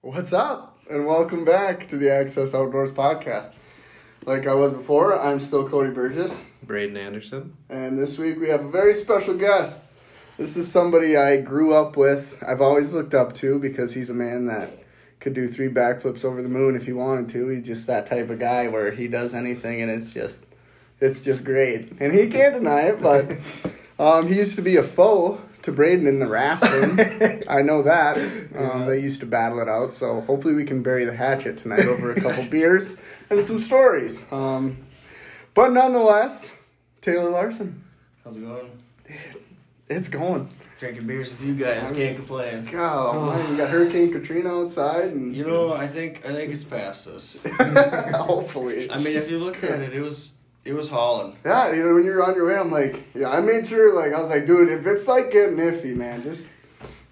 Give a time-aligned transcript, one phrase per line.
[0.00, 0.78] What's up?
[0.88, 3.52] And welcome back to the Access Outdoors podcast.
[4.26, 7.56] Like I was before, I'm still Cody Burgess, Braden Anderson.
[7.68, 9.82] and this week we have a very special guest.
[10.36, 12.40] This is somebody I grew up with.
[12.46, 14.70] I've always looked up to because he's a man that
[15.18, 17.48] could do three backflips over the moon if he wanted to.
[17.48, 20.46] He's just that type of guy where he does anything and it's just
[21.00, 21.90] it's just great.
[21.98, 23.32] And he can't deny it, but
[23.98, 27.42] um, he used to be a foe to Braden in the wrestling.
[27.48, 28.16] I know that.
[28.56, 31.86] Um, They used to battle it out, so hopefully we can bury the hatchet tonight
[31.86, 32.96] over a couple beers
[33.30, 34.26] and some stories.
[34.32, 34.78] Um,
[35.54, 36.56] but nonetheless,
[37.00, 37.82] Taylor Larson,
[38.24, 38.70] How's it going?
[39.88, 40.48] it's going.
[40.78, 41.90] Drinking beers with you guys.
[41.90, 42.64] Can't complain.
[42.70, 46.62] God, almighty, you got Hurricane Katrina outside, and You know, I think I think it's
[46.62, 47.36] past us.
[48.14, 48.88] hopefully.
[48.88, 50.34] I mean, if you look at it, it was
[50.68, 51.34] it was hauling.
[51.44, 54.12] yeah, you know, when you're on your way, I'm like, yeah, I made sure, like,
[54.12, 56.50] I was like, dude, if it's like getting iffy, man, just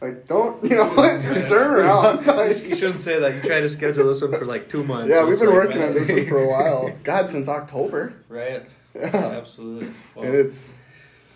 [0.01, 1.23] like don't, you know, what?
[1.29, 2.27] just turn around.
[2.27, 3.35] Like, You shouldn't say that.
[3.37, 5.11] You tried to schedule this one for like two months.
[5.11, 6.93] yeah, we've been like, working on this one for a while.
[7.03, 8.13] God, since October.
[8.29, 8.63] Right.
[8.95, 9.07] Yeah.
[9.15, 9.89] Absolutely.
[10.15, 10.73] Well, And it's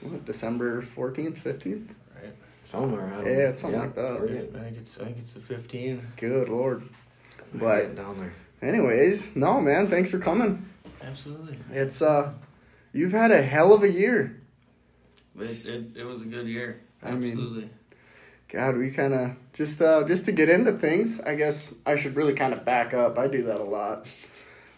[0.02, 1.88] what, December 14th, 15th?
[2.22, 2.32] right.
[2.70, 3.06] Somewhere.
[3.06, 4.20] I don't Yeah, it's something like that.
[4.20, 6.06] we're I think it's I think it's the 15.
[6.18, 6.82] Good lord.
[7.55, 8.32] But down there.
[8.62, 10.66] anyways, no man, thanks for coming.
[11.02, 11.56] Absolutely.
[11.72, 12.32] It's uh
[12.92, 14.40] you've had a hell of a year.
[15.38, 16.80] It, it, it was a good year.
[17.02, 17.70] I mean- Absolutely.
[18.48, 21.20] God, we kind of just uh just to get into things.
[21.20, 23.16] I guess I should really kind of back up.
[23.18, 24.06] I do that a lot.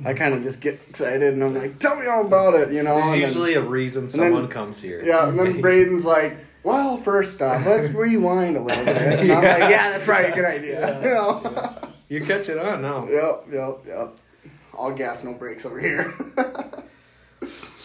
[0.05, 2.83] I kind of just get excited and I'm like, "Tell me all about it," you
[2.83, 2.97] know.
[2.97, 5.01] There's and then- usually a reason then- someone comes here.
[5.05, 9.43] yeah, and then Braden's like, "Well, first off, let's rewind a little bit." And I'm
[9.45, 9.69] like, Yeah.
[9.71, 10.99] "Yeah, that's right, good idea." Yeah.
[11.09, 11.79] You know.
[12.09, 13.09] You're catching on now.
[13.09, 14.17] yep, yep, yep.
[14.75, 16.13] All gas, no brakes over here.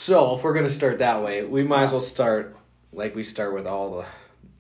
[0.08, 2.56] So if we're gonna start that way, we might as well start
[2.94, 4.06] like we start with all the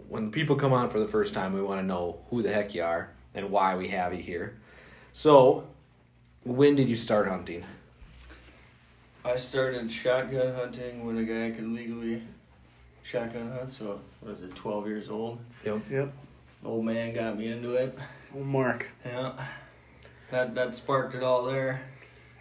[0.09, 2.75] when people come on for the first time, we want to know who the heck
[2.75, 4.59] you are and why we have you here.
[5.13, 5.67] So,
[6.43, 7.63] when did you start hunting?
[9.23, 12.23] I started shotgun hunting when a guy could legally
[13.03, 13.71] shotgun hunt.
[13.71, 14.53] So what was it?
[14.55, 15.39] 12 years old.
[15.63, 15.81] yep.
[15.89, 16.13] Yep.
[16.65, 17.97] Old man got me into it.
[18.35, 18.87] Oh, Mark.
[19.05, 19.31] Yeah.
[20.31, 21.83] That that sparked it all there.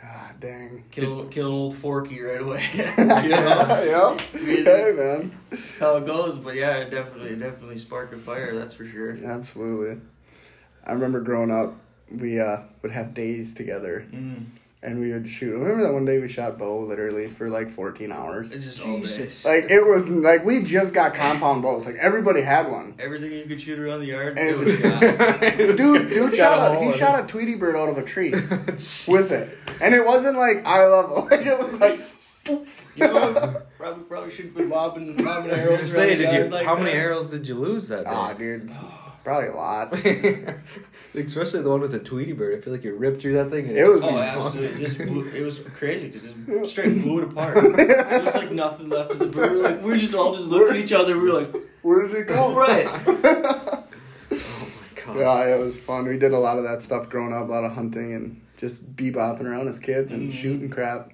[0.08, 0.84] Ah, dang.
[0.90, 2.64] Kill kill old Forky right away.
[2.76, 4.20] yep.
[4.32, 5.36] Hey, man.
[5.50, 6.38] That's how it goes.
[6.38, 9.18] But yeah, it definitely it definitely sparked a fire, that's for sure.
[9.24, 10.00] Absolutely.
[10.86, 11.74] I remember growing up,
[12.10, 14.44] we uh, would have days together Mm.
[14.82, 15.52] And we would shoot.
[15.52, 18.52] Remember that one day we shot bow literally for like 14 hours?
[18.52, 19.30] It's just all day.
[19.44, 21.86] Like, it was like we just got compound bows.
[21.86, 22.94] Like, everybody had one.
[22.98, 25.40] Everything you could shoot around the yard, And it was shot.
[25.76, 27.24] Dude, dude Got shot a a, he shot it.
[27.24, 28.30] a Tweety bird out of a tree
[29.08, 29.58] with it.
[29.80, 31.28] And it wasn't like eye level.
[31.30, 31.98] Like, it was like.
[32.94, 36.64] You know, probably probably should have bobbing bobbing I was arrows say, did you, like
[36.64, 38.10] how many arrows did you lose that day?
[38.10, 38.70] Ah, dude.
[39.26, 39.92] Probably a lot.
[41.16, 42.56] Especially the one with the Tweety bird.
[42.56, 43.66] I feel like you ripped through that thing.
[43.66, 44.80] And It was- Oh, absolutely!
[44.84, 47.56] It just blew, it was crazy because it straight blew it apart.
[47.76, 49.50] There was like nothing left of the bird.
[49.50, 51.18] We were, like, we were just all just looking at each other.
[51.18, 52.36] We were like, Where did it go?
[52.36, 53.82] "All right." Oh
[54.30, 55.16] my god.
[55.16, 56.06] Yeah, it was fun.
[56.06, 58.94] We did a lot of that stuff growing up, a lot of hunting and just
[58.94, 60.36] bebopping around as kids and Mhm.
[60.36, 61.10] shooting crap.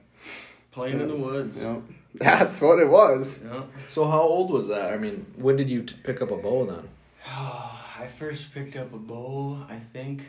[0.71, 1.63] Playing in the woods.
[1.63, 1.81] Yep.
[2.17, 3.41] That's what it was.
[3.43, 3.63] Yeah.
[3.89, 4.93] So how old was that?
[4.93, 6.89] I mean, when did you t- pick up a bow then?
[7.99, 9.59] I first picked up a bow.
[9.69, 10.23] I think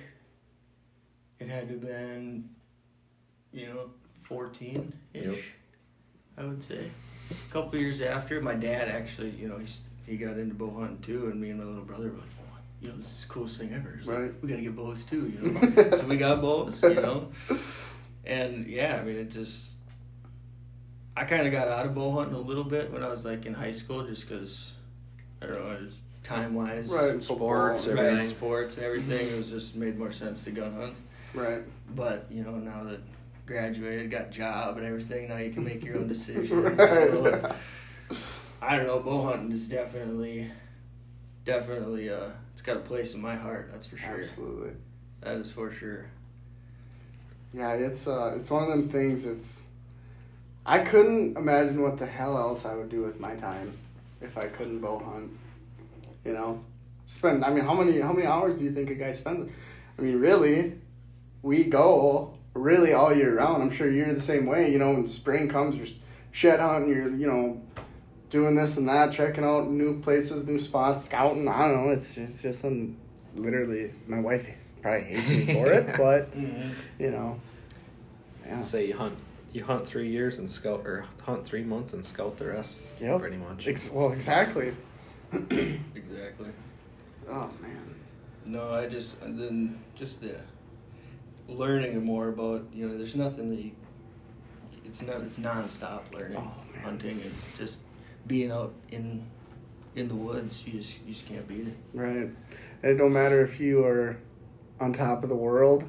[1.39, 2.49] it had to have been,
[3.51, 3.89] you know,
[4.23, 5.25] fourteen ish.
[5.25, 5.37] Yep.
[6.37, 6.89] I would say.
[7.31, 10.99] A couple years after, my dad actually, you know, he's he got into bow hunting
[11.01, 13.33] too, and me and my little brother were like, oh, you know, this is the
[13.33, 13.95] coolest thing ever.
[13.97, 14.33] It's like, Right.
[14.41, 15.91] we gotta get bows too, you know.
[15.97, 17.29] so we got bows, you know.
[18.25, 19.69] And yeah, I mean, it just.
[21.15, 23.45] I kind of got out of bow hunting a little bit when I was like
[23.45, 24.71] in high school, just because
[25.41, 27.21] I don't know, it was time wise, Right.
[27.21, 28.03] Sports, football.
[28.05, 29.27] right, sports and everything.
[29.27, 30.93] It was just made more sense to gun hunt.
[31.33, 31.61] Right.
[31.95, 32.99] But you know, now that
[33.45, 36.63] graduated, got job and everything, now you can make your own decision.
[36.63, 36.79] Right.
[36.79, 37.53] And
[38.61, 38.99] I don't know.
[38.99, 40.49] Bow hunting is definitely,
[41.45, 43.69] definitely, uh, it's got a place in my heart.
[43.71, 44.21] That's for sure.
[44.21, 44.71] Absolutely.
[45.21, 46.05] That is for sure.
[47.53, 49.25] Yeah, it's uh, it's one of them things.
[49.25, 49.63] It's
[50.65, 53.73] I couldn't imagine what the hell else I would do with my time
[54.21, 55.31] if I couldn't bow hunt.
[56.25, 56.63] You know,
[57.05, 57.43] spend.
[57.43, 59.51] I mean, how many how many hours do you think a guy spends?
[59.97, 60.73] I mean, really,
[61.41, 63.61] we go really all year round.
[63.63, 64.71] I'm sure you're the same way.
[64.71, 65.87] You know, when spring comes, you're
[66.31, 66.89] shed hunting.
[66.89, 67.61] You're you know
[68.29, 71.47] doing this and that, checking out new places, new spots, scouting.
[71.47, 71.91] I don't know.
[71.91, 72.95] It's just just some
[73.35, 73.91] literally.
[74.07, 74.47] My wife
[74.81, 76.69] probably hates me for it, but Mm-hmm.
[76.99, 77.39] you know.
[78.45, 78.61] Yeah.
[78.61, 79.15] Say you hunt,
[79.53, 82.77] you hunt three years and scout, or hunt three months and scout the rest.
[82.99, 83.21] Yep.
[83.21, 83.67] Pretty much.
[83.67, 84.73] Ex- well, exactly.
[85.95, 86.49] Exactly.
[87.29, 87.95] Oh man.
[88.45, 90.35] No, I just and then just the
[91.47, 92.97] learning more about you know.
[92.97, 93.71] There's nothing that you.
[94.85, 95.21] It's not.
[95.21, 96.51] It's nonstop learning, Oh,
[96.83, 97.79] hunting, and just
[98.27, 99.25] being out in
[99.95, 100.63] in the woods.
[100.65, 101.77] You just you just can't beat it.
[101.93, 102.29] Right.
[102.29, 102.35] And
[102.83, 104.17] it don't matter if you are
[104.79, 105.85] on top of the world.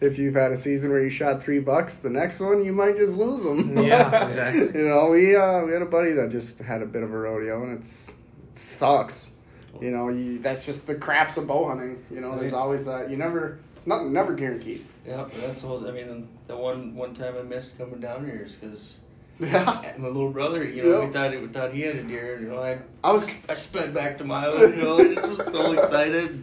[0.00, 2.96] If you've had a season where you shot three bucks, the next one you might
[2.96, 3.76] just lose them.
[3.82, 4.80] Yeah, exactly.
[4.80, 7.18] you know, we uh, we had a buddy that just had a bit of a
[7.18, 8.14] rodeo, and it's it
[8.58, 9.30] sucks.
[9.74, 9.82] Oh.
[9.82, 12.04] You know, you that's just the craps of bow hunting.
[12.10, 13.10] You know, there's always that.
[13.10, 13.58] You never.
[13.76, 14.84] It's not never guaranteed.
[15.06, 15.86] Yeah, that's all.
[15.86, 18.94] I mean, the one one time I missed coming down here is because
[19.38, 19.94] Yeah.
[19.98, 20.64] my little brother.
[20.64, 21.08] You know, Yep.
[21.08, 22.40] we thought we thought he had a deer.
[22.40, 23.30] You know, I I was.
[23.48, 24.76] I sped back to my own.
[24.76, 26.42] You know, I just was so excited.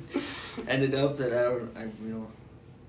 [0.68, 2.28] Ended up that I, don't- I you know,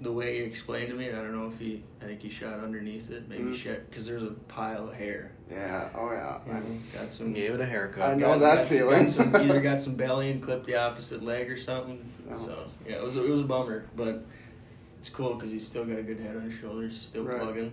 [0.05, 2.61] the way he explained to me, I don't know if he, I think he shot
[2.61, 3.57] underneath it, maybe Mm.
[3.57, 5.33] shot because there's a pile of hair.
[5.51, 5.89] Yeah.
[5.97, 6.39] Oh yeah.
[6.47, 6.61] You know,
[6.95, 7.33] got some.
[7.33, 8.11] Gave it a haircut.
[8.11, 9.05] I know got- that got- feeling.
[9.05, 12.09] Got some, either got some belly and clipped the opposite leg or something.
[12.31, 12.47] Oh.
[12.47, 14.25] So yeah, it was a, it was a bummer, but
[14.99, 17.41] it's cool because he's still got a good head on his shoulders, still Right.
[17.41, 17.73] plugging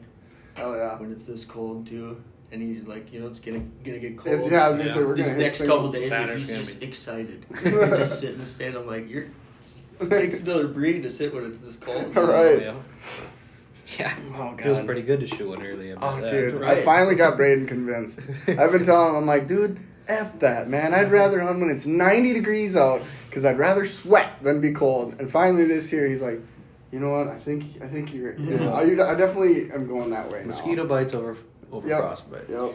[0.55, 0.97] Hell yeah.
[0.99, 2.21] when it's this cold too.
[2.53, 4.51] And he's like, you know, it's gonna gonna get If, cold.
[4.51, 4.95] yeah, I was gonna Yeah.
[4.95, 5.77] say we're These gonna hit next single.
[5.77, 7.45] couple days, Saturday's he's just be- excited.
[7.63, 8.75] He's just sitting in the stand.
[8.75, 9.27] I'm like, you're.
[10.01, 12.15] It takes another breed to sit when it's this cold.
[12.17, 12.61] All right.
[12.61, 12.75] Yeah.
[13.99, 14.13] Yeah.
[14.35, 15.91] Oh Feels pretty good to shoot one early.
[15.91, 16.31] I Oh, that.
[16.31, 18.19] dude, I finally got Braden convinced.
[18.47, 20.93] I've been telling him, I'm like, dude, F that, man.
[20.93, 25.15] I'd rather hunt when it's 90 degrees out because I'd rather sweat than be cold.
[25.19, 26.39] And finally this year, he's like,
[26.91, 27.27] you know what?
[27.27, 28.33] I think I think you're.
[28.39, 30.47] You know, I, I definitely am going that way now.
[30.47, 31.37] Mosquito bites over
[31.71, 31.99] over Yep.
[31.99, 32.49] frostbite.
[32.49, 32.73] Yep.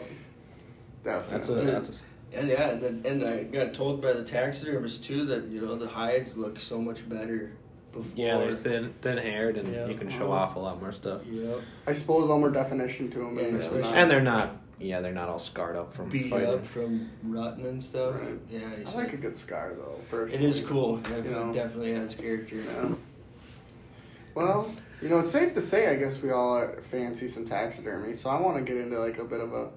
[1.03, 1.37] Definitely.
[1.37, 1.93] That's a that's a
[2.37, 5.75] And yeah, and, then, and I got told by the taxidermist too that you know
[5.75, 7.53] the hides look so much better
[7.91, 8.11] before.
[8.15, 8.37] yeah.
[8.37, 9.87] They're thin thin haired and Yeah.
[9.87, 10.43] you can show uh-huh.
[10.43, 11.21] off a lot more stuff.
[11.25, 11.61] Yep.
[11.87, 13.91] I suppose a little more definition to them Yeah, and this and yeah.
[13.91, 14.57] And they're not.
[14.79, 16.49] Yeah, they're not all scarred up from Beat fighting.
[16.49, 18.13] up from rutting and stuff.
[18.21, 18.39] Right.
[18.47, 19.99] Yeah, you I like a good scar though.
[20.11, 20.45] Personally.
[20.45, 20.99] It is cool.
[20.99, 21.51] It You know.
[21.51, 22.57] definitely has character.
[22.57, 22.89] Yeah.
[24.35, 28.13] Well, you know, it's safe to say, I guess we all fancy some taxidermy.
[28.13, 29.69] So I want to get into like a bit of a,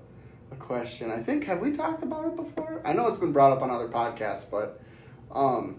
[0.53, 1.11] a question.
[1.11, 2.81] I think have we talked about it before?
[2.85, 4.81] I know it's been brought up on other podcasts, but
[5.33, 5.77] um,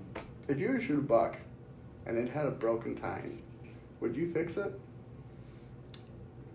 [0.48, 1.38] if you were to shoot a buck
[2.06, 3.42] and it had a broken tine,
[4.00, 4.80] would you fix it?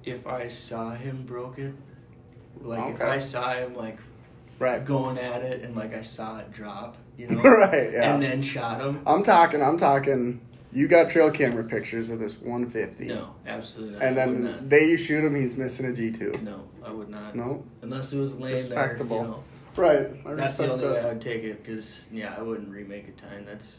[0.05, 1.77] If I saw him broken,
[2.63, 3.99] like if I saw him like
[4.59, 4.83] Right.
[4.83, 7.93] going at it and like I saw it drop, you know, right.
[7.93, 8.15] Yeah.
[8.15, 9.03] and then shot him.
[9.07, 9.63] I'm talking.
[9.63, 10.41] I'm talking.
[10.76, 13.06] You got trail camera pictures of this 150.
[13.06, 14.02] No, absolutely not.
[14.02, 14.69] And then would the not.
[14.69, 16.43] day you shoot him, he's missing a G2.
[16.43, 17.34] No, I would not.
[17.34, 17.64] No.
[17.81, 19.17] Unless it was laying Respectable.
[19.17, 19.25] there.
[19.25, 19.44] You know,
[19.75, 20.26] Right.
[20.26, 23.08] I that's the respect only way I would take it because yeah, I wouldn't remake
[23.08, 23.46] a tine.
[23.46, 23.76] That's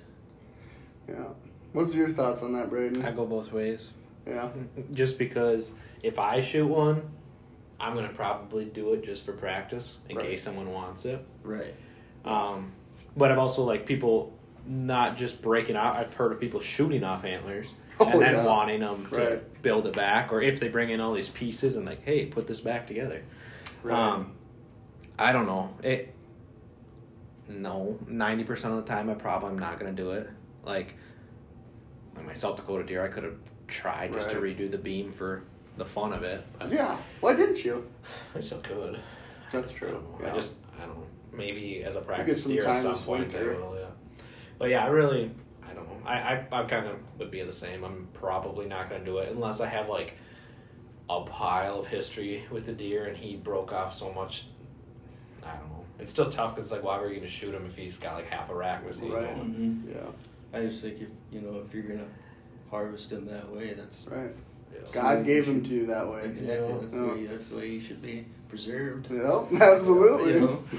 [1.07, 1.25] Yeah.
[1.73, 3.05] What's your thoughts on that, Braden?
[3.05, 3.91] I go both ways.
[4.25, 4.49] Yeah.
[4.93, 7.03] Just because if I shoot one,
[7.79, 10.25] I'm gonna probably do it just for practice in Right.
[10.29, 11.23] case someone wants it.
[11.43, 11.75] right.
[12.25, 12.71] Um,
[13.15, 14.33] but I've also like people
[14.67, 15.95] not just breaking out.
[15.95, 18.45] I've heard of people shooting off antlers Oh, and then yeah.
[18.45, 19.61] wanting them to Right.
[19.63, 22.45] build it back, or if they bring in all these pieces and like, hey, put
[22.47, 23.23] this back together.
[23.89, 24.33] Um,
[25.17, 25.73] I don't know.
[25.81, 26.13] It.
[27.49, 30.29] No, ninety percent of the time, I probably am not gonna do it.
[30.63, 30.95] Like,
[32.15, 33.37] like my South Dakota deer, I could have
[33.67, 35.43] tried just to redo the beam for
[35.77, 36.43] the fun of it.
[36.59, 36.97] But Yeah.
[37.21, 37.89] Why didn't you?
[38.35, 38.99] I still could.
[39.51, 39.89] That's true.
[39.91, 40.21] don't.
[40.21, 40.33] Yeah.
[40.33, 41.07] I just I don't know.
[41.31, 43.75] Maybe as a practice deer at some point I will.
[43.79, 43.86] Yeah.
[44.57, 45.31] But yeah, I really
[45.69, 45.97] I don't know.
[46.09, 47.83] I I, I kind of would be the same.
[47.83, 50.13] I'm probably not gonna do it unless I have like
[51.09, 54.45] a pile of history with the deer and he broke off so much.
[55.45, 55.85] I don't know.
[55.99, 58.27] It's still tough because like why were you gonna shoot him if he's got like
[58.27, 59.15] half a rack with you?
[59.15, 59.27] Right.
[59.29, 59.97] hmm yeah.
[60.53, 62.07] I just think if you know if you're gonna
[62.71, 64.31] harvest him that way, that's Right.
[64.73, 64.79] Yeah.
[64.91, 66.23] God gave him to you that way.
[66.25, 66.77] exactly Yeah.
[66.81, 67.01] that's Yeah.
[67.01, 69.09] the way that's the way he should be preserved.
[69.11, 69.53] Yep.
[69.61, 70.33] Absolutely.
[70.33, 70.63] You know?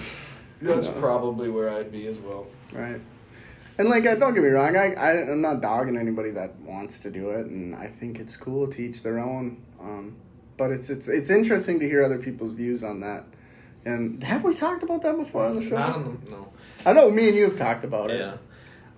[0.61, 0.93] That's Yeah.
[0.99, 2.47] probably where I'd be as well.
[2.73, 3.00] Right.
[3.78, 6.99] And like, uh, don't get me wrong, I, I I'm not dogging anybody that wants
[7.00, 9.62] to do it, and I think it's cool to each their own.
[9.80, 10.16] Um,
[10.56, 13.25] but it's it's it's interesting to hear other people's views on that.
[13.85, 15.76] And have we talked about that before on the show?
[15.78, 16.52] Not on the, no.
[16.85, 18.18] I know me and you have talked about it.
[18.18, 18.37] Yeah.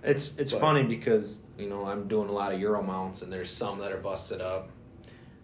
[0.02, 3.30] It's it's But- funny because you know I'm doing a lot of Euro mounts and
[3.30, 4.70] there's some that are busted up.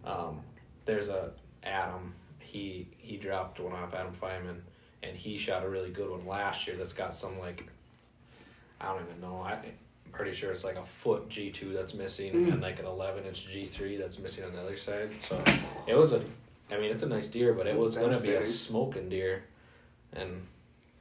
[0.05, 0.41] Um,
[0.87, 2.15] there's a Adam.
[2.39, 4.61] He he dropped one off Adam Feynman,
[5.03, 6.77] and he shot a really good one last year.
[6.79, 7.65] That's got some like
[8.81, 9.41] I don't even know.
[9.43, 12.53] I, I'm pretty sure it's like a foot G two that's missing Mm.
[12.55, 15.11] and like an 11 inch G three that's missing on the other side.
[15.29, 15.43] So
[15.87, 16.23] it was a.
[16.71, 19.45] I mean, it's a nice deer, but it That's was gonna be a smoking deer,
[20.13, 20.31] and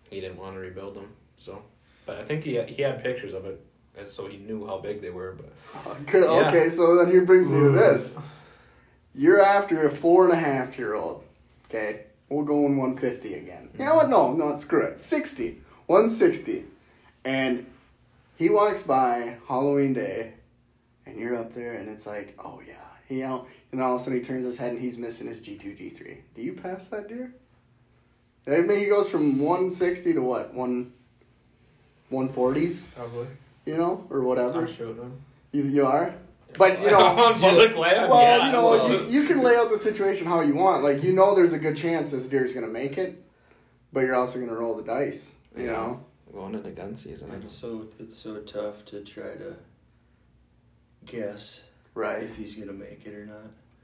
[0.10, 1.08] he didn't want to rebuild them.
[1.38, 1.62] So,
[2.06, 3.60] but I think he had, he had pictures of it,
[3.98, 5.36] as so he knew how big they were.
[5.74, 6.24] But Good.
[6.30, 6.50] Yeah.
[6.50, 8.18] Okay, so then here brings me to this.
[9.16, 11.24] You're after a four and a half year old.
[11.70, 13.70] Okay, we're going 150 again.
[13.80, 14.10] You know what?
[14.10, 15.02] No, no, screw it.
[15.02, 16.66] 60, 160,
[17.26, 17.66] and
[18.38, 20.34] He walks by Halloween day,
[21.06, 22.74] and you're up there, and it's like, oh yeah,
[23.08, 25.42] he out, and all of a sudden he turns his head and he's missing his
[25.42, 26.20] G two G three.
[26.36, 27.34] Do you pass that deer?
[28.48, 30.94] I mean, he goes from one sixty to what one.
[32.10, 33.26] One forties, Probably.
[33.66, 34.68] you know, or whatever.
[34.68, 35.22] shooting him.
[35.52, 36.14] You, you are,
[36.56, 38.12] but you know, on public land.
[38.12, 40.84] well, yeah, you know, so- you, you can lay out the situation how you want.
[40.84, 43.20] Like you know, there's a good chance this deer's gonna make it,
[43.92, 45.34] but you're also gonna roll the dice.
[45.58, 45.72] You Yeah.
[45.72, 46.05] know,
[46.36, 47.32] going into gun season.
[47.32, 49.56] It's so it's so tough to try to
[51.06, 51.64] guess
[51.94, 52.24] right?
[52.24, 53.38] if he's gonna make it or not.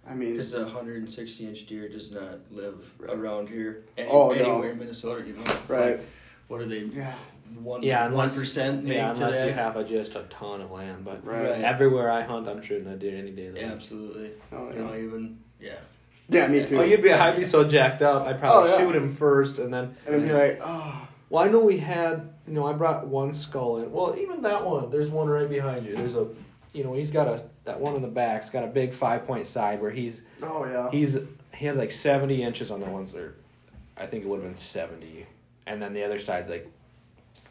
[0.08, 3.15] I mean, Because a 160 inch deer does not live Right.
[3.15, 4.34] around here any, Oh, no.
[4.34, 5.24] anywhere in Minnesota.
[5.25, 5.98] You know, It's right?
[5.98, 6.05] like,
[6.48, 6.79] what are they?
[6.79, 7.13] Yeah,
[7.62, 9.48] One Yeah, one unless- percent yeah, unless that.
[9.48, 11.05] you have a, just a ton of land.
[11.05, 11.51] But right.
[11.51, 11.62] Right.
[11.62, 13.75] everywhere I hunt, I'm shooting a deer any day of the Yeah, week.
[13.75, 14.31] absolutely.
[14.51, 14.81] Oh You yeah.
[14.88, 15.74] know, even yeah.
[16.29, 16.79] Yeah, me too.
[16.79, 18.25] Oh, you'd be, I'd be so jacked up.
[18.25, 18.86] I'd probably Oh, yeah.
[18.86, 19.96] shoot him first, and then.
[20.08, 23.77] and be like, oh, Well, I know we had, you know, I brought one skull
[23.77, 23.93] in.
[23.93, 24.91] Well, even that one.
[24.91, 25.96] There's one right behind you.
[25.96, 26.27] There's a,
[26.74, 29.48] you know, he's got a that one in the back's got a big five point
[29.48, 30.89] side where he's oh yeah.
[30.91, 31.17] he's
[31.55, 33.31] he had like 70 inches on the ones that,
[33.96, 35.25] I think it would have been 70,
[35.65, 36.70] and then the other side's like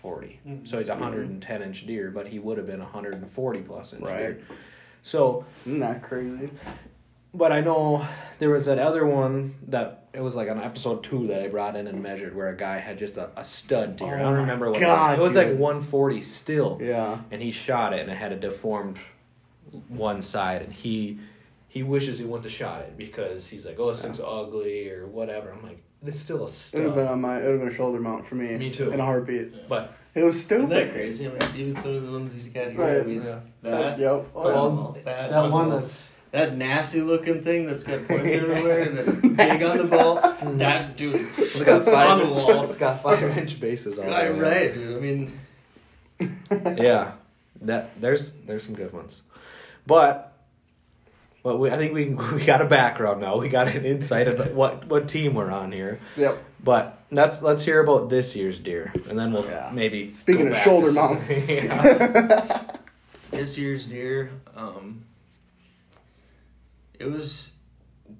[0.02, 0.38] 40.
[0.46, 0.68] Mhm.
[0.68, 4.02] So he's a 110 inch deer, but he would have been a 140 plus inch
[4.02, 4.18] Right.
[4.18, 4.38] deer.
[5.02, 6.50] So Isn't that crazy?
[7.32, 8.06] But I know
[8.38, 11.76] there was that other one that it was like on episode two that I brought
[11.76, 14.08] in and measured where a guy had just a, a stud deer.
[14.16, 15.36] I Oh don't remember what God, it was.
[15.36, 17.18] It was like 140 still, Yeah.
[17.30, 18.98] and he shot it and it had a deformed
[19.88, 21.18] one side, and he
[21.68, 25.06] he wishes he wouldn't have shot it because he's like, oh, this thing's ugly or
[25.06, 25.52] whatever.
[25.52, 26.80] I'm like, it's still a stud.
[26.80, 27.38] It would have been on my.
[27.38, 28.56] It would have been a shoulder mount for me.
[28.56, 28.90] Me too.
[28.90, 29.68] In a heartbeat.
[29.68, 30.92] But It was Isn't that stupid.
[30.92, 31.26] crazy?
[31.26, 32.80] I mean, even some of the ones he's got here.
[32.80, 33.00] Right.
[33.00, 34.26] I mean, yeah, that, Yep.
[34.34, 35.02] Oh, yeah.
[35.04, 39.62] That, that one that's that nasty looking thing that's got points everywhere and that's big
[39.62, 40.16] on the ball.
[40.56, 42.34] That dude, it's got five, on the five.
[42.34, 42.64] wall.
[42.64, 44.40] It's got five inch bases on Right, it.
[44.40, 44.96] right, dude.
[44.96, 45.40] I mean,
[46.82, 47.12] yeah,
[47.62, 49.22] that there's there's some good ones,
[49.86, 50.26] but
[51.42, 53.36] but we, I think we we got a background now.
[53.38, 56.00] We got an insight of what what team we're on here.
[56.16, 56.44] Yep.
[56.62, 59.70] But let's let's hear about this year's deer, and then we'll Yeah.
[59.72, 61.30] maybe Speaking go of back shoulder mounts.
[61.30, 62.62] yeah.
[63.30, 65.04] this year's deer, um,
[67.00, 67.50] it was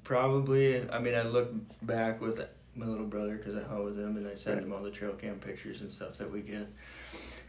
[0.03, 0.89] probably.
[0.91, 2.41] I mean, I look back with
[2.75, 5.13] my little brother because I hunt with him, and I send him all the trail
[5.13, 6.67] cam pictures and stuff that we get.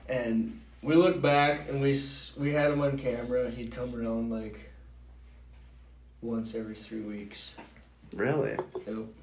[0.09, 1.99] And we look back, and we
[2.37, 3.49] we had him on camera.
[3.49, 4.59] He'd come around like
[6.21, 7.51] once every three weeks.
[8.13, 8.57] Really?
[8.85, 9.15] Nope.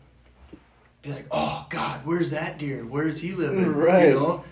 [1.03, 2.85] Be like, oh God, where's that deer?
[2.85, 3.73] Where's he living?
[3.73, 4.09] Right.
[4.09, 4.45] You know.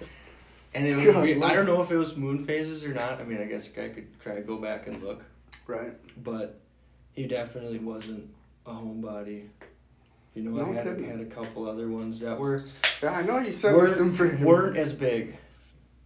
[0.75, 3.19] And it was, I don't know if it was moon phases or not.
[3.19, 5.25] I mean, I guess I could try to go back and look,
[5.67, 5.93] Right.
[6.23, 6.61] but
[7.17, 8.29] he definitely wasn't
[8.67, 9.47] a homebody.
[10.35, 11.09] You know, No I had, kidding.
[11.09, 12.63] had a couple other ones that were
[13.03, 14.41] Yeah, I know you me weren't, some freaking.
[14.43, 15.37] weren't as big.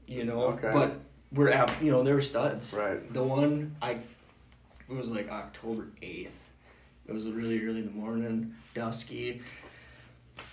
[0.07, 0.71] You know, Okay.
[0.73, 1.01] but
[1.33, 2.73] were ab- you know they were studs.
[2.73, 3.13] Right.
[3.13, 3.93] The one I,
[4.89, 6.49] it was like October eighth.
[7.07, 9.43] It was really early in the morning, dusky.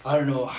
[0.03, 0.51] I don't know.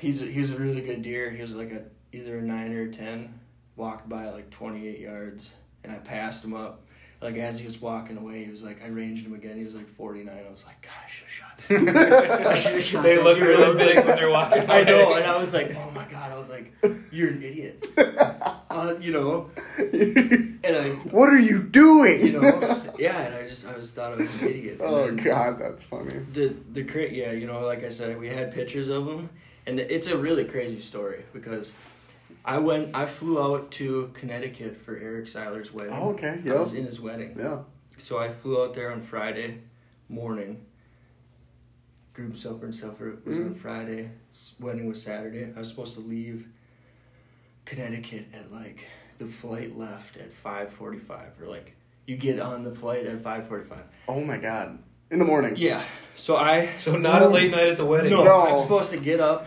[0.00, 1.30] He's a, he was a really good deer.
[1.30, 1.82] He was like a
[2.14, 3.40] either a nine or a ten.
[3.76, 5.50] Walked by like twenty eight yards,
[5.82, 6.85] and I passed him up.
[7.20, 9.56] Like as he was walking away, he was like, I ranged him again.
[9.58, 10.44] He was like forty nine.
[10.46, 11.94] I was like, God, I should have shot.
[11.94, 12.46] That.
[12.46, 13.02] I should have shot.
[13.02, 15.74] They that look really I big when they're walking I know, and I was like,
[15.74, 16.30] oh my God.
[16.30, 16.72] I was like,
[17.10, 17.86] you're an idiot.
[18.68, 22.26] Uh, you know, and I what are you doing?
[22.26, 25.06] you know yeah and i just i just thought i was an idiot And oh
[25.06, 26.10] then God, that's funny.
[26.34, 29.30] the the cra- yeah you know like i said we had pictures of him
[29.66, 31.72] and it's a really crazy story because
[32.46, 36.38] i went i flew out to connecticut for eric seiler's wedding Oh, okay.
[36.44, 36.58] i Yep.
[36.58, 37.58] was in his wedding Yeah.
[37.98, 39.58] so i flew out there on friday
[40.08, 40.64] morning
[42.14, 43.58] group supper and stuff it was on Mhm.
[43.58, 44.10] friday
[44.60, 46.46] wedding was saturday i was supposed to leave
[47.64, 48.84] connecticut at like
[49.18, 51.74] the flight left at 5.45 or like
[52.06, 54.78] you get on the flight at 5.45 Oh my God.
[55.10, 55.54] In the morning.
[55.56, 55.84] yeah
[56.14, 58.10] so i So not a late night at the wedding.
[58.12, 58.56] no, No.
[58.56, 59.46] i'm supposed to get up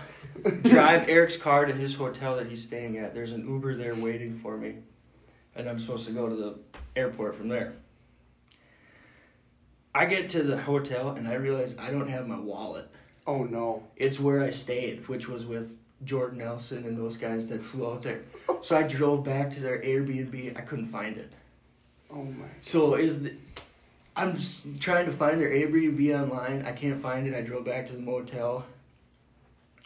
[0.64, 4.40] drive eric's car to his hotel that he's staying at there's an uber there waiting
[4.40, 4.76] for me
[5.56, 6.56] and i'm supposed to go to the
[6.96, 7.74] airport from there
[9.94, 12.90] i get to the hotel and i realize i don't have my wallet
[13.28, 13.84] Oh no.
[13.96, 18.02] it's where I stayed, which was with Jordan Nelson and those guys that flew out
[18.02, 18.22] there.
[18.64, 20.58] So I drove back to their Airbnb.
[20.58, 21.32] I couldn't find it.
[22.12, 22.48] Oh my.
[22.62, 23.34] So is the,
[24.16, 26.66] I'm just trying to find their Airbnb online.
[26.66, 27.36] I can't find it.
[27.36, 28.66] I drove back to the motel.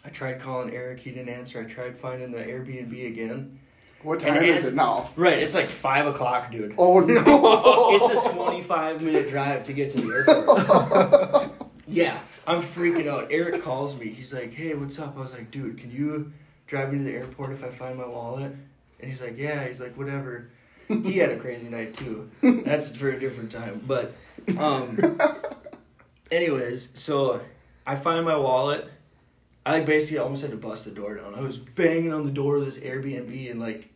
[0.05, 0.99] I tried calling Eric.
[0.99, 1.61] He didn't answer.
[1.61, 3.59] I tried finding the Airbnb again.
[4.01, 5.09] What And time is it now?
[5.15, 6.75] Right, it's like five o'clock, dude.
[6.77, 7.23] Oh no.
[7.95, 11.51] It's a 25 minute drive to get to the airport.
[11.87, 13.27] yeah, I'm freaking out.
[13.31, 14.09] Eric calls me.
[14.09, 15.15] He's like, hey, what's up?
[15.15, 16.33] I was like, dude, can you
[16.67, 18.51] drive me to the airport if I find my wallet?
[18.99, 19.65] And he's like, yeah.
[19.69, 20.49] He's like, whatever.
[20.89, 22.29] he had a crazy night too.
[22.41, 23.81] That's for a different time.
[23.87, 24.13] But,
[24.59, 24.99] um,
[26.31, 27.39] anyways, so
[27.87, 28.89] I find my wallet.
[29.65, 31.35] I like basically almost had to bust the door down.
[31.35, 33.89] I was banging on the door of this Airbnb and like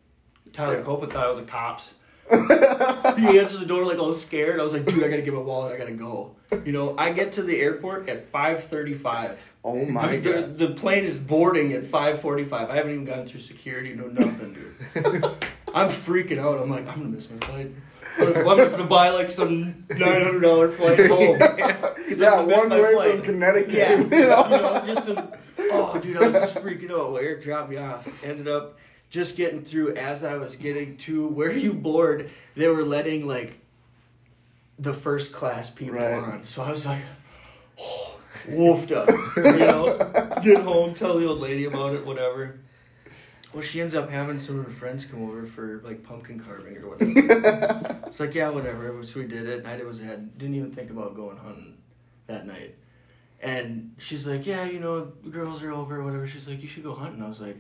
[0.54, 0.84] Tyler Yeah.
[0.84, 1.94] Copa thought I was the cops.
[2.30, 4.60] he answered the door like all scared.
[4.60, 5.74] I was like, dude, I gotta get my wallet.
[5.74, 6.36] I gotta go.
[6.66, 9.40] You know, I get to the airport at five thirty-five.
[9.64, 10.58] Oh my the, god.
[10.58, 12.70] the plane is boarding at five forty-five.
[12.70, 13.94] I haven't even gotten through security.
[13.94, 15.24] No nothing, dude.
[15.74, 16.60] I'm freaking out.
[16.60, 17.72] I'm like, I'm gonna miss my flight.
[18.20, 21.42] I'm gonna, I'm gonna buy like some nine hundred dollar flight home.
[21.42, 23.12] I'm Yeah, one way flight.
[23.18, 23.74] from Connecticut.
[23.74, 24.48] Yeah, you you know?
[24.50, 25.32] know, just some.
[25.60, 27.12] Oh, dude, I was just freaking out.
[27.14, 28.24] Well, Eric dropped me off.
[28.24, 28.78] Ended up
[29.10, 32.30] just getting through as I was getting to where you board.
[32.56, 33.60] They were letting like
[34.80, 36.14] the first class people Right.
[36.14, 37.02] on, so I was like,
[37.80, 38.20] oh,
[38.50, 39.10] woofed up.
[39.36, 42.60] You know, get home, tell the old lady about it, whatever.
[43.58, 46.78] Well, she ends up having some of her friends come over for like pumpkin carving
[46.78, 48.02] or whatever.
[48.06, 49.04] It's like, yeah, whatever.
[49.04, 49.64] So we did it.
[49.64, 51.76] Night it was had didn't even think about going hunting
[52.28, 52.76] that night.
[53.42, 56.28] And she's like, yeah, you know, the girls are over, whatever.
[56.28, 57.24] She's like, you should go hunting.
[57.24, 57.58] I was like,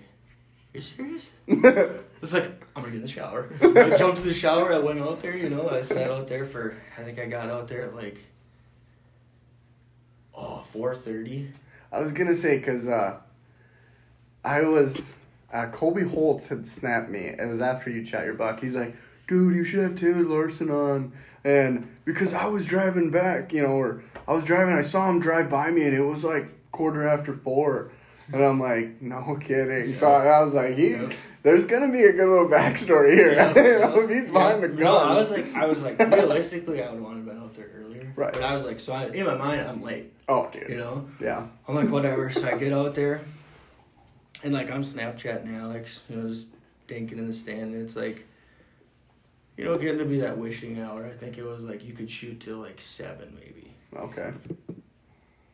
[0.71, 1.31] you serious?
[1.49, 1.89] I
[2.21, 3.51] was like, I'm gonna get in the shower.
[3.59, 4.71] I jumped in the shower.
[4.71, 5.35] I went out there.
[5.35, 6.77] You know, I sat out there for.
[6.95, 8.19] I think I got out there at like.
[10.35, 11.49] Oh, 4.30.
[11.91, 13.17] I was gonna say because uh,
[14.45, 15.16] I was
[15.53, 17.19] uh, Colby Holtz had snapped me.
[17.19, 18.59] It was after you chat your buck.
[18.59, 18.95] He's like,
[19.27, 21.13] "Dude, you should have Taylor Larson on."
[21.43, 25.19] And because I was driving back, you know, or I was driving, I saw him
[25.19, 27.91] drive by me, and it was like quarter after four.
[28.33, 29.95] And I'm like, no kidding.
[29.95, 31.09] So I, was like, he, Yeah.
[31.43, 33.31] there's gonna be a good little backstory here.
[33.31, 34.33] Yeah, you know, yeah, if he's yeah.
[34.33, 34.79] behind the gun.
[34.79, 37.69] No, I was like, I was like, realistically, I would want to been out there
[37.77, 38.11] earlier.
[38.17, 38.33] Right.
[38.33, 40.11] But I was like, so I, in my mind, I'm late.
[40.27, 40.67] oh, dude.
[40.67, 41.07] You know.
[41.21, 41.47] Yeah.
[41.69, 42.29] I'm like, whatever.
[42.31, 43.21] So I get out there,
[44.43, 46.47] and like I'm Snapchatting Alex, you know, just
[46.87, 48.25] dinking in the stand, and it's like,
[49.57, 51.05] you know, getting to be that wishing hour.
[51.05, 54.31] I think it was like you could shoot till like seven maybe, Okay.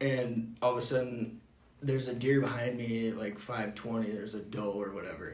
[0.02, 1.40] and all of a sudden,
[1.82, 4.12] there's a deer behind me at like five twenty.
[4.12, 5.30] There's a doe or whatever.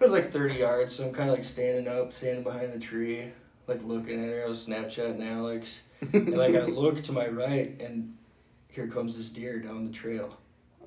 [0.00, 2.78] It was like thirty yards, so I'm kind of like standing up, standing behind the
[2.78, 3.30] tree,
[3.66, 4.44] like looking at her.
[4.44, 5.78] I was Snapchatting Alex,
[6.12, 8.14] and like I look to my right, and
[8.68, 10.36] here comes this deer down the trail.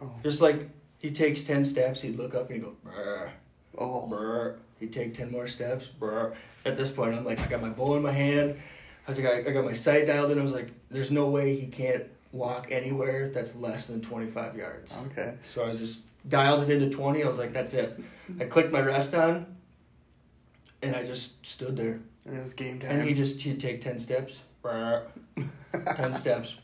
[0.01, 0.11] Oh.
[0.23, 0.69] Just like
[1.01, 3.31] he takes ten steps, he'd look up and he'd go, brr,
[3.77, 4.07] Oh.
[4.07, 4.57] brr.
[4.79, 6.33] He'd take ten more steps, brr.
[6.65, 8.59] At this point, I'm like, I got my bow in my hand.
[9.07, 10.39] I think I, I got my sight dialed in.
[10.39, 14.93] I was like, there's no way he can't walk anywhere that's less than 25 yards.
[15.07, 15.33] Okay.
[15.43, 17.23] So I just dialed it into 20.
[17.23, 17.95] I was like, that's it.
[17.97, 18.49] I mm-hmm.
[18.49, 19.45] clicked my rest on,
[20.81, 21.99] and I just stood there.
[22.25, 22.91] And it was game time.
[22.91, 25.03] And he just, he'd take 10 steps, brr,
[25.95, 26.55] 10 steps.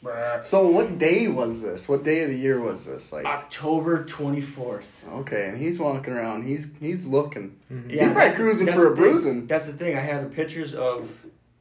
[0.42, 1.88] So what day was this?
[1.90, 3.12] What day of the year was this?
[3.12, 4.86] Like October 24th.
[5.12, 6.44] okay, and he's walking around.
[6.48, 7.58] He's he's looking.
[7.72, 7.92] Mhm.
[7.92, 8.96] Yeah, He's probably cruising for the a thing.
[8.96, 9.48] bruising.
[9.48, 9.96] That's the thing.
[9.98, 11.10] I had pictures of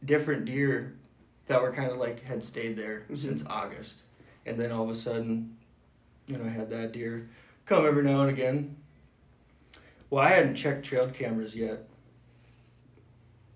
[0.05, 0.95] different deer
[1.47, 3.19] that were kind of like had stayed there Mhm.
[3.19, 4.03] since August,
[4.45, 5.57] and then all of a sudden,
[6.27, 7.29] you know, I had that deer
[7.65, 8.77] come every now and again.
[10.11, 11.85] Well, I hadn't checked trail cameras yet.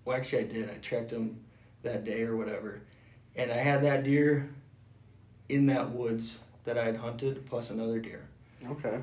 [0.03, 0.69] Well, actually, I did.
[0.69, 1.39] I checked them
[1.83, 2.81] that day or whatever,
[3.35, 4.49] and I had that deer
[5.49, 8.27] in that woods that I had hunted, plus another deer
[8.69, 8.99] Okay.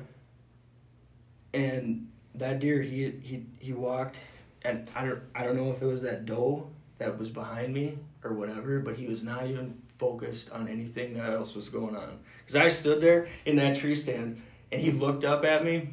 [1.53, 4.17] and that deer he he he walked
[4.63, 6.67] and I don't I don't know if it was that doe
[6.99, 11.33] that was behind me or whatever but he was not even focused on anything that
[11.33, 15.23] else was going on because I stood there in that tree stand and he looked
[15.25, 15.89] up at me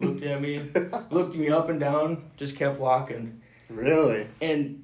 [0.00, 0.60] looked at me
[1.10, 4.26] looked me up and down just kept walking Really?
[4.42, 4.81] and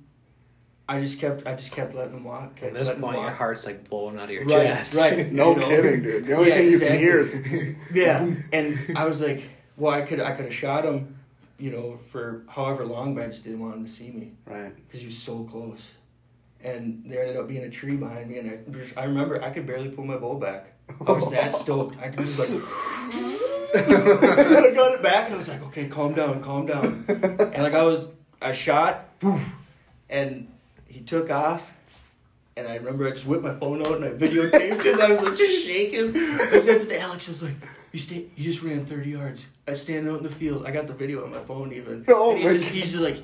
[0.90, 3.30] I just kept I just kept letting him walk At this letting him point, your
[3.30, 4.94] heart's like blowing out of your Right, chest.
[4.94, 5.30] right.
[5.32, 5.68] No You know?
[5.68, 6.26] kidding, dude.
[6.26, 6.98] The only Yeah, thing you exactly.
[6.98, 7.76] can hear.
[7.92, 9.42] Yeah, and I was like,
[9.76, 11.16] well, I could I could have shot him,
[11.58, 14.74] you know, for however long, but I just didn't want him to see me right.
[14.86, 15.90] because he was so close.
[16.64, 19.50] And there ended up being a tree behind me, and I, just- I remember I
[19.50, 20.72] could barely pull my bow back.
[21.06, 21.96] I was that stoked.
[22.00, 22.62] I could just like,
[23.74, 27.04] I got it back, and I was like, okay, calm down, calm down.
[27.08, 28.10] And like I was,
[28.42, 29.08] I shot,
[30.08, 30.48] and
[30.88, 31.62] he took off.
[32.56, 34.92] And I remember I just whipped my phone out and I videotaped it.
[34.94, 36.16] And I was like just shaking.
[36.16, 37.54] I said to Alex, I was like,
[37.92, 39.46] "You stay, you just ran thirty yards.
[39.68, 40.66] I stand out in the field.
[40.66, 42.04] I got the video on my phone even.
[42.08, 43.22] Oh and he's my just, he's just like,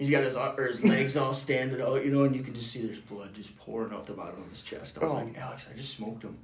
[0.00, 2.54] he's got his uh, or his legs all standing out, you know, and you can
[2.54, 4.98] just see there's blood just pouring out the bottom of his chest.
[5.00, 5.14] I was Oh.
[5.16, 6.36] like, Alex, I just smoked him.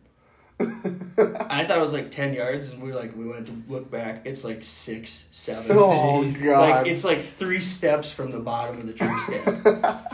[0.61, 3.91] I thought it was like ten yards, and we were like, we went to look
[3.91, 4.27] back.
[4.27, 5.73] It's like six, seven.
[5.77, 6.45] Oh, Jeez.
[6.45, 6.71] God.
[6.71, 9.99] Like it's like three steps from the bottom of the tree stand.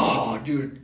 [0.00, 0.80] oh, dude,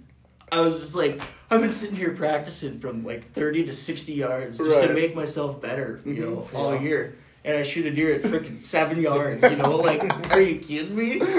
[0.52, 4.58] I was just like, I've been sitting here practicing from like thirty to sixty yards
[4.58, 4.86] just Right.
[4.88, 6.18] to make myself better, you Mhm.
[6.20, 6.80] know, all Yeah.
[6.82, 7.14] year.
[7.44, 10.02] And I shoot a deer at freaking seven yards, you know, like,
[10.32, 11.20] are you kidding me?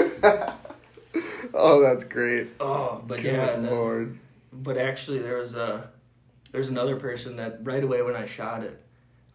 [1.54, 2.48] Oh, that's great.
[2.60, 4.20] Oh, but Good yeah, and then-
[4.52, 5.88] but actually there was a
[6.52, 8.80] there's another person that right away when I shot it,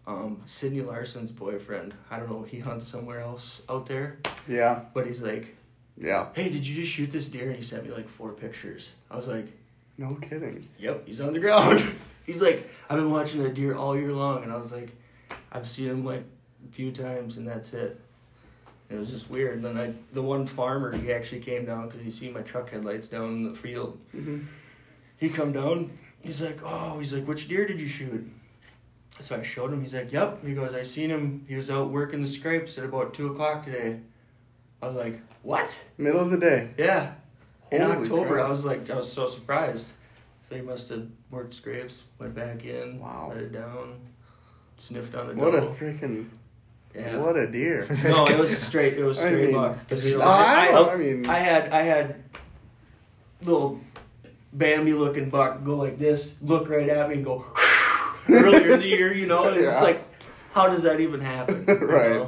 [0.08, 1.94] um, Sidney Larson's boyfriend.
[2.10, 2.44] I don't know.
[2.44, 5.56] He hunts somewhere else out there, Yeah, but he's like,
[5.98, 6.28] yeah.
[6.34, 8.90] "Hey, did you just shoot this deer?" And he sent me like four pictures.
[9.12, 9.48] I was like,
[9.98, 10.68] No kidding.
[10.80, 11.84] "Yep, he's on the ground."
[12.26, 14.90] he's like, "I've been watching that deer all year long," and I was like,
[15.52, 16.24] "I've seen him like
[16.70, 18.00] a few times, and that's it."
[18.90, 19.56] It was just weird.
[19.56, 22.70] And then I, the one farmer, he actually came down because he seen my truck
[22.70, 24.42] headlights down in the field, hmm
[25.18, 25.98] he come down.
[26.22, 28.30] He's like, oh, he's like, which deer did you shoot?
[29.22, 29.80] So I showed him.
[29.80, 30.44] He's like, yep.
[30.46, 31.46] He goes, I seen him.
[31.48, 34.00] He was out working the scrapes at about two o'clock today.
[34.84, 35.74] I was like, what?
[35.98, 36.72] Middle of the day.
[36.78, 37.14] Yeah.
[37.72, 38.46] In Holy October, crap.
[38.48, 39.88] I was like, I was so surprised.
[40.50, 43.30] So he must have worked scrapes, went back in, Wow.
[43.34, 43.96] let it down,
[44.76, 46.28] sniffed on the What a freaking
[46.94, 47.18] yeah.
[47.18, 47.88] what a deer.
[48.04, 48.96] No, it was straight.
[48.96, 49.78] It was I straight mean, luck.
[49.88, 52.16] 'Cause, you know, No, I, I- I mean, I had I had
[53.42, 53.80] little
[54.52, 57.46] Bambi looking buck go like this, look right at me and go
[58.30, 60.04] earlier in the year, you know, and it's like,
[60.54, 61.64] how does that even happen?
[61.66, 62.28] Right.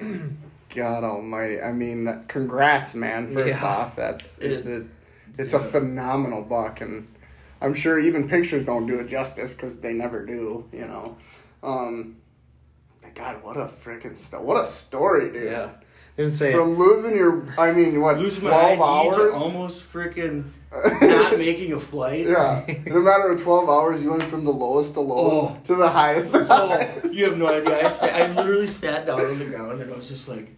[0.74, 0.82] know?
[1.00, 1.60] God Almighty.
[1.60, 3.32] I mean, congrats, man.
[3.32, 3.66] First Yeah.
[3.66, 4.82] off, that's It it's is.
[4.82, 4.86] a
[5.38, 7.08] it's a phenomenal buck, and
[7.60, 10.64] I'm sure even pictures don't do it justice because they never do.
[10.72, 11.16] You know.
[11.62, 12.16] Um,
[13.02, 15.44] but God, what a freaking sto- what a story, dude.
[15.50, 15.70] Yeah.
[16.16, 19.34] Didn't From losing your, I mean, what Losing my twelve ID to hours?
[19.34, 20.44] almost freaking
[21.02, 22.24] not making a flight.
[22.28, 25.58] yeah, in a matter of twelve hours, you went from the lowest to lowest Oh.
[25.64, 26.36] to the highest.
[26.36, 27.12] Oh, highs.
[27.12, 27.84] you have no idea.
[27.86, 30.54] I, sat, I literally sat down on the ground and I was just like,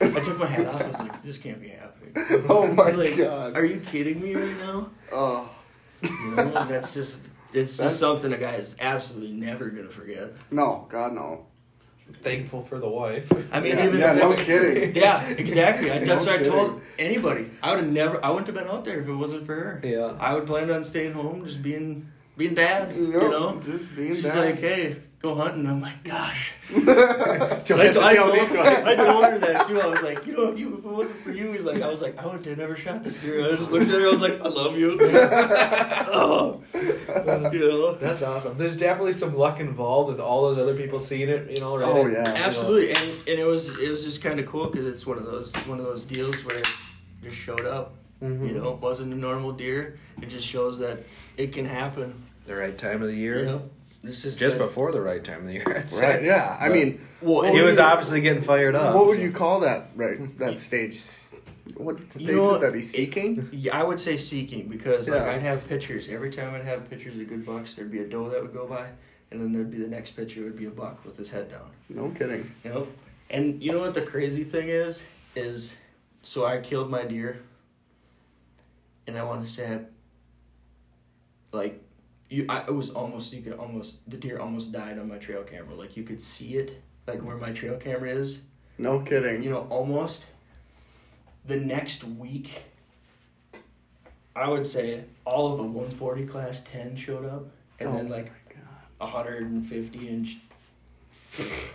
[0.00, 0.80] I took my hat off.
[0.82, 2.46] I was like, this can't be happening.
[2.48, 3.56] Oh my like, God.
[3.56, 4.90] Are you kidding me right now?
[5.12, 5.48] Oh,
[6.02, 10.32] You know, that's just it's That's- just something a guy is absolutely never gonna forget.
[10.50, 11.46] no, God no.
[12.22, 13.30] thankful for the wife.
[13.52, 14.94] I mean, yeah, even yeah if no it's- kidding.
[15.02, 15.90] Yeah, exactly.
[15.92, 17.50] I, No that's what I told anybody.
[17.62, 18.24] I would have never.
[18.24, 19.80] I wouldn't have been out there if it wasn't for her.
[19.84, 20.16] Yeah.
[20.18, 22.96] I would plan on staying home, just being being dad.
[22.96, 23.60] You know.
[23.64, 24.36] just being She's dad.
[24.36, 25.66] like, hey, go hunting.
[25.66, 26.52] I'm like, gosh.
[26.72, 28.34] Don't I, have to I told.
[28.34, 29.80] I told her that too.
[29.80, 31.88] I was like, you know, if you if it wasn't for you, he's like, I
[31.88, 33.52] was like, I would have never shot this deer.
[33.52, 34.06] I just looked at her.
[34.06, 34.98] I was like, I love you.
[35.02, 37.94] oh, you know.
[37.96, 38.56] That's awesome.
[38.56, 41.86] There's definitely some luck involved with all those other people seeing it, you know, right?
[41.86, 42.24] Oh, yeah.
[42.26, 45.26] Absolutely, and, and it was it was just kind of cool because it's one of
[45.26, 46.66] those one of those deals where it
[47.22, 47.94] just showed up.
[48.22, 48.48] Mhm.
[48.48, 49.98] You know, it wasn't a normal deer.
[50.20, 51.04] It just shows that
[51.36, 52.22] it can happen.
[52.46, 53.40] The right time of the year.
[53.40, 53.70] You know,
[54.04, 55.64] it's is Just that- before the right time of the year.
[55.76, 56.00] I'd say.
[56.00, 56.56] Right, yeah.
[56.60, 58.94] I But- mean, Well, What He was you- obviously getting fired up.
[58.94, 59.90] what would you call that?
[59.94, 61.00] Right, that stage.
[61.76, 62.80] What stage You know would that be?
[62.82, 63.48] Seeking.
[63.52, 67.16] Yeah, I would say seeking because like I'd have pictures every time I'd have pictures
[67.18, 67.74] of good bucks.
[67.74, 68.88] There'd be a doe that would go by,
[69.30, 71.70] and then there'd be the next picture would be a buck with his head down.
[71.90, 72.50] No kidding.
[72.64, 72.88] You know,
[73.30, 75.02] and you know what the crazy thing is
[75.36, 75.74] is,
[76.22, 77.40] so I killed my deer,
[79.06, 79.80] and I want to say, I,
[81.56, 81.80] like,
[82.30, 85.42] you, I it was almost you could almost the deer almost died on my trail
[85.42, 85.74] camera.
[85.74, 88.38] Like you could see it, like where my trail camera is.
[88.78, 89.42] No kidding.
[89.42, 90.24] You know, almost.
[91.46, 92.62] The next week,
[94.36, 98.30] I would say all of a 140 class 10 showed up, and Oh then like
[99.00, 100.36] a 150 inch.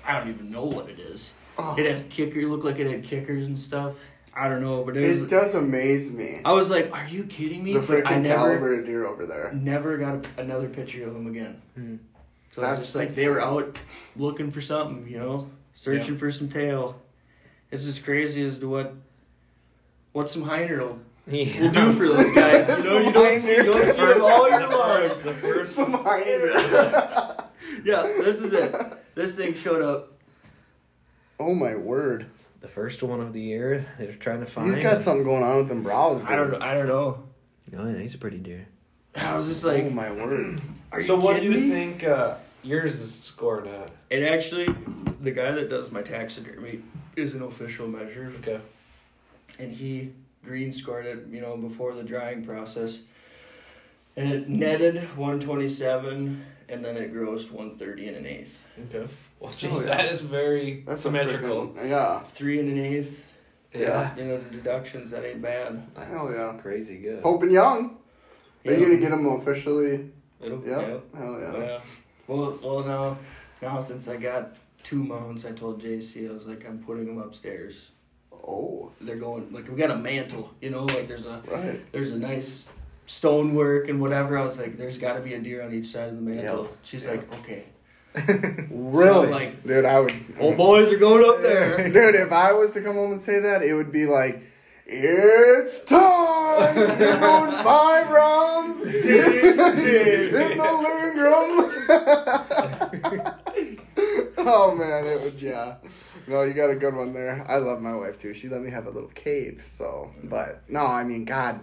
[0.06, 1.34] I don't even know what it is.
[1.58, 2.40] Oh, It has kicker.
[2.40, 3.96] It looked like it had kickers and stuff.
[4.36, 5.30] I don't know, but it it was.
[5.30, 6.42] does amaze me.
[6.44, 9.26] I was like, "Are you kidding me?" The I freaking never, caliber of deer over
[9.26, 9.54] there.
[9.54, 11.62] never got a, another picture of him again.
[11.76, 11.96] Hmm.
[12.52, 13.78] So That's it's just like they were out
[14.16, 17.00] looking for something, you know, searching for some tail.
[17.72, 18.94] It's just crazy as to what
[20.14, 21.62] what some Heiner will, Yeah.
[21.64, 22.68] will do for those guys.
[22.70, 25.02] You know, you don't see, you don't see them all year long.
[25.24, 27.42] The first Some higher.
[27.84, 28.74] Yeah, this is it.
[29.16, 30.14] This thing showed up.
[31.40, 32.28] oh my word.
[32.66, 34.66] The first one of the year, they're trying to find.
[34.74, 36.22] He's got something going on with them brows.
[36.22, 36.32] Dude.
[36.32, 36.62] I don't.
[36.64, 37.24] I don't know.
[37.78, 38.66] Oh yeah, he's a pretty deer.
[39.16, 40.62] I was just like, oh like, my word.
[40.92, 43.92] "Are you so what do you me?" think uh, yours is scored at?
[44.10, 44.68] And actually,
[45.22, 46.82] the guy that does my taxidermy
[47.16, 48.60] is an official measure, Okay.
[49.60, 52.98] and he green scored it, you know, before the drying process.
[54.18, 58.58] And it netted 127, and then it grossed 130 and an eighth.
[58.90, 59.08] Okay.
[59.40, 59.86] Well, Oh, yeah.
[59.86, 61.68] that is very That's symmetrical.
[61.68, 62.20] Freaking, yeah.
[62.24, 63.34] Three and an eighth,
[63.74, 64.16] Yeah.
[64.16, 65.84] you know, the deductions, that ain't bad.
[65.96, 66.54] That's Hell yeah.
[66.62, 67.22] crazy good.
[67.24, 67.98] Hoping young.
[68.66, 70.10] Are you gonna get them officially?
[70.42, 70.80] It'll, Yeah.
[70.82, 70.88] yeah.
[70.88, 71.52] Hell yeah.
[71.54, 71.80] Oh, yeah.
[72.28, 73.18] Well, well now,
[73.62, 77.18] now since I got two mounts, I told JC I was like, I'm putting them
[77.20, 77.92] upstairs.
[78.32, 81.80] Oh, They're going like we got a mantle, you know, like there's a right.
[81.92, 82.68] there's a nice
[83.08, 84.38] stonework and whatever.
[84.38, 86.64] I was like, there's got to be a deer on each side of the mantle.
[86.64, 86.78] Yep.
[86.84, 87.12] She's Yep.
[87.32, 87.64] like, okay.
[88.70, 89.28] Really?
[89.28, 90.14] like- dude, I would.
[90.40, 91.90] Old boys are going up there.
[91.92, 94.42] Dude, if I was to come home and say that, it would be like,
[94.86, 96.78] It's time!
[96.78, 98.94] You're going five rounds in
[99.58, 101.72] the living room.
[104.38, 105.76] oh man, it was yeah.
[106.28, 107.46] No, you got a good one there.
[107.48, 108.34] I love my wife too.
[108.34, 109.64] She let me have a little cave.
[109.70, 111.60] So, but no, I mean, God,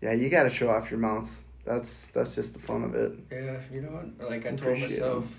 [0.00, 1.40] yeah, you got to show off your mounts.
[1.64, 3.12] That's that's just the fun of it.
[3.30, 4.30] Yeah, you know what?
[4.30, 5.34] Like I told myself them.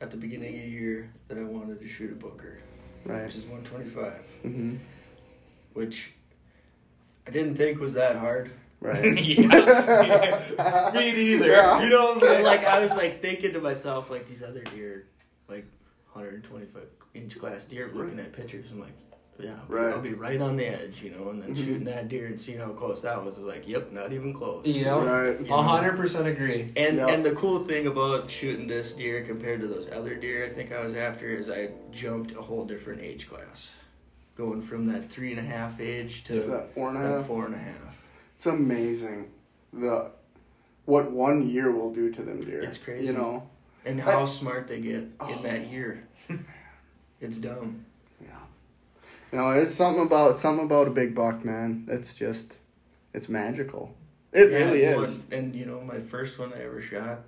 [0.00, 2.58] At the beginning of the year that I wanted to shoot a Booker,
[3.04, 3.24] Right.
[3.26, 4.76] which is 125, hmm
[5.74, 6.12] which
[7.26, 8.50] I didn't think was that hard.
[8.80, 9.04] Right.
[9.22, 11.48] yeah, me neither.
[11.48, 11.82] Yeah.
[11.82, 15.06] You know, but like I was like thinking to myself, like these other deer,
[15.48, 15.66] like
[16.12, 16.82] 125
[17.14, 18.92] inch class deer, looking at pictures, I'm like,
[19.38, 19.92] yeah, Right.
[19.94, 21.56] I'll be right on the edge, you know, and then Mhm.
[21.64, 24.32] shooting that deer and seeing how close that was, I was like, yep, not even
[24.34, 24.66] close.
[24.66, 24.98] Yeah.
[25.04, 25.40] Right.
[25.40, 25.54] You?
[25.54, 26.72] A hundred percent agree.
[26.76, 27.06] And Yeah.
[27.08, 30.72] and the cool thing about shooting this deer compared to those other deer I think
[30.72, 33.70] I was after is I jumped a whole different age class,
[34.36, 37.26] going from that three and a half age to That that four and a half.
[37.26, 37.96] Four and a half.
[38.34, 39.30] It's amazing,
[39.72, 40.10] the
[40.84, 42.62] what one year will do to them deer.
[42.62, 43.06] It's crazy.
[43.06, 43.48] You know.
[43.84, 45.28] And how smart they get Oh.
[45.32, 46.02] in that year.
[47.20, 47.84] It's dumb.
[49.32, 51.86] You know, it's something about something about a big buck, man.
[51.90, 52.54] It's just,
[53.12, 53.94] it's magical.
[54.32, 55.14] It Yeah, really well, is.
[55.16, 57.20] And, and, you know, my first one I ever shot.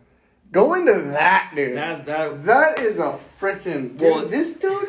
[0.52, 1.76] Go into that, dude.
[1.76, 4.02] That that that is a freaking dude.
[4.14, 4.88] Well- this dude,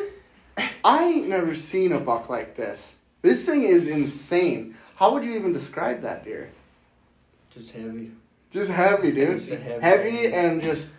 [0.84, 2.96] I ain't never seen a buck like this.
[3.22, 4.74] This thing is insane.
[4.96, 6.50] How would you even describe that deer?
[7.54, 8.10] just heavy.
[8.50, 9.36] Just heavy, dude.
[9.36, 10.90] It's heavy- heavy and just.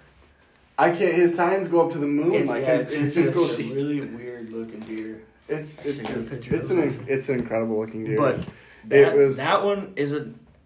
[0.78, 1.14] I can't.
[1.14, 2.34] His tines go up to the moon.
[2.34, 3.62] It's, like yeah, his, it's, it just a goes.
[3.62, 5.22] really weird looking deer.
[5.48, 7.00] It's it's should get a it's an it.
[7.08, 8.18] it's an incredible looking deer.
[8.18, 10.16] But It that, was- that one is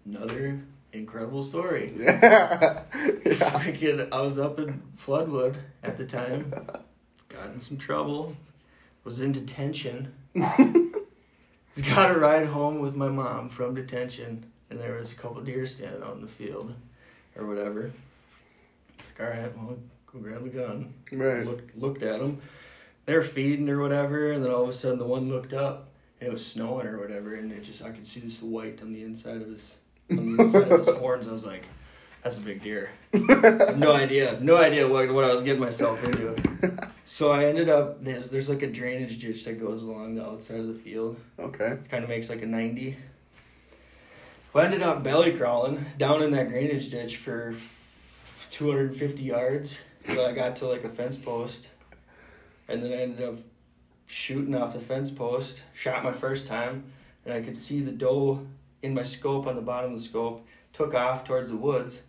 [0.06, 0.60] another
[0.92, 1.92] incredible story.
[1.98, 2.82] yeah.
[2.92, 6.50] Freaking, I was up in Floodwood at the time,
[7.28, 8.36] got in some trouble,
[9.04, 15.12] was in detention, got a ride home with my mom from detention, and there was
[15.12, 16.74] a couple deer standing out in the field,
[17.36, 17.90] or whatever.
[18.98, 19.76] Like, all right, well,
[20.12, 20.94] go grab a gun.
[21.12, 21.46] Right.
[21.76, 22.40] Looked at them.
[23.08, 25.88] They're feeding or whatever, and then all of a sudden the one looked up,
[26.20, 28.92] and it was snowing or whatever, and it just I could see this white on
[28.92, 29.72] the inside of his
[30.10, 31.26] on the inside of his horns.
[31.26, 31.62] I was like,
[32.22, 32.90] that's a big deer.
[33.14, 36.36] no idea, no idea what what I was getting myself into.
[37.06, 40.60] So I ended up there's there's like a drainage ditch that goes along the outside
[40.60, 41.16] of the field.
[41.38, 41.78] Okay.
[41.90, 42.98] Kind of makes like a ninety.
[44.52, 47.54] Well, I ended up belly crawling down in that drainage ditch for
[48.50, 49.78] 250 yards.
[50.08, 51.68] So I got to like a fence post,
[52.68, 53.38] and then I ended up
[54.06, 55.62] shooting off the fence post.
[55.74, 56.84] Shot my first time,
[57.24, 58.46] and I could see the doe
[58.82, 60.46] in my scope on the bottom of the scope.
[60.72, 62.00] Took off towards the woods.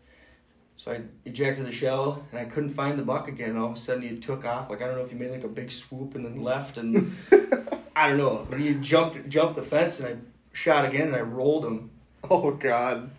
[0.78, 3.58] So I ejected the shell, and I couldn't find the buck again.
[3.58, 4.70] All of a sudden, he took off.
[4.70, 7.16] Like I don't know if he made like a big swoop and then left, and
[7.96, 8.48] I don't know.
[8.50, 10.18] But he jumped jumped the fence, and I
[10.54, 11.92] shot again, and I rolled him.
[12.30, 13.12] Oh God.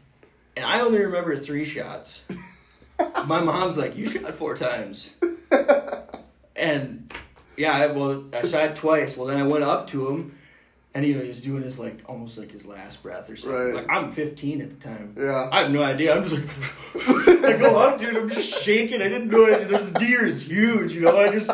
[0.57, 2.22] And I only remember three shots.
[3.26, 5.11] My mom's like, "You shot four times,"
[6.57, 7.12] and
[7.56, 9.16] yeah, well, I shot twice.
[9.16, 10.38] Well, then I went up to him,
[10.94, 13.58] and he was doing his like almost like his last breath or something.
[13.58, 13.74] Right.
[13.74, 15.14] Like I'm 15 at the time.
[15.18, 15.48] Yeah.
[15.52, 16.16] I have no idea.
[16.16, 17.04] I'm just like,
[17.44, 18.16] I go up, dude.
[18.16, 19.00] I'm just shaking.
[19.00, 19.68] I didn't know it.
[19.68, 21.18] This deer is huge, you know.
[21.18, 21.50] I just,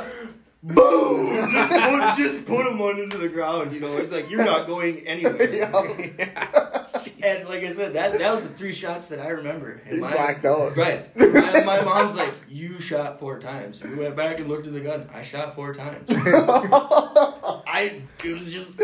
[0.74, 3.72] boom, just put, just put him on into the ground.
[3.72, 6.12] You know, it's like you're not going anywhere.
[7.22, 9.80] And like I said, that that was the three shots that I remember.
[9.86, 10.76] And You my- blacked out.
[10.76, 11.14] Right.
[11.16, 13.82] My, my mom's like, you shot four times.
[13.82, 15.08] We went back and looked at the gun.
[15.12, 16.04] I shot four times.
[16.10, 18.80] I it was just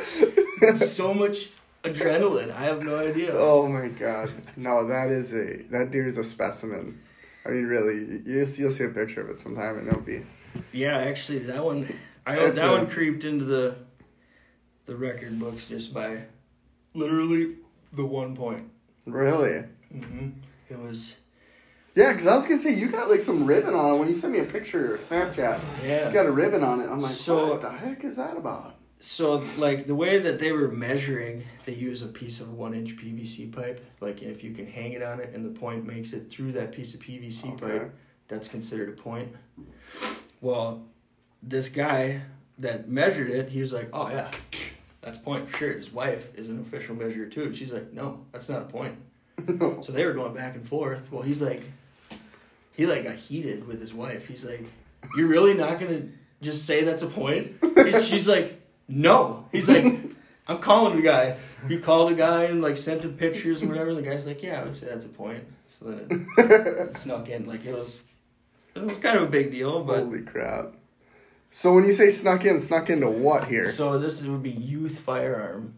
[0.94, 1.50] so much
[1.84, 2.52] adrenaline.
[2.52, 3.32] I have no idea.
[3.32, 4.30] oh my God.
[4.56, 7.00] No, that is a that deer is a specimen.
[7.46, 10.22] I mean, really, you you'll see a picture of it sometime, and it'll be.
[10.72, 11.92] Yeah, actually, that one,
[12.26, 13.76] I that a- one creeped into the
[14.86, 16.24] the record books just by
[16.94, 17.56] literally
[17.92, 18.68] the one point.
[19.06, 19.64] Really?
[19.92, 20.28] hmm
[20.68, 21.14] It was
[21.94, 24.14] Yeah, because I was gonna say you got like some ribbon on it when you
[24.14, 25.60] sent me a picture or Snapchat.
[25.84, 26.06] yeah.
[26.08, 26.88] You got a ribbon on it.
[26.90, 28.76] I'm like, So- what the heck is that about?
[29.00, 32.96] So like the way that they were measuring, they use a piece of one inch
[32.96, 33.84] PVC pipe.
[34.00, 36.70] Like if you can hang it on it and the point makes it through that
[36.72, 37.78] piece of PVC Okay.
[37.78, 37.94] pipe,
[38.28, 39.34] that's considered a point.
[40.42, 40.84] Well,
[41.42, 42.20] this guy
[42.58, 44.30] that measured it, he was like, "Oh yeah,
[45.00, 48.26] that's point for sure." His wife is an official measurer too, and she's like, "No,
[48.32, 48.96] that's not a point."
[49.82, 51.10] So they were going back and forth.
[51.10, 51.62] Well, he's like,
[52.76, 54.26] he like got heated with his wife.
[54.28, 54.64] He's like,
[55.16, 56.02] "You're really not gonna
[56.42, 59.84] just say that's a point?" He's- She's like, "No." He's like,
[60.46, 63.94] "I'm calling the guy." He called a guy and like sent him pictures and whatever.
[63.94, 66.50] The guy's like, "Yeah, I would say that's a point." So then it,
[66.88, 67.46] it snuck in.
[67.46, 68.00] Like it was,
[68.74, 69.82] it was kind of a big deal.
[69.84, 70.74] But Holy crap!
[71.50, 73.72] So when you say snuck in, snuck into what here?
[73.72, 75.74] so this would be youth firearm.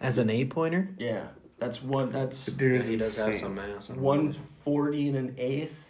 [0.00, 0.88] As an eight pointer?
[0.98, 2.12] Yeah, that's one.
[2.12, 3.42] That's Dude, he does have insane.
[3.42, 3.90] some mass.
[3.90, 4.42] on one him.
[4.64, 5.84] forty and an eighth.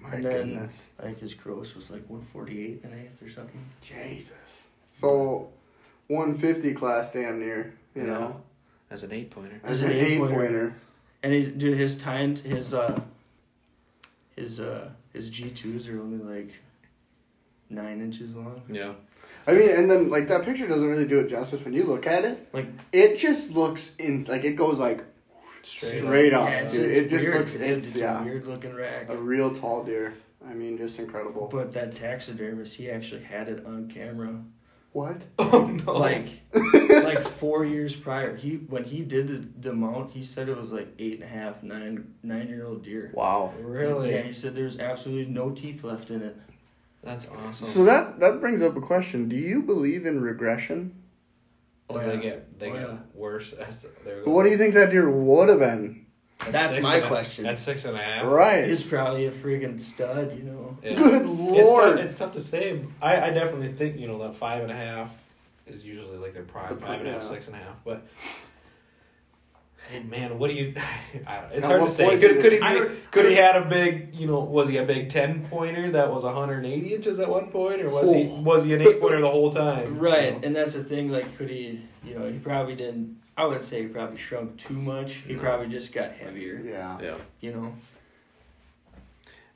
[0.00, 0.88] My and then goodness.
[1.00, 3.64] I think his gross was like one forty eight and an eighth or something.
[3.80, 4.66] Jesus.
[4.92, 5.48] So,
[6.08, 8.08] 150 class damn near, you Yeah.
[8.10, 8.42] know?
[8.90, 9.58] As an eight pointer.
[9.64, 10.34] As As an an eight eight-pointer.
[10.34, 10.74] pointer.
[11.22, 13.00] And he, dude, his timed his uh
[14.36, 16.54] his uh his G twos are only like
[17.70, 18.62] nine inches long.
[18.68, 18.92] Yeah.
[19.46, 22.06] I mean, and then, like, that picture doesn't really do it justice when you look
[22.06, 22.48] at it.
[22.52, 25.02] Like It just looks in, like, it goes, like,
[25.62, 26.90] straight up, yeah, it's, dude.
[26.90, 27.38] it's it just weird.
[27.38, 29.08] looks, it's, it's, it's yeah, a weird looking rack.
[29.08, 30.14] a real tall deer.
[30.46, 31.48] I mean, just incredible.
[31.50, 34.40] But that taxidermist, he actually had it on camera,
[34.94, 35.22] What?
[35.40, 35.92] Oh no.
[35.92, 36.28] like
[36.88, 38.36] like four years prior.
[38.36, 41.26] He when he did the, the mount, he said it was like eight and a
[41.26, 43.10] half, nine nine year old deer.
[43.12, 43.52] Wow.
[43.60, 44.12] really?
[44.12, 46.36] Yeah, he said there's absolutely no teeth left in it.
[47.02, 47.66] That's awesome.
[47.66, 49.28] So that that brings up a question.
[49.28, 50.94] Do you believe in regression?
[51.90, 52.96] As Oh, they get they Oh, get yeah.
[53.14, 56.03] worse as they're What do you think that deer would have been?
[56.46, 57.46] At That's my and question.
[57.46, 58.26] At six and a half.
[58.26, 58.68] Right.
[58.68, 60.76] He's probably a friggin' stud, you know.
[60.82, 60.94] Yeah.
[60.94, 61.28] Good It's
[61.68, 61.96] lord.
[61.96, 62.80] tough, it's tough to say.
[63.00, 65.16] I, I definitely think you know that five and a half
[65.66, 67.28] is usually like their prime The pri- five and a half, yeah.
[67.28, 67.82] six and a half.
[67.84, 68.02] But
[69.90, 70.74] hey, man, what do you?
[71.26, 72.18] I don't, it's At hard to say.
[72.18, 72.58] Could, could he?
[72.58, 74.14] Be, don't- could he had a big?
[74.14, 77.80] You know, was he a big ten pointer that was 180 inches at one point,
[77.82, 78.40] or was he Oh.
[78.40, 79.98] was he an eight pointer the whole time?
[79.98, 80.40] Right, You know?
[80.44, 81.10] and that's the thing.
[81.10, 81.80] Like, could he?
[82.04, 83.18] You know, he probably didn't.
[83.36, 85.14] I wouldn't say he probably shrunk too much.
[85.26, 85.40] He No.
[85.40, 86.60] probably just got heavier.
[86.64, 86.98] yeah.
[87.02, 87.16] Yeah.
[87.40, 87.74] You know.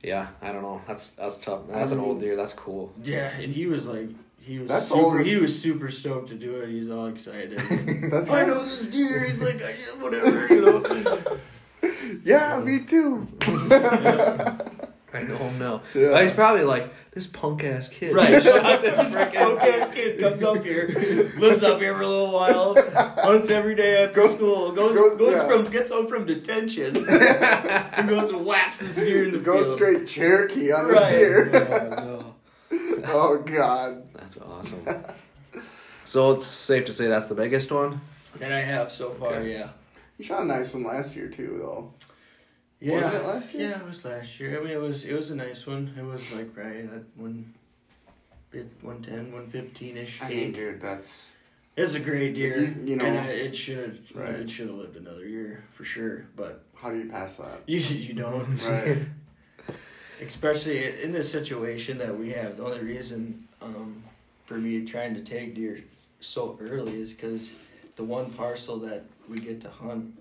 [0.03, 0.81] Yeah, I don't know.
[0.87, 1.62] That's that's tough.
[1.69, 2.37] That's an old deer.
[2.37, 2.93] That's cool.
[3.03, 4.09] Yeah, and he was like,
[4.41, 6.69] he was That's super, old he was super stoked to do it.
[6.71, 7.59] He's all excited.
[8.11, 9.25] That's I know this deer.
[9.25, 11.37] He's like, I just whatever, you know.
[12.25, 13.27] Yeah, me too.
[15.18, 15.83] I know him now.
[15.94, 16.09] Yeah.
[16.09, 18.14] Uh, he's probably like this punk ass kid.
[18.14, 20.87] Right, this this punk ass kid comes up here,
[21.38, 25.18] lives up here for a little while, hunts every day after Goes- school, goes goes-
[25.18, 25.46] goes, yeah.
[25.46, 29.74] from gets home from detention, and goes and whacks this deer in the Go field.
[29.74, 31.11] straight Cherokee on Right.
[31.11, 31.50] this deer.
[32.00, 32.35] Oh,
[32.70, 33.02] no.
[33.07, 34.02] oh God.
[34.14, 35.04] That's awesome.
[36.04, 38.00] so it's safe to say that's the biggest one.
[38.38, 39.35] that I have so far.
[39.35, 39.52] Okay.
[39.52, 39.68] Yeah,
[40.18, 41.92] You shot a nice one last year too, though.
[42.81, 42.95] Yeah.
[42.97, 43.71] Was it last year?
[43.71, 44.59] Yeah, it was last year.
[44.61, 45.95] I mean, it was it was a nice one.
[45.99, 47.55] It was like right at one.
[48.51, 50.23] 110, 115 ish.
[50.23, 51.35] I mean, dude, that's
[51.77, 54.31] It's a great deer, You- you know- and I, it should Right.
[54.35, 56.25] it should have lived another year for sure.
[56.35, 57.61] But how do you pass that?
[57.67, 58.57] you you don't.
[58.64, 58.99] Right.
[60.27, 62.57] especially in this situation that we have.
[62.57, 64.03] The only reason um,
[64.47, 65.81] for me trying to take deer
[66.21, 67.55] so early is because
[67.97, 70.14] the one parcel that we get to hunt,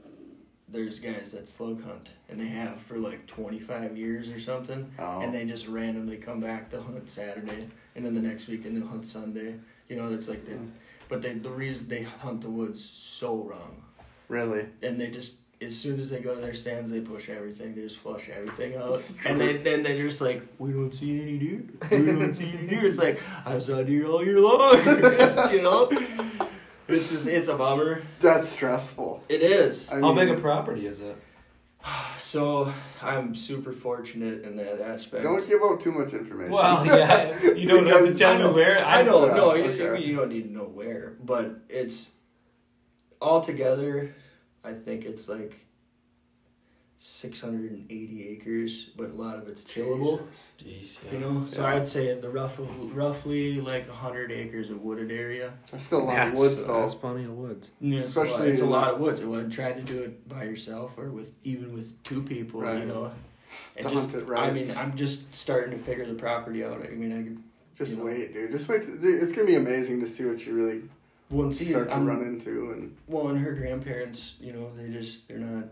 [0.70, 5.22] there's guys that slug hunt, and they have for like 25 years or something, Oh.
[5.22, 8.88] and they just randomly come back to hunt Saturday, and then the next weekend they'll
[8.88, 9.56] hunt Sunday.
[9.88, 10.70] You know, it's like they, Mm.
[11.08, 13.82] but they the reason they hunt the woods so wrong
[14.28, 14.66] really?
[14.82, 17.74] and they just as soon as they go to their stands, they push everything.
[17.74, 21.38] They just flush everything out, and then then they're just like, "We don't see any
[21.40, 21.62] deer.
[21.90, 24.78] We don't see any deer." It's like I saw deer all year long,
[25.52, 25.90] you know.
[26.88, 28.04] It's just it's a bummer.
[28.20, 29.24] That's stressful.
[29.30, 29.92] It is.
[29.92, 31.18] I How mean, big a property is it?
[32.20, 35.24] So I'm super fortunate in that aspect.
[35.24, 36.52] Don't give out too much information.
[36.52, 38.86] Well, yeah, you don't have to tell me where.
[38.86, 39.26] I know.
[39.26, 42.10] Yeah, no, you, you don't need to know where, but it's
[43.22, 44.14] all together.
[44.64, 45.67] I think it's like
[47.00, 50.22] 680 acres, but a lot of it's tillable.
[50.58, 50.98] Jesus.
[51.04, 51.68] Jeez, You know, so Yeah.
[51.76, 55.54] I'd say the rough, roughly like 100 acres of wooded area.
[55.72, 56.82] That's still a lot that's, of woods, though.
[56.82, 57.70] That's plenty of woods.
[57.80, 59.22] Yeah, it's a lot- Especially it's a lot of woods.
[59.22, 62.62] I would try to do it by yourself or with even with two people.
[62.62, 62.80] Right.
[62.80, 63.12] You know,
[63.76, 64.50] and To just hunt it right.
[64.50, 66.84] I mean, I'm just starting to figure the property out.
[66.84, 67.44] I mean, I could
[67.78, 68.06] Just you know.
[68.06, 68.52] wait, dude.
[68.52, 68.84] Just wait.
[68.84, 70.82] To, dude, it's gonna be amazing to see what you really
[71.30, 74.90] well, see, start to I'm, run into, and Well, and her grandparents, you know, they
[74.90, 75.66] just they're not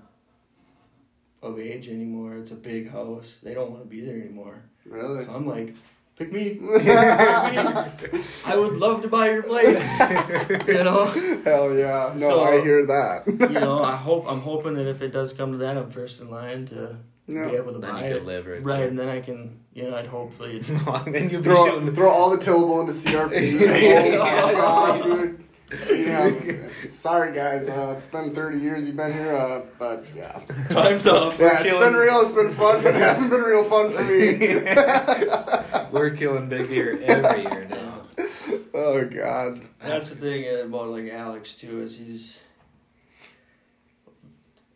[1.41, 2.35] of age anymore.
[2.37, 3.37] It's a big house.
[3.43, 4.61] They don't want to be there anymore.
[4.85, 5.25] really.
[5.25, 5.75] So I'm like,
[6.17, 6.59] pick me.
[8.45, 9.79] I would love to buy your place.
[10.67, 11.05] you know.
[11.45, 12.11] Hell yeah!
[12.13, 13.23] No, So- I hear that.
[13.27, 16.21] You know, I hope I'm hoping that if it does come to that, I'm first
[16.21, 16.97] in line to
[17.27, 17.49] yeah.
[17.49, 18.25] be able to Then buy you it.
[18.25, 20.59] live right, Right, and then I can, you know, I'd hopefully.
[20.59, 21.03] there.
[21.07, 21.93] then you'll Throw shooting.
[21.93, 23.59] throw all the tillable into CRP.
[23.59, 24.19] Yeah.
[24.21, 25.44] oh my god, dude.
[25.89, 26.31] Yeah,
[26.89, 27.67] sorry guys.
[27.67, 30.39] Uh, it's been 30 years you've been here, uh, but yeah.
[30.69, 31.37] Time's up.
[31.39, 32.21] Yeah, it's killing- been real.
[32.21, 34.37] It's been fun, but it hasn't been real fun for me.
[35.91, 38.01] We're killing big deer every year now.
[38.75, 39.61] oh god.
[39.81, 42.37] That's the thing about like Alex too is he's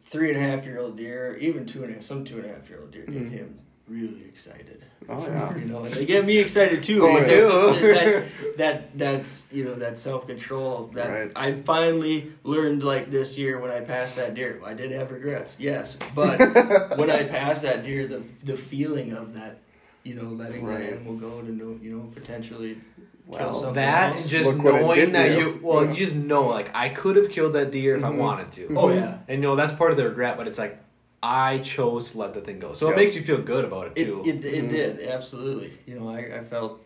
[0.06, 2.46] three and a half year old deer, even two and a half, some two and
[2.46, 3.32] a half year old deer get Mhm.
[3.32, 4.84] him really excited.
[5.10, 5.56] Oh yeah.
[5.58, 7.04] You know, and they get me excited too.
[7.04, 7.74] Oh, because yeah.
[7.74, 11.32] it's that, that that's you know that self control that Right.
[11.36, 14.62] I finally learned like this year when I passed that deer.
[14.64, 16.40] I did have regrets, yes, but
[16.98, 19.62] when I passed that deer, the the feeling of that,
[20.04, 20.80] you know, letting Right.
[20.84, 24.28] that animal go to know, you know potentially kill Well, something That else.
[24.28, 25.40] just Look knowing that to you.
[25.40, 25.92] you, well, Yeah.
[25.92, 28.18] you just know, like, I could have killed that deer if I Mhm.
[28.18, 28.74] wanted to.
[28.76, 30.80] oh yeah, And, you know, that's part of the regret, but it's like,
[31.22, 32.74] I chose to let the thing go.
[32.74, 32.94] So Yeah.
[32.94, 34.24] it makes you feel good about it, it too.
[34.26, 34.70] it, it Mhm.
[34.72, 35.74] did absolutely.
[35.86, 36.82] You know, I, I felt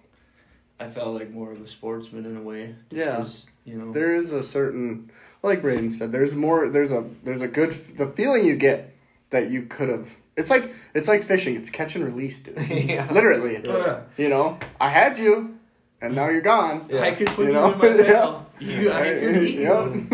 [0.80, 2.76] I felt like more of a sportsman in a way.
[2.90, 3.16] just Yeah.
[3.18, 3.94] 'cause, you know.
[3.94, 5.12] There is a certain,
[5.44, 6.68] like Braden said, there's more.
[6.70, 8.94] There's a there's a good the feeling you get
[9.30, 10.16] that you could have.
[10.36, 11.56] It's like it's like fishing.
[11.56, 12.58] It's catch and release, dude.
[12.70, 13.08] yeah.
[13.12, 14.02] Literally, yeah.
[14.18, 14.58] you know.
[14.82, 15.58] I had you,
[16.02, 16.88] and now you're gone.
[16.90, 17.02] Yeah.
[17.04, 17.72] I could put You you, know?
[17.72, 18.40] in my Yeah.
[18.60, 20.08] You, I could eat you.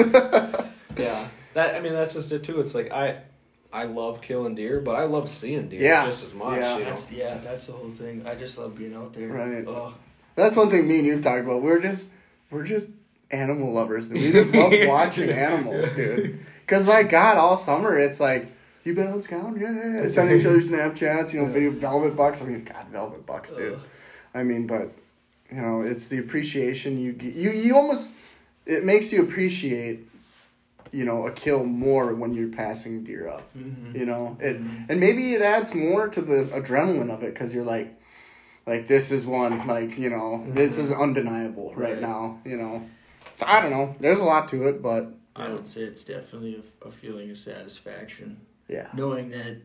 [0.98, 1.28] Yeah.
[1.54, 2.60] That, I mean, that's just it, too.
[2.60, 3.22] It's like, I.
[3.72, 6.06] I love killing deer, but I love seeing deer Yeah.
[6.06, 6.58] just as much.
[6.60, 6.78] Yeah.
[6.78, 6.90] You know?
[6.90, 8.26] That's yeah, that's the whole thing.
[8.26, 9.28] I just love being out there.
[9.28, 9.64] Right.
[9.68, 9.94] Oh,
[10.36, 11.62] That's one thing me and you've talked about.
[11.62, 12.08] We're just
[12.50, 12.88] we're just
[13.32, 14.08] animal lovers.
[14.08, 14.18] dude.
[14.18, 16.40] We just love watching animals, dude.
[16.66, 18.48] Cause like God, all summer it's like
[18.84, 20.08] you been on scout, yeah, yeah, yeah.
[20.08, 21.54] Sending each other Snapchats, you know, Yeah.
[21.54, 22.42] video velvet bucks.
[22.42, 23.74] I mean, God, velvet bucks, dude.
[23.74, 23.80] ugh.
[24.34, 24.92] I mean, but
[25.52, 27.34] you know, it's the appreciation you get.
[27.36, 28.14] You you almost
[28.66, 30.08] it makes you appreciate,
[30.92, 33.44] you know, a kill more when you're passing deer up.
[33.58, 33.96] Mhm.
[33.98, 37.64] You know, it and maybe it adds more to the adrenaline of it because you're
[37.64, 38.00] like,
[38.66, 42.02] like this is one like you know this is undeniable right, Right.
[42.02, 42.40] now.
[42.46, 42.82] You know,
[43.34, 43.96] so I don't know.
[44.00, 47.38] There's a lot to it, but I would say it's definitely a, a feeling of
[47.38, 48.90] satisfaction yeah.
[48.94, 49.58] knowing that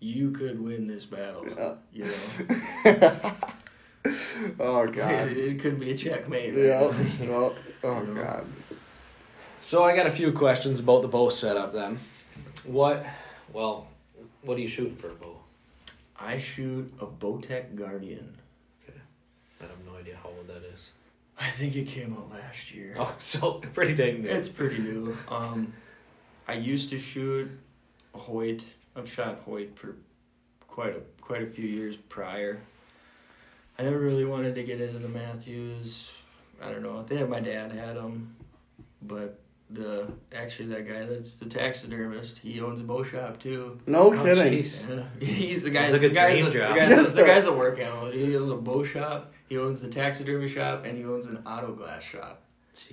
[0.00, 1.46] you could win this battle.
[1.48, 1.74] Yeah.
[1.92, 3.32] You know,
[4.60, 5.28] oh God.
[5.28, 6.54] it, it could be a checkmate.
[6.54, 7.26] right Yeah.
[7.26, 7.52] now.
[7.84, 8.46] Oh, oh God.
[9.66, 11.98] So I got a few questions about the bow setup then.
[12.62, 13.04] What,
[13.52, 13.88] well,
[14.42, 15.40] what do you shoot for a bow?
[16.16, 18.32] I shoot a Bowtech Guardian.
[18.84, 19.00] Okay.
[19.60, 20.90] I have no idea how old that is.
[21.36, 22.94] I think it came out last year.
[22.96, 24.28] Oh, so pretty dang new.
[24.28, 25.18] It's pretty new.
[25.28, 25.72] Um,
[26.46, 27.50] I used to shoot
[28.14, 28.62] a Hoyt.
[28.94, 29.96] I've shot Hoyt for
[30.68, 32.60] quite a quite a few years prior.
[33.80, 36.12] I never really wanted to get into the Mathews.
[36.62, 37.00] I don't know.
[37.00, 38.36] I think my dad had them,
[39.02, 39.40] but
[39.70, 42.38] the actually that guy that's the taxidermist.
[42.38, 43.78] He owns a bow shop too.
[43.86, 44.64] No Oh, kidding.
[44.64, 45.04] Yeah.
[45.26, 45.88] He's the guy.
[45.88, 46.74] Like a the guy's dream the, job.
[46.74, 48.10] The guy's, the a- guy's a work animal.
[48.12, 49.32] He owns a bow shop.
[49.48, 52.42] He owns the taxidermy shop, and he owns an auto glass shop.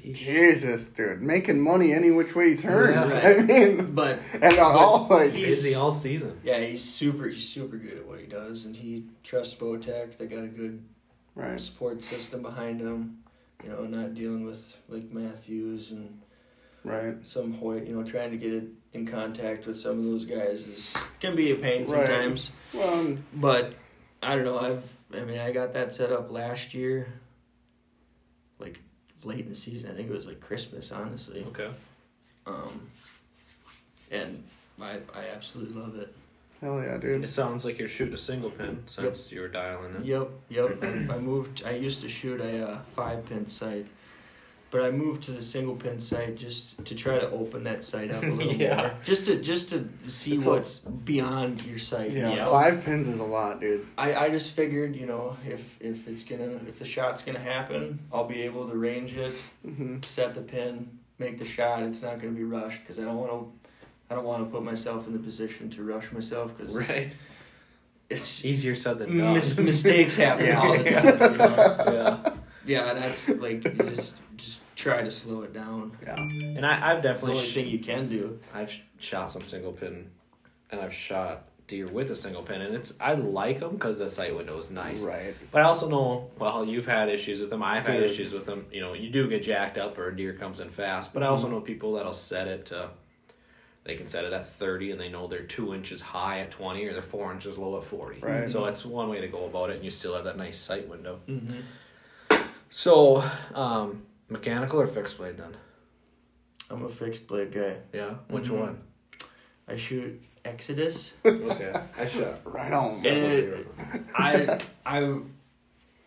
[0.02, 0.16] Jeez.
[0.16, 3.12] Jesus, dude, making money any which way he turns.
[3.12, 3.20] Yeah.
[3.38, 6.40] I mean, But and all like He's- Busy all season.
[6.44, 7.28] Yeah, he's super.
[7.28, 10.18] He's super good at what he does, and he trusts Bowtech.
[10.18, 10.82] They got a good
[11.36, 11.60] right.
[11.60, 13.20] support system behind him.
[13.64, 16.20] You know, not dealing with like Mathews and
[16.84, 17.16] Right.
[17.26, 17.86] some Hoyt.
[17.88, 21.36] You know, trying to get it in contact with some of those guys is can
[21.36, 22.50] be a pain sometimes.
[22.74, 22.84] Right.
[22.84, 23.14] sometimes.
[23.14, 23.74] Well, But
[24.22, 24.60] I don't know.
[24.60, 24.84] I've.
[25.16, 27.08] I mean, I got that set up last year.
[28.60, 28.80] Like
[29.24, 30.92] late in the season, I think it was like Christmas.
[30.92, 31.70] Honestly, Okay.
[32.48, 32.88] um,
[34.12, 34.44] and
[34.82, 36.14] I I absolutely love it.
[36.62, 37.24] hell yeah, dude!
[37.24, 40.06] It sounds like you're shooting a single pin since you were dialing it.
[40.06, 40.78] Yep, yep.
[40.84, 41.64] I, I moved.
[41.66, 43.86] I used to shoot a uh, five pin sight,
[44.74, 48.10] but I moved to the single pin sight just to try to open that sight
[48.12, 48.76] up a little Yeah.
[48.76, 52.10] more, just to just to see It's a- what's beyond your sight.
[52.12, 52.50] Yeah, you know?
[52.52, 53.86] five pins is a lot, dude.
[53.98, 58.00] I, I just figured, you know, if if it's gonna if the shot's gonna happen,
[58.12, 61.84] I'll be able to range it, hmm set the pin, make the shot.
[61.84, 63.52] It's not gonna be rushed because I don't want to.
[64.10, 67.14] I don't want to put myself in the position to rush myself because Right.
[68.10, 69.34] it's Easier said than done.
[69.36, 70.60] mis- mistakes happen Yeah.
[70.62, 71.06] all the time.
[71.06, 71.76] You know?
[72.26, 72.34] yeah.
[72.66, 75.98] Yeah, that's like you just just try to slow it down.
[76.04, 76.16] Yeah.
[76.18, 78.40] And I, I've It's the definitely only sh- thing you can do.
[78.54, 80.10] I've sh- shot some single pin,
[80.72, 84.10] and I've shot deer with a single pin, and it's I like them because the
[84.10, 85.00] sight window is nice.
[85.02, 85.34] Right.
[85.52, 87.64] But I also know, well, you've had issues with them.
[87.64, 88.12] I've had Dude.
[88.12, 88.66] issues with them.
[88.72, 91.14] You know, you do get jacked up or a deer comes in fast.
[91.14, 91.52] But I also Mhm.
[91.52, 92.90] know people that'll set it to,
[93.86, 96.86] they can set it at 30 and they know they're two inches high at 20
[96.86, 98.20] or they're four inches low at 40.
[98.20, 98.50] Right.
[98.50, 100.88] So that's one way to go about it, and you still have that nice sight
[100.90, 101.20] window.
[101.30, 101.60] Mm-hmm.
[102.70, 103.24] So,
[103.54, 105.56] um, mechanical or fixed blade then?
[106.70, 107.76] I'm a fixed blade guy.
[107.94, 108.16] Yeah.
[108.28, 108.60] Which Mhm.
[108.60, 108.82] one?
[109.68, 111.14] I shoot Exodus.
[111.26, 111.74] Okay.
[111.98, 112.42] I shot.
[112.46, 112.96] Right on.
[113.06, 113.68] And it-
[114.16, 115.20] I I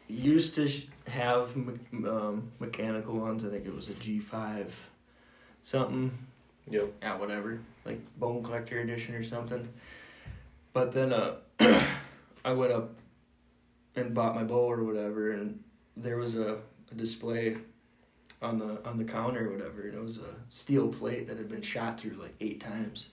[0.09, 3.45] used to sh- have me- um, mechanical ones.
[3.45, 4.67] I think it was a G5
[5.63, 6.11] something.
[6.69, 6.93] Yep.
[7.03, 7.61] Yeah, whatever.
[7.85, 9.69] Like Bone Collector Edition or something.
[10.73, 11.37] But then uh,
[12.45, 12.93] I went up
[13.95, 15.63] and bought my bow or whatever, and
[15.97, 16.59] there was a,
[16.91, 17.57] a display
[18.43, 21.49] on the on the counter or whatever, and it was a steel plate that had
[21.49, 23.11] been shot through like eight times,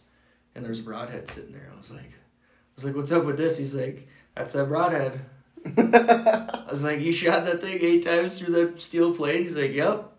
[0.55, 1.69] and there was a broadhead sitting there.
[1.73, 5.21] I was like, I was like, "What's up with this?" He's like, "That's that broadhead."
[5.77, 9.71] I was like, "You shot that thing eight times through that steel plate?" He's like,
[9.71, 10.09] "Yep."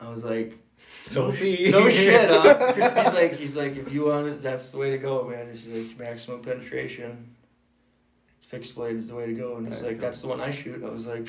[0.00, 0.58] I was like,
[1.06, 2.72] So no, no shit, huh?
[3.04, 5.50] He's like, he's like, if you want it, that's the way to go, man.
[5.50, 7.34] He's like, maximum penetration,
[8.48, 9.56] fixed blade is the way to go.
[9.56, 10.82] And he's like, that's the one I shoot.
[10.84, 11.26] I was like,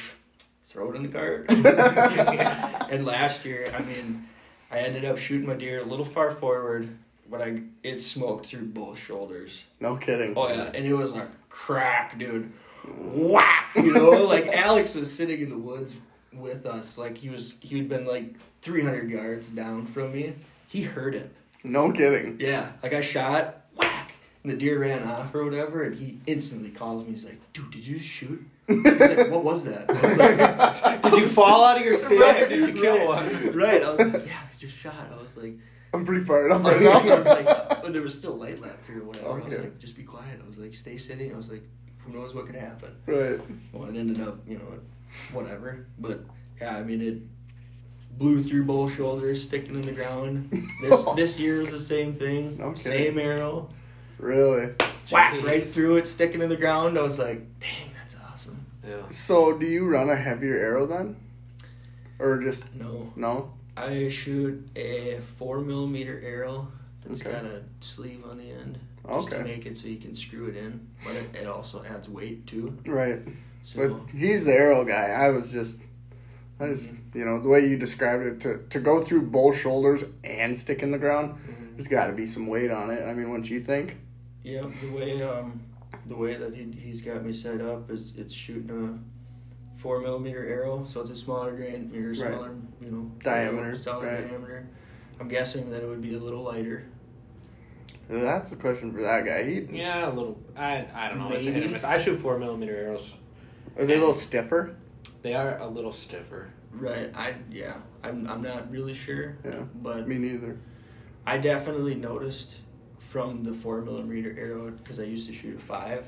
[0.75, 1.45] throw it in the cart.
[2.91, 4.27] and last year, I mean,
[4.69, 6.89] I ended up shooting my deer a little far forward,
[7.31, 9.63] but I it smoked through both shoulders.
[9.79, 10.33] no kidding.
[10.35, 12.51] Oh yeah, and it was like crack, dude.
[12.85, 15.93] Whack, you know, like Alex was sitting in the woods
[16.33, 20.33] with us, like he was he'd been like 300 yards down from me.
[20.67, 21.31] He heard it.
[21.63, 22.37] No kidding.
[22.39, 24.11] Yeah, like I shot, whack,
[24.43, 27.11] and the deer ran off or whatever, and he instantly calls me.
[27.11, 31.13] He's like, "Dude, did you shoot?" He's like, "What was that?" I was like, Did
[31.19, 32.19] you fall out of your stand?
[32.21, 33.55] Right, Did you kill right, one?
[33.55, 33.83] Right.
[33.83, 35.53] I was like, "Yeah, I just shot." I was like,
[35.93, 38.59] I'm pretty fired up right was, like, I was like, when there was still light
[38.61, 39.41] left here or whatever.
[39.41, 40.39] I was like, just be quiet.
[40.43, 41.33] I was like, stay sitting.
[41.33, 41.63] I was like,
[41.99, 42.95] who knows what could happen.
[43.05, 43.39] right.
[43.71, 44.79] Well, it ended up, you know,
[45.31, 45.85] whatever.
[45.99, 46.21] But
[46.59, 47.21] yeah, I mean, it
[48.17, 50.49] blew through both shoulders, sticking in the ground.
[50.81, 52.59] This this year was the same thing.
[52.61, 52.75] Okay.
[52.81, 53.69] Same arrow,
[54.17, 54.73] Really.
[55.11, 55.43] whack Jeez.
[55.43, 56.97] right through it, sticking in the ground.
[56.97, 57.94] I was like, dang, that's
[58.35, 58.65] awesome.
[58.87, 59.07] Yeah.
[59.09, 61.15] So, do you run a heavier arrow then,
[62.19, 63.53] or just No, no?
[63.77, 66.67] I shoot a four millimeter arrow.
[67.09, 67.31] It's Okay.
[67.31, 68.79] got a sleeve on the end.
[69.07, 72.09] Just to make it so you can screw it in, but it, it also adds
[72.09, 72.75] weight too.
[72.87, 73.19] Right.
[73.63, 75.09] So But he's the arrow guy.
[75.09, 75.77] I was just,
[76.59, 80.03] I just, you know, the way you described it to to go through both shoulders
[80.23, 81.35] and stick in the ground.
[81.75, 83.03] There's got to be some weight on it.
[83.05, 83.97] I mean, what do you think?
[84.43, 85.61] Yeah, the way um,
[86.07, 90.45] the way that he, he's got me set up is it's shooting a four millimeter
[90.47, 92.17] arrow, so it's a smaller grain, or Right.
[92.17, 94.27] smaller, you know, Diameter, smaller right.
[94.29, 94.67] diameter.
[95.19, 96.85] I'm guessing that it would be a little lighter.
[98.09, 99.43] That's a question for that guy.
[99.43, 100.37] He Yeah, a little.
[100.55, 101.31] I I don't know.
[101.31, 101.83] It's a hit or miss.
[101.83, 103.13] I shoot four millimeter arrows.
[103.77, 104.75] are they a little stiffer?
[105.23, 106.49] They are a little stiffer.
[106.71, 107.11] Right.
[107.15, 107.77] I yeah.
[108.03, 109.63] I'm I'm not really sure, Yeah.
[109.81, 110.59] but Me neither.
[111.25, 112.57] I definitely noticed
[113.15, 116.03] from the four millimeter arrow because I used to shoot a five,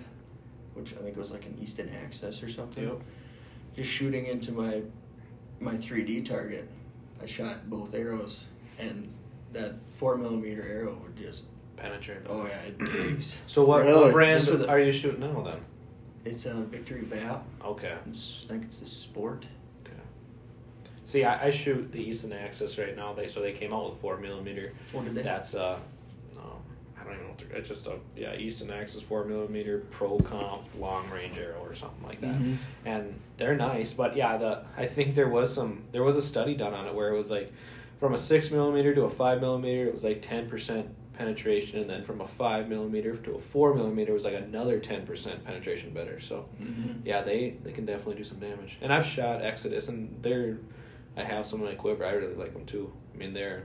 [0.73, 2.83] which I think was like an Easton Axis or something.
[2.83, 2.99] Yep.
[3.77, 4.81] Just shooting into my
[5.61, 6.67] my 3D target,
[7.23, 8.43] I shot both arrows,
[8.77, 9.09] and
[9.53, 11.45] that four millimeter arrow would just
[11.77, 12.23] Penetrate.
[12.27, 13.37] oh yeah, it digs.
[13.47, 14.01] So what, Really?
[14.01, 15.61] what brand Just with are you shooting now then?
[16.25, 17.43] It's a Victory Vap.
[17.63, 17.95] Okay.
[18.05, 19.45] It's, I think it's a Sport.
[19.85, 19.95] Okay.
[21.05, 23.13] See, I, I shoot the Easton Axis right now.
[23.13, 24.73] They so they came out with a four millimeter.
[24.91, 25.21] What did they?
[25.21, 25.79] That's uh,
[27.07, 27.29] I don't even know.
[27.29, 31.61] What they're- it's just a yeah Easton Axis four millimeter Pro Comp long range arrow
[31.63, 32.35] or something like that.
[32.39, 32.57] Mhm.
[32.85, 33.93] and they're nice.
[33.93, 36.93] But yeah, the I think there was some there was a study done on it
[36.93, 37.51] where it was like
[37.99, 40.87] from a six millimeter to a five millimeter, it was like ten percent
[41.17, 44.79] penetration, and then from a five millimeter to a four millimeter it was like another
[44.79, 46.19] ten percent penetration better.
[46.19, 46.97] So Mhm.
[47.05, 48.77] yeah, they they can definitely do some damage.
[48.81, 50.59] And I've shot Exodus, and they're
[51.15, 52.05] I have some in my quiver.
[52.05, 52.91] I really like them too.
[53.13, 53.63] I mean they're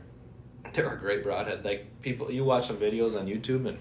[0.74, 1.64] they're a great broadhead.
[1.64, 3.78] Like people, you watch some videos on YouTube and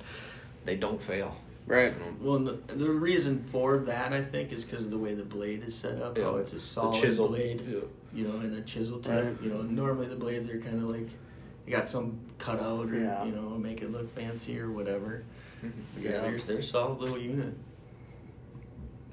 [0.65, 1.36] they don't fail.
[1.67, 1.93] Right.
[1.93, 5.13] You know, Well, the, the reason for that I think is because of the way
[5.13, 6.17] the blade is set up.
[6.17, 6.41] How Yeah.
[6.41, 7.61] it's a solid chisel blade.
[7.67, 7.79] yeah.
[8.13, 9.23] you know, and a chisel tip.
[9.25, 9.41] Right.
[9.41, 11.07] You know, normally the blades are kind of like
[11.65, 13.23] you got some cutout or Yeah.
[13.23, 15.23] you know make it look fancy or whatever.
[15.63, 15.71] Mhm.
[15.93, 16.21] But yeah, Yeah.
[16.21, 17.53] they're they're a solid little unit.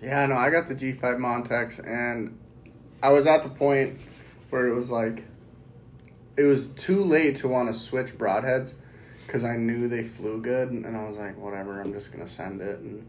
[0.02, 2.38] Yeah, no, I got the G5 Montec, and
[3.02, 4.00] I was at the point
[4.50, 5.24] where it was like,
[6.38, 8.72] it was too late to want to switch broadheads
[9.26, 12.62] because I knew they flew good, and I was like, whatever, I'm just gonna send
[12.62, 12.78] it.
[12.78, 13.04] And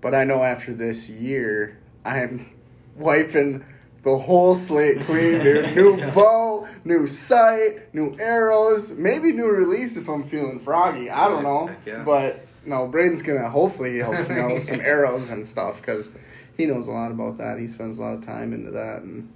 [0.00, 2.54] but I know after this year, I'm
[2.96, 3.64] wiping
[4.02, 5.74] the whole slate clean, dude.
[5.76, 6.10] New Yeah.
[6.10, 11.10] bow, new sight, new arrows, maybe new release if I'm feeling froggy.
[11.10, 12.02] I don't know, yeah.
[12.04, 16.10] but no, Braden's gonna hopefully help me out with some arrows and stuff because
[16.56, 17.58] he knows a lot about that.
[17.58, 19.32] He spends a lot of time into that, and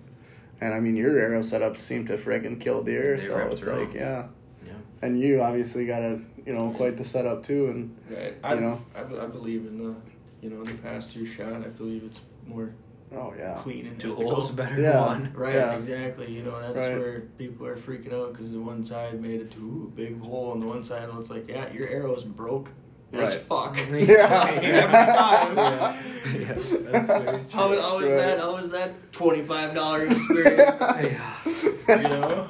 [0.60, 3.60] and I mean your arrow setups seem to friggin' kill deer, They so rip it's
[3.60, 4.26] through like yeah.
[4.66, 4.72] Yeah.
[5.02, 8.34] And you obviously got a you know quite the setup too, and Right.
[8.44, 8.80] I, You know?
[8.94, 9.96] I, I believe in the
[10.40, 11.52] you know the pass through shot.
[11.54, 12.74] I believe it's more
[13.16, 14.34] oh yeah, clean and Two ethical.
[14.34, 14.92] holes better Yeah.
[14.92, 15.32] than one.
[15.34, 15.74] Right, Yeah.
[15.76, 16.30] exactly.
[16.32, 16.98] You know, that's Right.
[16.98, 20.50] where people are freaking out because the one side made it to ooh, big hole
[20.50, 22.70] on the one side, and it's like, yeah, your arrow's broke
[23.18, 23.40] as Right.
[23.40, 23.76] fuck.
[23.92, 24.50] Yeah.
[24.62, 25.56] Every time.
[25.56, 26.02] Yeah.
[26.24, 26.68] Yeah, that's
[27.08, 27.44] very true.
[27.50, 28.16] How, how was Right.
[28.16, 28.40] that?
[28.40, 30.82] How was that twenty five dollar experience?
[31.02, 31.96] Yeah.
[31.96, 32.48] you know,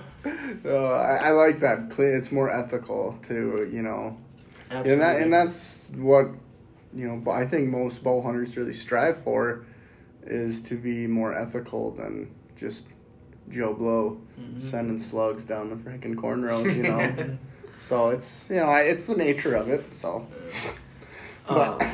[0.65, 1.91] Uh, I, I like that.
[1.91, 2.15] Clean.
[2.15, 4.17] It's more ethical to you know,
[4.71, 6.27] and that and that's what
[6.95, 7.31] you know.
[7.31, 9.65] I think most bow hunters really strive for
[10.27, 12.87] is to be more ethical than just
[13.51, 14.63] Joe Blow Mhm.
[14.63, 16.75] sending slugs down the freaking cornrows.
[16.75, 17.37] You know,
[17.81, 19.85] so it's you know I, it's the nature of it.
[19.95, 20.27] So,
[21.49, 21.87] Uh, but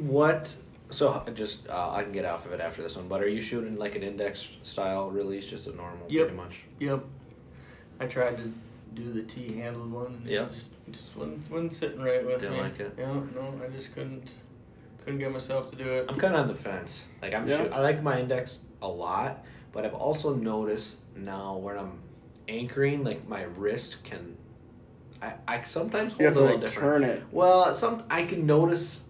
[0.00, 0.54] What?
[0.90, 3.08] So just uh, I can get off of it after this one.
[3.08, 6.26] But are you shooting like an index style release, just a normal, Yep.
[6.28, 6.60] pretty much?
[6.78, 7.04] Yep.
[8.00, 8.52] I tried to
[8.94, 10.22] do the T handled one.
[10.24, 10.46] Yeah.
[10.52, 12.62] Just, just wasn't, wasn't sitting right with Didn't me.
[12.62, 12.94] like it?
[12.98, 14.30] Yeah, no, I just couldn't
[15.04, 16.06] couldn't get myself to do it.
[16.08, 17.04] I'm kind of on the fence.
[17.20, 17.58] Like I'm, Yeah.
[17.58, 21.98] shoot, I like my index a lot, but I've also noticed now when I'm
[22.48, 24.36] anchoring, like my wrist can.
[25.24, 27.02] I, I sometimes hold You have a to little like different.
[27.04, 27.22] turn it.
[27.32, 29.02] Well, some I can notice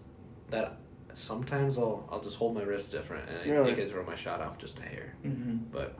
[0.49, 0.77] that
[1.13, 3.71] sometimes I'll I'll just hold my wrist different and I, Really?
[3.71, 5.13] I can throw my shot off just a hair.
[5.25, 5.57] Mm-hmm.
[5.71, 5.97] But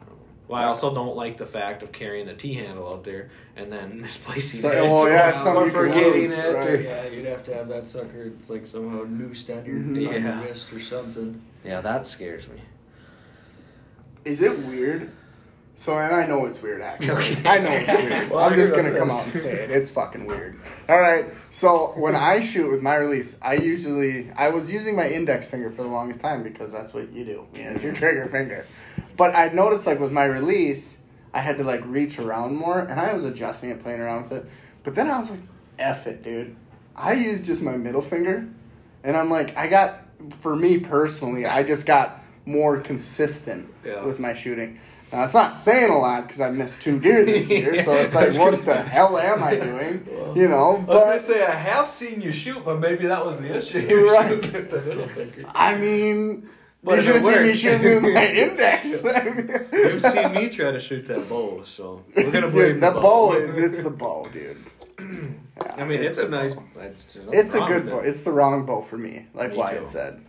[0.00, 0.16] um,
[0.48, 3.72] well, I also don't like the fact of carrying a T handle out there and
[3.72, 4.82] then misplacing So- it.
[4.82, 6.44] well, yeah, it's something you can forgetting lose, it.
[6.46, 6.82] or- right.
[6.82, 8.24] Yeah, you'd have to have that sucker.
[8.24, 9.88] It's like somehow noosed on your, Mhm.
[10.08, 10.38] on Yeah.
[10.40, 11.40] your wrist or something.
[11.64, 12.60] Yeah, that scares me.
[14.24, 15.10] Is it weird?
[15.76, 17.36] So, and I know it's weird actually.
[17.44, 18.30] I know it's weird.
[18.30, 19.70] Well, I'm just gonna come out and say it.
[19.70, 20.60] It's fucking weird.
[20.88, 21.26] All right.
[21.50, 25.70] So when I shoot with my release, I usually I was using my index finger
[25.70, 27.46] for the longest time because that's what you do.
[27.54, 28.66] You know, it's your trigger finger.
[29.16, 30.96] But I noticed like with my release,
[31.32, 34.32] I had to like reach around more, and I was adjusting it, playing around with
[34.32, 34.46] it.
[34.84, 35.40] But then I was like,
[35.78, 36.54] "F it, dude."
[36.96, 38.46] I use just my middle finger,
[39.02, 40.02] and I'm like, I got
[40.40, 44.04] for me personally, I just got more consistent Yeah.
[44.04, 44.78] with my shooting.
[45.14, 48.14] Now, it's not saying a lot because I missed two deer this year, so it's
[48.16, 50.02] like, what the hell am I doing?
[50.34, 53.56] You know, but I'd say I have seen you shoot, but maybe that was the
[53.56, 53.78] issue.
[53.88, 54.28] You were Right.
[54.42, 55.44] shooting with the middle finger.
[55.54, 56.48] I mean,
[56.82, 57.58] But you if should it have seen me works.
[57.60, 59.02] shooting with my index.
[59.72, 63.00] You've seen me try to shoot that bow, so we're gonna blame Dude, the, the
[63.00, 64.64] bow it's the bow, dude.
[64.98, 66.54] Yeah, I mean, it's, a the nice.
[66.54, 66.64] bow.
[66.80, 68.00] It's, It's a good bow.
[68.00, 69.90] It's the wrong bow for me, like Me Wyatt too.
[69.92, 70.20] said.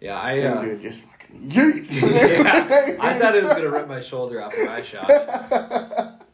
[0.00, 0.32] Yeah, I.
[0.32, 1.09] And Uh, dude, just fucking yeet.
[1.40, 6.16] yeah, I thought it was gonna rip my shoulder off when I shot.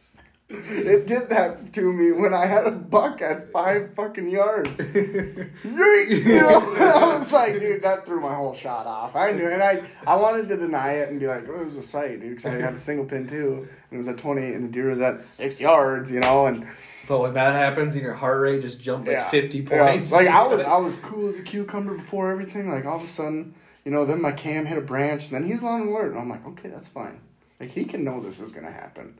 [0.49, 4.71] It did that to me when I had a buck at five fucking yards.
[4.71, 6.09] Yeet!
[6.09, 9.17] You know, I was like, dude, that threw my whole shot off.
[9.17, 11.77] I knew, and I, I wanted to deny it and be like, oh, it was
[11.77, 14.53] a sight, dude, because I have a single pin too, and it was at twenty,
[14.53, 16.65] and the deer was at six yards, you know, and
[17.09, 19.29] But when that happens and your heart rate just jumped like Yeah.
[19.31, 22.71] fifty yeah, points, like I was, I was cool as a cucumber before everything.
[22.71, 23.57] Like all of a sudden,
[23.87, 26.29] you know, then my cam hit a branch, and then he's on alert, and I'm
[26.29, 27.21] like, okay, that's fine.
[27.61, 29.17] Like he can know this is gonna happen.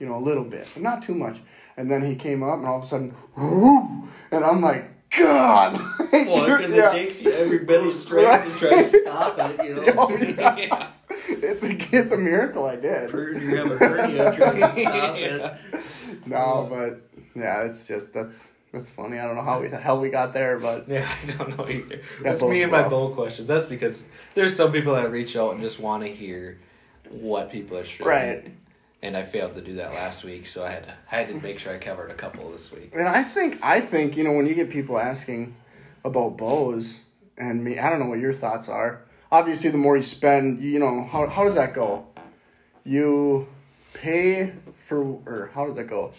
[0.00, 1.38] You know, a little bit, but not too much.
[1.76, 5.80] And then he came up, and all of a sudden, whoo, and I'm like, God.
[6.12, 6.90] Well, because Yeah.
[6.90, 9.84] it takes you every bit of strength to try to stop it, you know.
[9.96, 10.88] Oh, yeah.
[11.28, 13.10] It's a it's a miracle I did.
[13.12, 16.26] You have a hernia trying to stop it.
[16.26, 19.18] No, but yeah, it's just that's that's funny.
[19.18, 21.68] I don't know how we the hell we got there, but Yeah, I don't know
[21.68, 21.96] either.
[21.96, 22.90] That That's me and my rough.
[22.90, 23.48] bowl questions.
[23.48, 24.02] That's because
[24.34, 26.58] there's some people that reach out and just want to hear
[27.10, 28.06] what people are shooting.
[28.06, 28.50] right.
[29.00, 31.34] And I failed to do that last week, so I had to, I had to
[31.34, 32.90] make sure I covered a couple this week.
[32.92, 35.54] And I think I think you know when you get people asking
[36.04, 36.98] about bows
[37.36, 39.02] and me, I don't know what your thoughts are.
[39.30, 42.06] Obviously, the more you spend, you know how how does that go?
[42.84, 43.46] You
[43.94, 44.52] pay
[44.86, 46.12] for or how does that go?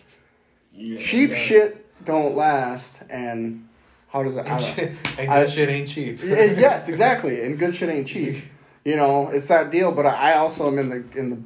[0.74, 1.36] Yeah, Cheap yeah.
[1.36, 3.68] shit don't last, and
[4.10, 4.47] how does that?
[4.47, 6.20] I And shit, and I- good shit ain't cheap.
[6.24, 7.41] Yes, exactly.
[7.43, 8.43] And good shit ain't cheap.
[8.86, 9.91] You know, it's that deal.
[9.91, 11.38] But I also am in the in the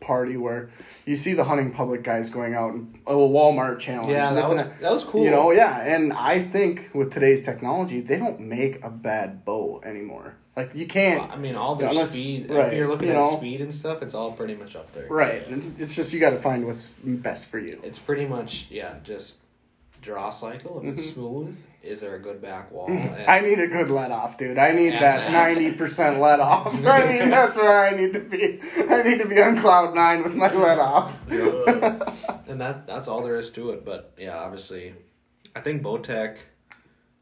[0.00, 0.70] party where
[1.06, 4.12] you see the hunting public guys going out and oh, a Walmart challenge.
[4.12, 4.80] Yeah, that was that.
[4.80, 5.24] that was cool.
[5.24, 9.80] You know, yeah, and I think with today's technology, they don't make a bad bow
[9.84, 10.34] anymore.
[10.56, 12.50] Like you can't, I mean, all Unless- speed.
[12.50, 13.36] right, if you're looking you at know.
[13.36, 15.06] speed and stuff, it's all pretty much up there.
[15.08, 15.46] right?
[15.46, 17.80] and It's just you got to find what's best for you.
[17.84, 19.34] It's pretty much yeah, just
[20.08, 20.80] draw cycle.
[20.82, 21.12] If it's Mhm.
[21.14, 22.86] smooth, is there a good back wall?
[22.90, 24.56] And- I need a good let off, dude.
[24.58, 26.74] I need that ninety percent let off.
[26.86, 28.58] I mean, that's where I need to be.
[28.88, 31.12] I need to be on cloud nine with my let off.
[31.30, 33.84] and that that's all there is to it.
[33.84, 34.94] But yeah, obviously,
[35.54, 36.36] I think Bowtech.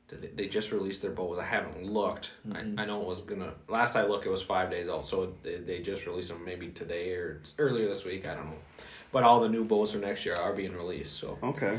[0.08, 1.38] did They they just released their bows.
[1.40, 2.30] I haven't looked.
[2.48, 2.78] Mhm.
[2.78, 3.52] I, I know it was gonna.
[3.68, 5.06] Last I looked, it was five days old.
[5.08, 8.28] So they, they just released them maybe today or earlier this week.
[8.28, 8.58] I don't know.
[9.12, 11.14] But all the new bows for next year are being released.
[11.18, 11.76] So Okay.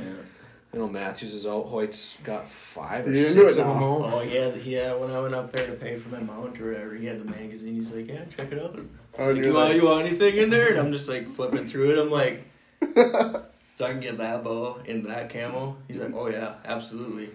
[0.78, 1.66] I know Mathews is out.
[1.66, 4.12] Hoyt's got five or You six do of them now.
[4.14, 4.94] Oh yeah, yeah.
[4.94, 7.26] When I went up there to pay for my mount or whatever, he had the
[7.26, 7.74] magazine.
[7.74, 8.80] He's like, "Yeah, check it out."
[9.18, 10.70] Oh, Like, you're want you want anything in there?
[10.70, 11.98] And I'm just like flipping through it.
[12.00, 12.46] I'm like,
[12.96, 15.78] so I can get that bow in that camo.
[15.88, 17.32] He's like, "Oh yeah, absolutely."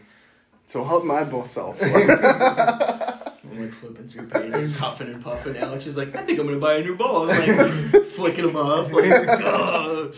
[0.67, 1.83] So help my bow self.
[1.83, 1.91] I'm
[3.61, 5.57] like flipping through pages, huffing and puffing.
[5.57, 8.47] Alex is like, "I think I'm gonna buy a new bow." I was like flicking
[8.47, 10.15] them off, like, "Ugh."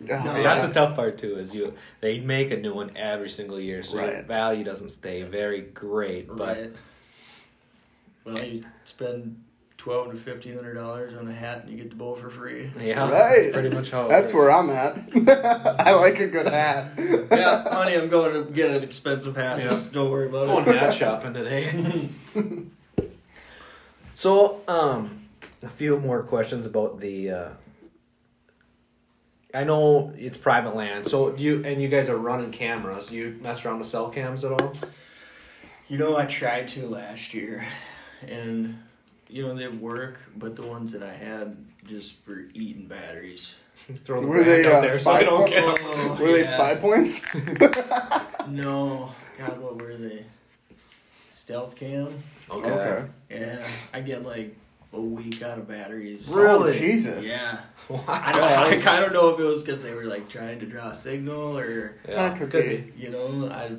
[0.00, 1.38] Yeah, No, That's the tough part too.
[1.38, 5.22] Is you they make a new one every single year, so your value doesn't stay
[5.22, 6.28] very great.
[6.28, 6.72] But right.
[8.24, 9.42] Well, you spend
[9.76, 12.70] twelve to fifteen hundred dollars on a hat, and you get the bow for free.
[12.80, 13.52] Yeah, Right.
[13.52, 14.06] Pretty much how.
[14.08, 14.98] That's where I'm at.
[15.80, 16.92] I like a good hat.
[16.98, 19.58] yeah, honey, I'm going to get an expensive hat.
[19.58, 19.70] Yeah.
[19.70, 20.64] Just don't worry about it.
[20.64, 20.82] going it.
[20.82, 22.08] hat shopping today.
[24.14, 25.26] so, um,
[25.62, 27.30] a few more questions about the.
[27.30, 27.50] Uh,
[29.54, 33.08] I know it's private land, so do you and you guys are running cameras.
[33.08, 34.72] Do you mess around with cell cams at all?
[35.88, 37.64] You know, I tried to last year,
[38.26, 38.78] and
[39.28, 43.54] you know they work, but the ones that I had just were eating batteries.
[44.04, 45.74] Throw the Were they, brand out uh, there so spy I don't po- get 'em.
[45.80, 47.26] Oh, Were they spy points?
[48.48, 50.24] No, God, what were they?
[51.30, 52.08] Stealth cam.
[52.50, 52.68] Okay.
[52.70, 53.06] Okay.
[53.30, 54.56] Yeah, I get like
[54.92, 56.26] Oh, a week out of batteries.
[56.28, 56.70] Really?
[56.70, 57.26] Oh, Jesus.
[57.26, 57.60] Yeah.
[58.08, 58.40] I don't,
[58.84, 60.90] Yeah, I, I don't know if it was because they were like trying to draw
[60.90, 62.76] a signal or Yeah, That could could be.
[62.78, 62.92] be.
[63.02, 63.76] you know I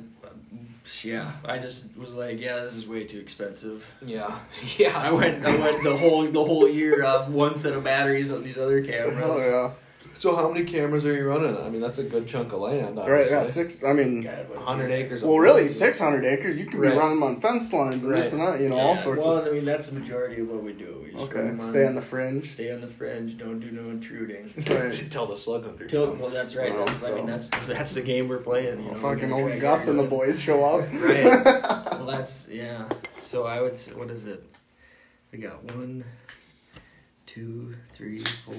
[1.04, 3.84] yeah I just was like yeah this is way too expensive.
[4.04, 4.38] Yeah.
[4.78, 4.98] Yeah.
[4.98, 8.42] I went I went the whole the whole year off one set of batteries on
[8.42, 9.16] these other cameras.
[9.16, 9.70] Hell yeah.
[10.14, 11.56] So how many cameras are you running?
[11.56, 12.96] I mean, that's a good chunk of land.
[12.96, 13.82] Right, yeah, six.
[13.82, 15.22] I mean, 100 acres.
[15.24, 16.58] well, really, 600 acres.
[16.60, 16.92] You can Right.
[16.92, 19.38] be running them on fence lines and this and that, you know, all sorts well,
[19.38, 19.46] of.
[19.46, 21.01] I mean that's the majority of what we do.
[21.12, 22.50] We just Okay, them stay on the fringe.
[22.50, 23.36] stay on the fringe.
[23.36, 24.52] Don't do no intruding.
[24.70, 25.06] Right.
[25.10, 25.86] Tell the slug hunter.
[25.86, 26.72] Till, well, that's right.
[26.72, 28.78] Well, That's, I mean, that's that's the game we're playing.
[28.80, 30.88] You know, Well, we're fucking old Gus and the boys show up.
[30.92, 31.24] Right.
[31.24, 32.88] well, that's yeah.
[33.18, 34.44] So I would say, what is it?
[35.30, 36.04] We got one,
[37.26, 38.54] two, three, four,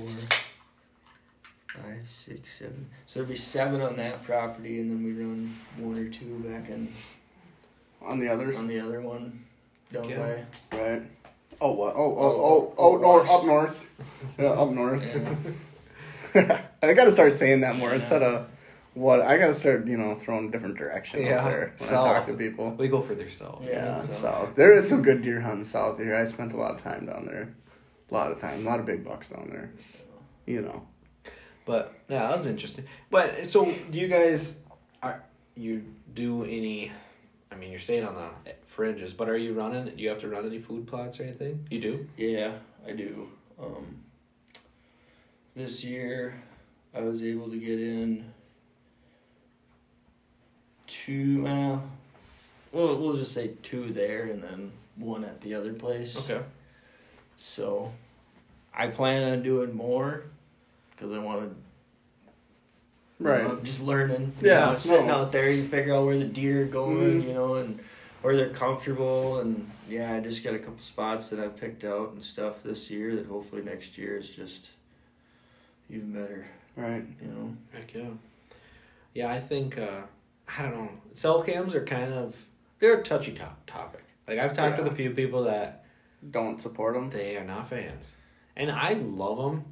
[1.68, 2.88] five, six, seven.
[3.06, 6.70] So there'd be seven on that property, and then we run one or two back
[6.70, 6.94] in
[8.02, 8.56] on the others.
[8.58, 9.44] on the other one
[9.92, 10.44] down Yeah.
[10.72, 10.78] by.
[10.78, 11.04] Right.
[11.64, 11.96] Oh, what?
[11.96, 13.88] Oh, oh, Oh, oh, oh, oh, nor- up north.
[14.38, 15.04] Yeah, up north.
[16.36, 18.48] I gotta start saying that more instead of
[18.96, 19.22] what.
[19.22, 22.26] I gotta start, you know, throwing a different direction Yeah, out there when I talk
[22.26, 22.72] to people.
[22.72, 23.64] We go further south.
[23.66, 24.56] Yeah, so- south.
[24.56, 26.14] There is some good deer hunting south here.
[26.16, 27.56] I spent a lot of time down there.
[28.12, 28.68] A lot of time.
[28.68, 29.72] A lot of big bucks down there.
[30.46, 30.86] You know.
[31.66, 32.84] But yeah, that was interesting.
[33.10, 34.60] But so, do you guys
[35.02, 35.24] are
[35.56, 36.92] you do any?
[37.54, 39.86] I mean, you're staying on the fringes, but are you running?
[39.96, 41.66] Do you have to run any food plots or anything?
[41.70, 42.08] You do.
[42.18, 42.54] Yeah,
[42.88, 43.28] I do.
[43.62, 43.98] Um,
[45.56, 46.42] this year,
[46.94, 48.26] I was able to get in
[50.88, 51.46] two.
[51.48, 51.80] Uh,
[52.72, 56.18] well, we'll just say two there, and then one at the other place.
[56.18, 56.42] Okay.
[57.38, 57.92] So,
[58.74, 60.24] I plan on doing more
[60.92, 61.56] because I want to.
[63.20, 63.46] Right.
[63.46, 64.34] I'm just learning.
[64.42, 65.14] you Yeah, know, sitting no.
[65.22, 67.28] out there, you figure out where the deer are going, Mhm.
[67.28, 67.80] you know, and
[68.24, 69.40] where they're comfortable.
[69.40, 72.90] And yeah, I just got a couple spots that I picked out and stuff this
[72.90, 74.70] year that hopefully next year is just
[75.90, 77.04] even better, Right.
[77.22, 77.56] you know.
[77.72, 78.10] Heck yeah.
[79.14, 80.02] Yeah, I think uh,
[80.58, 80.90] I don't know.
[81.14, 82.36] Cell cams are kind of
[82.80, 84.04] they're a touchy top topic.
[84.28, 84.84] Like I've talked Yeah.
[84.84, 85.86] with a few people that
[86.32, 87.10] Don't support them.
[87.10, 88.12] they are not fans,
[88.56, 89.66] and I love them.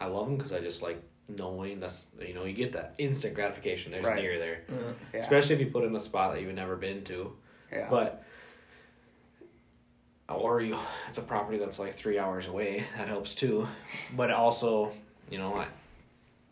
[0.00, 3.34] I love them because I just like knowing that's you know you get that instant
[3.34, 3.92] gratification.
[3.92, 4.20] There's Right.
[4.20, 4.60] deer there,
[5.14, 5.20] Yeah.
[5.20, 7.34] especially if you put in a spot that you've never been to.
[7.74, 7.88] Yeah.
[7.90, 8.22] But
[10.28, 10.76] or you,
[11.08, 12.84] it's a property that's like three hours away.
[12.96, 13.68] That helps too.
[14.16, 14.92] But also,
[15.30, 15.66] you know, I,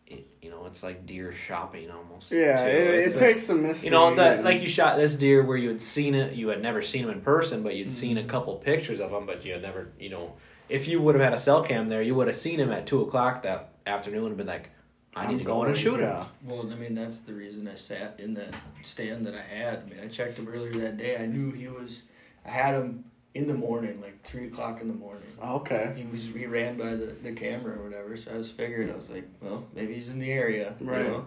[0.07, 2.31] it, you know, it's like deer shopping almost.
[2.31, 2.69] yeah, too.
[2.69, 3.85] it, a- takes some mystery.
[3.87, 6.61] You know that like you shot this deer where you had seen it, you had
[6.61, 8.27] never seen him in person, but you'd seen Mm-hmm.
[8.27, 10.33] a couple pictures of him, but you had never, you know,
[10.69, 12.85] if you would have had a cell cam there, you would have seen him at
[12.85, 14.69] two o'clock that afternoon and been like,
[15.15, 16.01] I need I'm to go in and going, shoot him.
[16.01, 16.25] yeah.
[16.43, 19.83] Well, I mean, that's the reason I sat in that stand that I had.
[19.85, 21.17] I mean, I checked him earlier that day.
[21.17, 22.03] I knew he was,
[22.45, 23.05] I had him
[23.35, 25.23] in the morning, like 3 o'clock in the morning.
[25.43, 25.93] Okay.
[25.95, 28.95] He was he ran by the, the camera or whatever, so I was figuring I
[28.95, 30.73] was like, well, maybe he's in the area.
[30.79, 31.05] you Right.
[31.07, 31.25] know?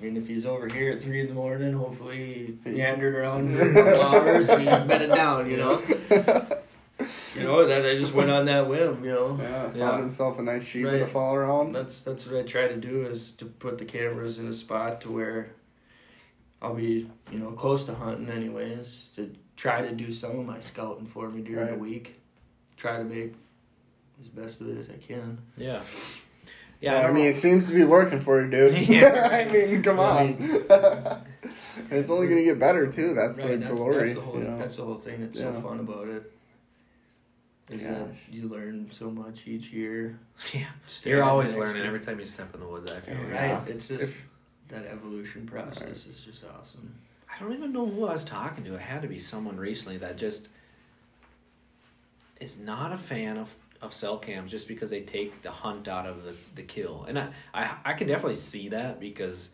[0.00, 3.14] I mean, if he's over here at three in the morning, hopefully he He's- meandered
[3.16, 5.50] around for a couple hours and he bedded down.
[5.50, 5.82] You know,
[7.38, 9.04] you know that I just went on that whim.
[9.04, 9.98] You know, Yeah, found Yeah.
[9.98, 11.08] himself a nice sheep to Right.
[11.08, 11.72] fall around.
[11.72, 15.00] that's that's what I try to do is to put the cameras in a spot
[15.02, 15.50] to where
[16.60, 19.06] I'll be you know close to hunting anyways.
[19.16, 21.72] To try to do some of my scouting for me during Right.
[21.72, 22.14] the week.
[22.76, 23.34] Try to make
[24.20, 25.38] as best of it as I can.
[25.56, 25.82] Yeah.
[26.80, 27.30] Yeah, Yeah, I don't mean, know.
[27.30, 28.74] it seems to be working for you, dude.
[28.88, 29.28] Yeah.
[29.32, 30.26] I mean, come on.
[30.28, 30.62] And
[31.90, 33.14] it's only gonna get better too.
[33.14, 33.98] That's right, the that's, glory.
[33.98, 34.58] that's the whole you know?
[34.58, 35.52] that's the whole thing that's Yeah.
[35.54, 36.32] so fun about it.
[37.70, 37.90] Is Gosh.
[37.90, 40.18] that you learn so much each year.
[40.54, 40.66] Yeah.
[40.86, 42.90] Just You're always learning extra- every time you step in the woods.
[42.90, 43.14] I feel.
[43.14, 43.22] Yeah.
[43.52, 43.58] Right?
[43.58, 43.68] Right.
[43.68, 44.28] It's just If-
[44.68, 46.94] that evolution process is just awesome.
[47.34, 48.74] I don't even know who I was talking to.
[48.74, 50.48] It had to be someone recently that just
[52.40, 53.52] is not a fan of,
[53.82, 57.04] of cell cams just because they take the hunt out of the, the kill.
[57.08, 59.50] And I, I I can definitely see that because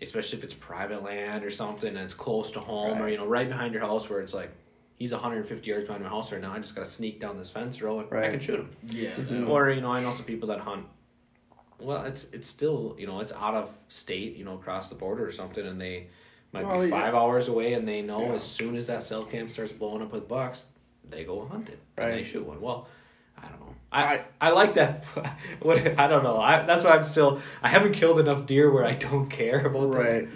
[0.00, 3.26] especially if it's private land or something and it's close to home or you know
[3.26, 4.50] right behind your house where it's like
[5.02, 6.52] he's 150 yards behind my house right now.
[6.52, 8.70] I just got to sneak down this fence row and I can shoot him.
[8.88, 9.10] Yeah.
[9.16, 9.48] Mhm.
[9.48, 10.86] Or you know, I know some people that hunt.
[11.80, 15.26] Well, it's it's still you know it's out of state, you know, across the border
[15.26, 16.06] or something, and they
[16.52, 17.00] might Well, be yeah.
[17.00, 18.34] five hours away, and they know Yeah.
[18.34, 20.68] as soon as that cell cam starts blowing up with bucks,
[21.10, 22.60] they go hunt it and they shoot one.
[22.60, 22.86] Well,
[23.36, 23.74] I don't know.
[23.90, 25.04] I I, like that.
[25.60, 26.40] what I don't know.
[26.40, 27.40] I, that's why I'm still.
[27.60, 30.32] I haven't killed enough deer where I don't care about them.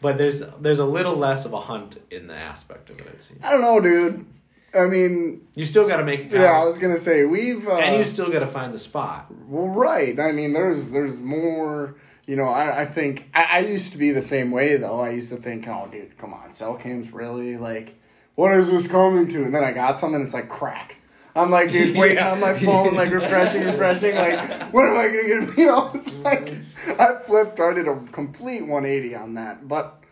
[0.00, 3.06] But there's there's a little less of a hunt in the aspect of it.
[3.06, 3.40] It seems.
[3.42, 4.26] I don't know, dude.
[4.74, 7.66] I mean, You still got to make yeah, I was gonna say we've.
[7.66, 9.26] Uh, and you still got to find the spot.
[9.48, 10.18] Well, right.
[10.20, 11.96] I mean, there's there's more.
[12.26, 15.00] You know, I, I think I, I used to be the same way though.
[15.00, 17.94] I used to think, oh, dude, come on, cell cams really like,
[18.34, 19.44] what is this coming to?
[19.44, 20.96] And then I got something, it's like crack.
[21.36, 22.32] I'm like, dude, waiting Yeah.
[22.32, 24.14] on my phone, like refreshing, refreshing.
[24.14, 25.58] Like, when am I gonna get?
[25.58, 26.54] You know, it's like
[26.98, 27.60] I flipped.
[27.60, 30.02] I did a complete 180 on that, but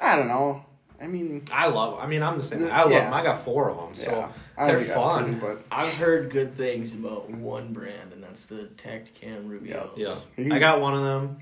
[0.00, 0.64] I don't know.
[1.02, 1.98] I mean, I love.
[1.98, 2.64] I mean, I'm the same.
[2.70, 3.04] I love Yeah.
[3.04, 3.14] them.
[3.14, 4.10] I got four of them, so
[4.58, 5.34] yeah, they're fun.
[5.34, 9.90] two, but I've heard good things about one brand, and that's the Tactacam Rubio.
[9.96, 11.38] yeah, He's- I got one of them.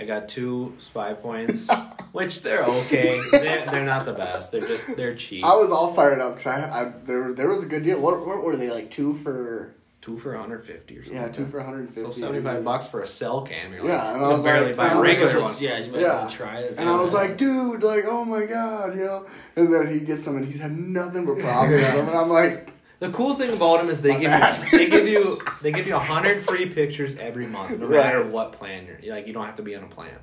[0.00, 1.68] I got two spy points,
[2.12, 3.20] which they're okay.
[3.30, 4.50] they're, they're not the best.
[4.50, 5.44] They're just they're cheap.
[5.44, 8.00] I was all fired up because I, I there there was a good deal.
[8.00, 9.74] What what were they like two for?
[10.02, 11.14] two for 150 or something.
[11.22, 12.00] Yeah, two like for 150.
[12.00, 12.14] that.
[12.14, 13.70] So 75 bucks for a cell cam.
[13.74, 15.56] You're like, Yeah, and I was barely like- buy and a I was regular one.
[15.60, 16.06] Yeah, you might Yeah.
[16.06, 16.74] as well try it.
[16.78, 19.26] And I was like, dude, like, oh my god, you know.
[19.56, 22.08] And then he gets them, and he's had nothing but problems with them.
[22.08, 24.72] And I'm like, The cool thing about them is they My give bad.
[24.72, 28.52] you they give you they give you hundred free pictures every month, no matter what
[28.52, 29.26] plan you're like.
[29.26, 30.16] You don't have to be on a plan,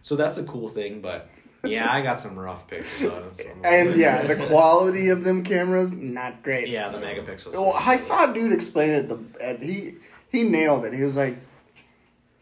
[0.00, 1.02] so that's the cool thing.
[1.02, 1.28] But
[1.62, 3.34] yeah, I got some rough pictures on it.
[3.34, 6.68] so I'm a and yeah, the quality of them cameras not great.
[6.68, 7.52] yeah, the megapixels.
[7.52, 9.08] Well, I saw a dude explain it.
[9.08, 9.94] The and he
[10.30, 10.94] he nailed it.
[10.94, 11.36] He was like,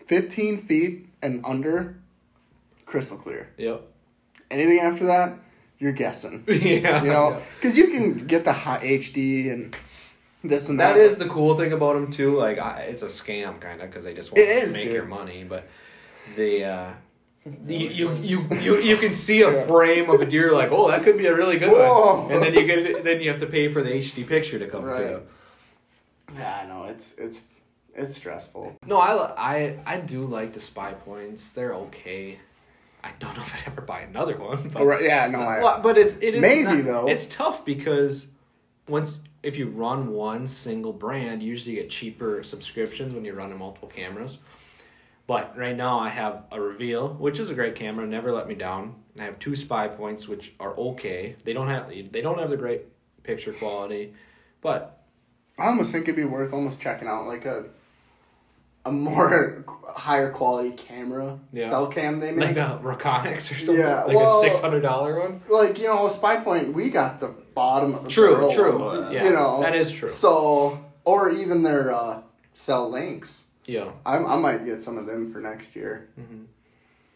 [0.07, 1.97] 15 feet and under,
[2.87, 3.51] crystal clear.
[3.59, 3.83] Yep.
[4.51, 5.37] Anything after that,
[5.81, 6.45] you're guessing.
[6.49, 7.03] yeah.
[7.03, 9.77] You know, because you can get the high HD and
[10.45, 10.95] this and that.
[10.95, 12.37] That is the cool thing about them too.
[12.39, 14.85] Like I, it's a scam kind of because they just want It to is, make
[14.85, 14.93] dude.
[14.95, 15.43] your money.
[15.45, 15.67] But
[16.37, 16.91] the uh,
[17.67, 21.03] you, you you you you can see a frame of a deer like oh that
[21.03, 22.23] could be a really good Whoa.
[22.25, 24.67] one, and then you get then you have to pay for the HD picture to
[24.69, 24.97] come Right.
[24.99, 25.23] through.
[26.37, 27.43] Yeah, no, it's it's
[27.95, 28.77] it's stressful.
[28.87, 31.53] No, I, I I do like the spy points.
[31.53, 32.39] They're okay.
[33.03, 34.69] I don't know if I'd ever buy another one.
[34.69, 35.81] But, Oh, right, yeah, no, I.
[35.81, 37.09] But it's it is Maybe, not- though.
[37.09, 38.29] It's tough because
[38.89, 43.59] once if you run one single brand, you usually get cheaper subscriptions when you're running
[43.59, 44.39] multiple cameras.
[45.27, 48.55] But right now I have a Reveal, which is a great camera, never let me
[48.55, 48.97] down.
[49.19, 51.37] I have two spy points, which are okay.
[51.45, 52.83] They don't have they don't have the great
[53.23, 54.15] picture quality,
[54.61, 55.03] but
[55.59, 57.67] I almost think it'd be worth almost checking out like a
[58.85, 61.69] a more higher quality camera Yeah.
[61.69, 62.57] cell cam they make.
[62.57, 65.43] like a Reconyx or something, Yeah, like well- a six hundred dollar one.
[65.51, 68.79] like you know, Spy Point, we got the bottom of the True, barrel true.
[68.79, 70.09] ones, Yeah, you know, that is true.
[70.09, 72.23] So, or even their uh,
[72.55, 73.45] cell links.
[73.67, 73.91] Yeah.
[74.07, 76.09] I, I might get some of them for next year.
[76.19, 76.47] Mhm.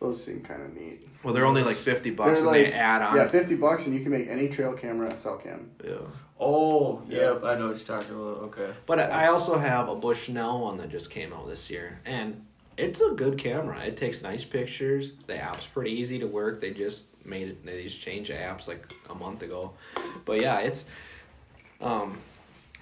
[0.01, 1.07] Those seem kind of neat.
[1.23, 3.17] Well, they're only like fifty bucks, They're and like- they add on.
[3.17, 5.71] Yeah, fifty bucks, and you can make any trail camera a cell cam.
[5.83, 5.93] Yeah.
[6.41, 8.43] Oh, yep, I know what you're talking about.
[8.45, 8.71] Okay.
[8.87, 12.45] But I I also have a Bushnell one that just came out this year, and
[12.77, 13.81] it's a good camera.
[13.85, 15.13] It takes nice pictures.
[15.27, 16.61] The app's pretty easy to work.
[16.61, 17.65] They just made it.
[17.65, 19.73] They just changed the apps like a month ago.
[20.25, 20.87] But yeah, it's.
[21.81, 22.19] Um,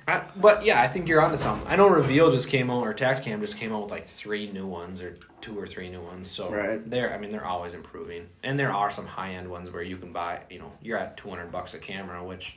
[0.09, 1.68] I, but yeah, I think you're onto something.
[1.68, 4.66] I know Reveal just came out, or Tactacam just came out with like three new
[4.66, 6.28] ones, or two or three new ones.
[6.28, 6.88] So Right.
[6.90, 9.96] they're, I mean, they're always improving, and there are some high end ones where you
[9.98, 10.40] can buy.
[10.50, 12.57] You know, you're at two hundred bucks a camera, which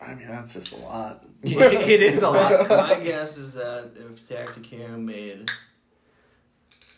[0.00, 1.24] I mean, that's just a lot.
[1.42, 2.68] it is a lot.
[2.68, 5.50] My guess is that if Tactacam made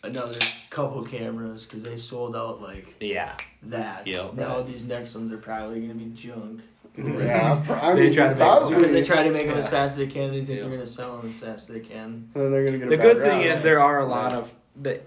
[0.03, 0.37] another
[0.69, 3.35] couple cameras, because they sold out like Yeah.
[3.63, 4.07] that.
[4.07, 4.33] Yep.
[4.35, 6.61] Now these next ones are probably gonna be junk.
[6.97, 8.83] Yeah, pr- I They mean, try to make- probably.
[8.91, 10.31] They try to make them as fast as they can.
[10.31, 10.55] They think Yeah.
[10.63, 12.29] they're gonna sell them as fast as they can.
[12.33, 13.55] then they're gonna get The bad good thing rap.
[13.57, 15.03] is there are a lot of that.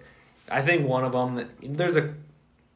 [0.51, 2.15] I think one of them that there's a.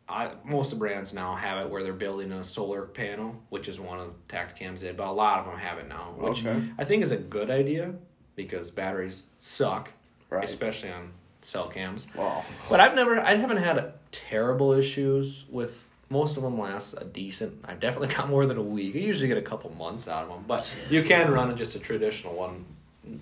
[0.09, 3.81] I, most of brands now have it where they're building a solar panel, which is
[3.81, 6.63] one of the Tactacams did, but a lot of them have it now, which Okay.
[6.79, 7.93] I think is a good idea
[8.37, 9.91] because batteries suck,
[10.31, 10.45] Right.
[10.45, 11.11] especially on
[11.43, 12.07] cell cams.
[12.15, 12.45] Wow.
[12.69, 16.59] But I've never, I haven't had a terrible issues with most of them.
[16.59, 17.65] Last a decent.
[17.65, 18.95] I've definitely got more than a week.
[18.95, 21.81] I usually get a couple months out of them, but you can run just a
[21.81, 22.65] traditional one,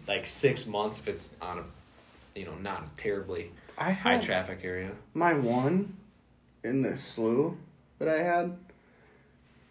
[0.06, 4.90] like six months if it's on a, you know, not terribly I high traffic area.
[5.14, 5.96] my one
[6.64, 7.54] in the slough
[8.00, 8.56] that I had.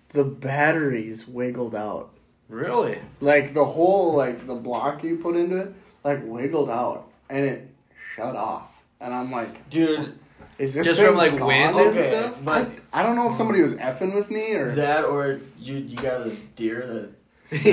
[0.10, 2.12] The batteries wiggled out.
[2.48, 3.00] Really?
[3.20, 5.74] Like the whole like the block you put into it,
[6.04, 7.68] like wiggled out and it
[8.16, 8.70] shut off.
[9.02, 10.18] And I'm like, Dude,
[10.60, 11.48] Is this Just from, like, gone?
[11.48, 12.36] wind and Okay, stuff?
[12.46, 14.76] but I, I don't know if somebody was effing with me or.
[14.76, 17.10] that or you you got a deer that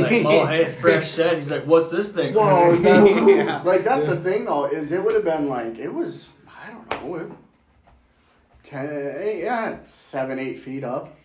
[0.01, 1.37] like oh hey fresh set.
[1.37, 2.33] He's like what's this thing?
[2.33, 3.61] Whoa, that's, Yeah.
[3.65, 6.91] like that's the thing though is it would have been like it was I don't
[6.91, 7.31] know it,
[8.63, 11.17] ten yeah seven eight feet up.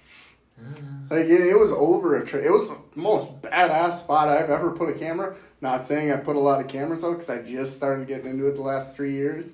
[1.09, 2.45] Like it, it was over a tree.
[2.45, 5.35] It was the most badass spot I've ever put a camera.
[5.61, 8.47] Not saying I put a lot of cameras out because I just started getting into
[8.47, 9.51] it the last three years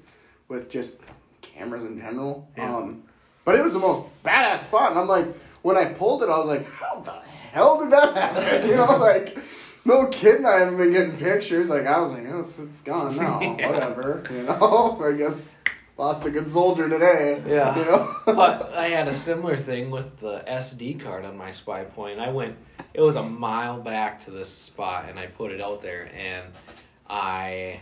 [0.48, 1.02] with just
[1.42, 2.48] cameras in general.
[2.56, 2.76] Yeah.
[2.76, 3.04] Um,
[3.46, 5.28] but it was the most badass spot, and I'm like,
[5.64, 7.12] when I pulled it, I was like, how the
[7.52, 8.70] hell did that happen?
[8.70, 9.38] You know, like.
[9.84, 11.68] No kidding, I haven't been getting pictures.
[11.68, 13.40] Like I was like, oh, it's, it's gone now.
[13.60, 13.72] Yeah.
[13.72, 15.02] Whatever, you know.
[15.04, 15.56] I guess
[16.02, 17.41] lost a good soldier today.
[17.47, 17.78] Yeah.
[17.78, 18.16] you know.
[18.26, 22.18] but I had a similar thing with the SD card on my Spypoint.
[22.18, 22.58] I went,
[22.95, 26.47] it was a mile back to this spot, and I put it out there, and
[27.08, 27.82] I,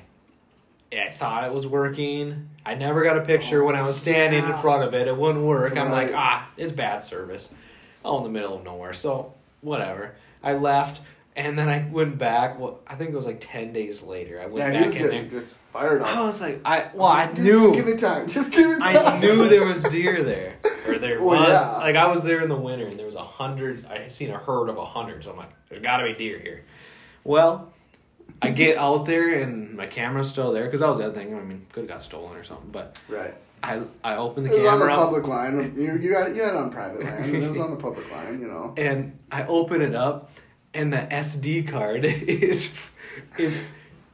[0.91, 2.49] I thought it was working.
[2.65, 5.07] I never got a picture when I was standing in front of it.
[5.07, 5.78] It wouldn't work.
[5.78, 7.47] I'm like, ah, it's bad service.
[8.03, 8.93] Oh, in the middle of nowhere.
[8.93, 10.15] So whatever.
[10.43, 11.01] I left.
[11.40, 12.60] And then I went back.
[12.60, 14.42] Well, I think it was like ten days later.
[14.42, 15.24] I went Yeah, he back was in there.
[15.40, 17.74] just fired I was like, I well, I Dude, knew.
[17.74, 18.28] Just give it time.
[18.28, 18.98] Just give it time.
[19.08, 21.48] I knew there was deer there, or there Well, was.
[21.50, 21.78] yeah.
[21.78, 23.86] Like I was there in the winter, and there was a hundred.
[23.86, 26.40] I seen a herd of a hundred, so I'm like, there's got to be deer
[26.40, 26.64] here.
[27.24, 27.72] Well,
[28.42, 31.34] I get out there, and my camera's still there because that was the other thing.
[31.36, 33.34] I mean, could have got stolen or something, but Right.
[33.64, 35.74] I I opened It the was on the camera public line.
[35.78, 36.36] You you got it.
[36.36, 37.34] You had it on private land.
[37.34, 38.40] It was on the public line.
[38.42, 38.74] You know.
[38.78, 40.32] and I open it up,
[40.74, 42.76] and the SD card is
[43.38, 43.61] is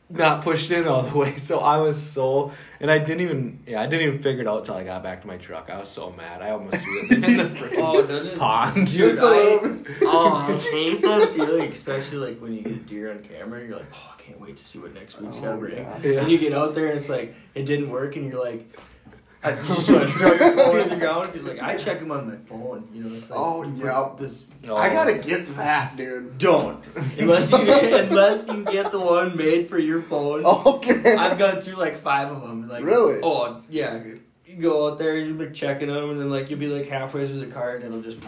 [0.09, 1.35] not pushed in all the way.
[1.39, 4.59] So I was so, and I didn't even, yeah, I didn't even figure it out
[4.59, 5.69] until I got back to my truck.
[5.71, 6.41] I was so mad.
[6.43, 8.37] I almost threw it in the freaking Oh, doesn't it?
[8.37, 8.87] pond.
[8.87, 9.87] Just a I- little bit.
[10.03, 13.59] Oh, I hate that feeling, especially like when you get a deer on camera.
[13.59, 15.77] and You're like, oh, I can't wait to see what next week's Oh, gonna bring.
[15.77, 15.97] yeah.
[16.03, 16.19] Yeah.
[16.21, 18.77] And you get out there and it's like it didn't work, and you're like,
[19.45, 22.11] I just want to throw your phone on the ground because like I check them
[22.11, 22.87] on my phone.
[22.93, 24.07] You know, it's like, Oh, yeah.
[24.09, 24.75] put This oh.
[24.75, 26.37] I gotta get that, dude.
[26.37, 26.83] don't
[27.19, 30.43] unless you unless you get the one made for your phone.
[30.45, 31.15] Okay.
[31.15, 32.67] I've gone through like five of them.
[32.67, 33.19] Like Really?
[33.21, 34.01] Oh yeah.
[34.47, 36.87] You go out there, and you'll be checking them, and then like you'll be like
[36.87, 38.19] halfway through the card, and it'll just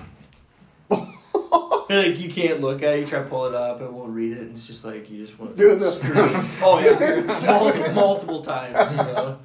[1.89, 2.99] like you can't look at it.
[3.01, 4.39] You try to pull it up, and it won't read it.
[4.39, 6.13] And it's just like you just want to Doing the- scream.
[6.63, 8.91] Oh yeah, multiple, multiple times.
[8.91, 9.39] You know.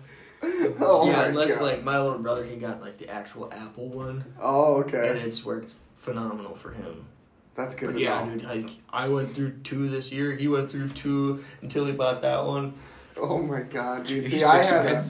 [0.81, 1.65] oh yeah, unless God.
[1.65, 5.09] like my little brother, he got like the actual Apple one, Oh, okay.
[5.11, 7.07] And it's worked phenomenal for him.
[7.55, 8.33] That's good yeah, know.
[8.33, 10.33] dude, like I went through two this year.
[10.33, 12.75] He went through two until he bought that one.
[13.17, 14.27] Oh my God, dude.
[14.29, 15.05] See, I had a,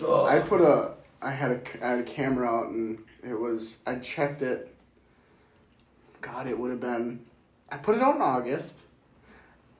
[0.00, 0.24] Oh.
[0.24, 3.96] I put a, I had a, I had a camera out and it was, I
[3.96, 4.74] checked it.
[6.20, 7.24] God, it would have been,
[7.70, 8.80] I put it out in August,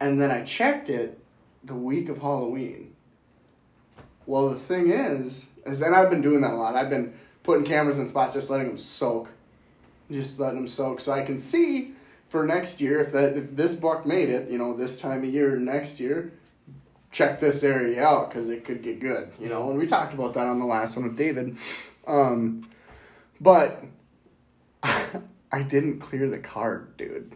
[0.01, 1.19] and then I checked it
[1.65, 2.95] the week of Halloween.
[4.29, 6.77] Well, the thing is, is and I've been doing that a lot.
[6.77, 9.31] I've been putting cameras in spots, just letting them soak,
[10.11, 11.93] just letting them soak, so I can see
[12.29, 15.31] for next year if that if this buck made it, you know, this time of
[15.31, 16.31] year next year,
[17.11, 19.71] check this area out because it could get good, you know.
[19.71, 21.57] And we talked about that on the last one with David,
[22.07, 22.69] um,
[23.41, 23.83] but
[24.83, 27.35] I didn't clear the card, dude.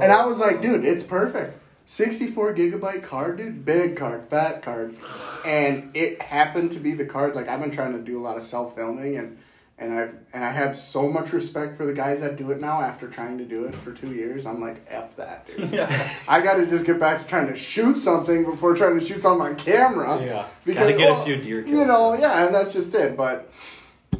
[0.00, 1.61] And I was like, dude, it's perfect.
[1.86, 3.64] 64 gigabyte card, dude.
[3.64, 4.96] Big card, fat card.
[5.44, 7.34] And it happened to be the card.
[7.34, 9.38] Like, I've been trying to do a lot of self filming, and,
[9.78, 12.80] and, I've, and I have so much respect for the guys that do it now
[12.80, 14.46] after trying to do it for two years.
[14.46, 15.70] I'm like, F that, dude.
[15.72, 16.08] yeah.
[16.28, 19.22] I got to just get back to trying to shoot something before trying to shoot
[19.22, 20.24] something on camera.
[20.24, 21.74] Yeah, Because, gotta get well, a few deer kills.
[21.76, 23.16] You know, yeah, and that's just it.
[23.16, 23.50] But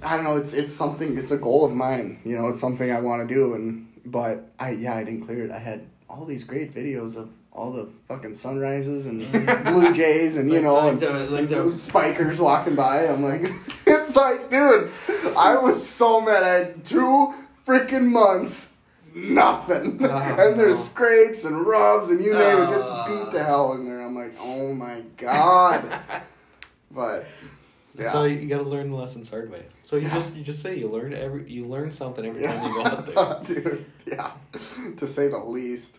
[0.02, 0.36] I don't know.
[0.36, 1.16] It's it's something.
[1.16, 2.20] It's a goal of mine.
[2.24, 3.54] You know, it's something I want to do.
[3.54, 5.50] And but I yeah, I didn't clear it.
[5.52, 9.30] I had all these great videos of all the fucking sunrises and
[9.64, 12.74] blue jays and you Like- know like and, the- like and the- those spikers walking
[12.74, 13.06] by.
[13.06, 13.42] I'm like,
[13.86, 14.90] it's like, dude,
[15.36, 16.42] I was so mad.
[16.42, 17.34] I had two
[17.66, 18.70] freaking months.
[19.14, 20.82] Nothing, Oh, and there's no.
[20.82, 23.06] scrapes and rubs and you name it, just Ah.
[23.06, 24.00] beat the hell in there.
[24.00, 25.84] I'm like, oh my god,
[26.90, 27.26] but
[27.98, 28.10] yeah.
[28.10, 29.64] So you got to learn the lessons hard way.
[29.82, 30.14] So you Yeah.
[30.14, 32.54] just you just say you learn every you learn something every Yeah.
[32.54, 32.82] time you
[33.14, 33.62] go out there.
[33.62, 34.30] Dude, yeah.
[34.96, 35.98] To say the least.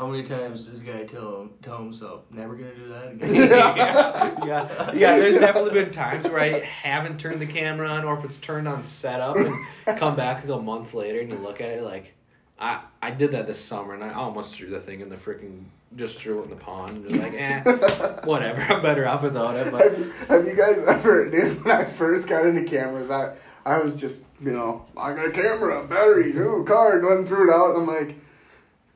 [0.00, 3.34] How many times does this guy tell him tell himself never gonna do that again?
[3.50, 5.18] yeah, yeah, yeah.
[5.18, 8.66] There's definitely been times where I haven't turned the camera on, or if it's turned
[8.66, 9.54] on setup, and
[9.98, 12.14] come back like a month later and you look at it like,
[12.58, 15.64] I I did that this summer and I almost threw the thing in the freaking
[15.96, 17.62] just threw it in the pond and just like eh
[18.24, 19.64] whatever I'm better off without it.
[19.64, 23.36] have, But you, have you guys ever, dude, when I first got into cameras, I,
[23.66, 27.50] I was just, you know, I got a camera, batteries, ooh, card, went and threw
[27.50, 27.76] it out.
[27.76, 28.16] I'm like,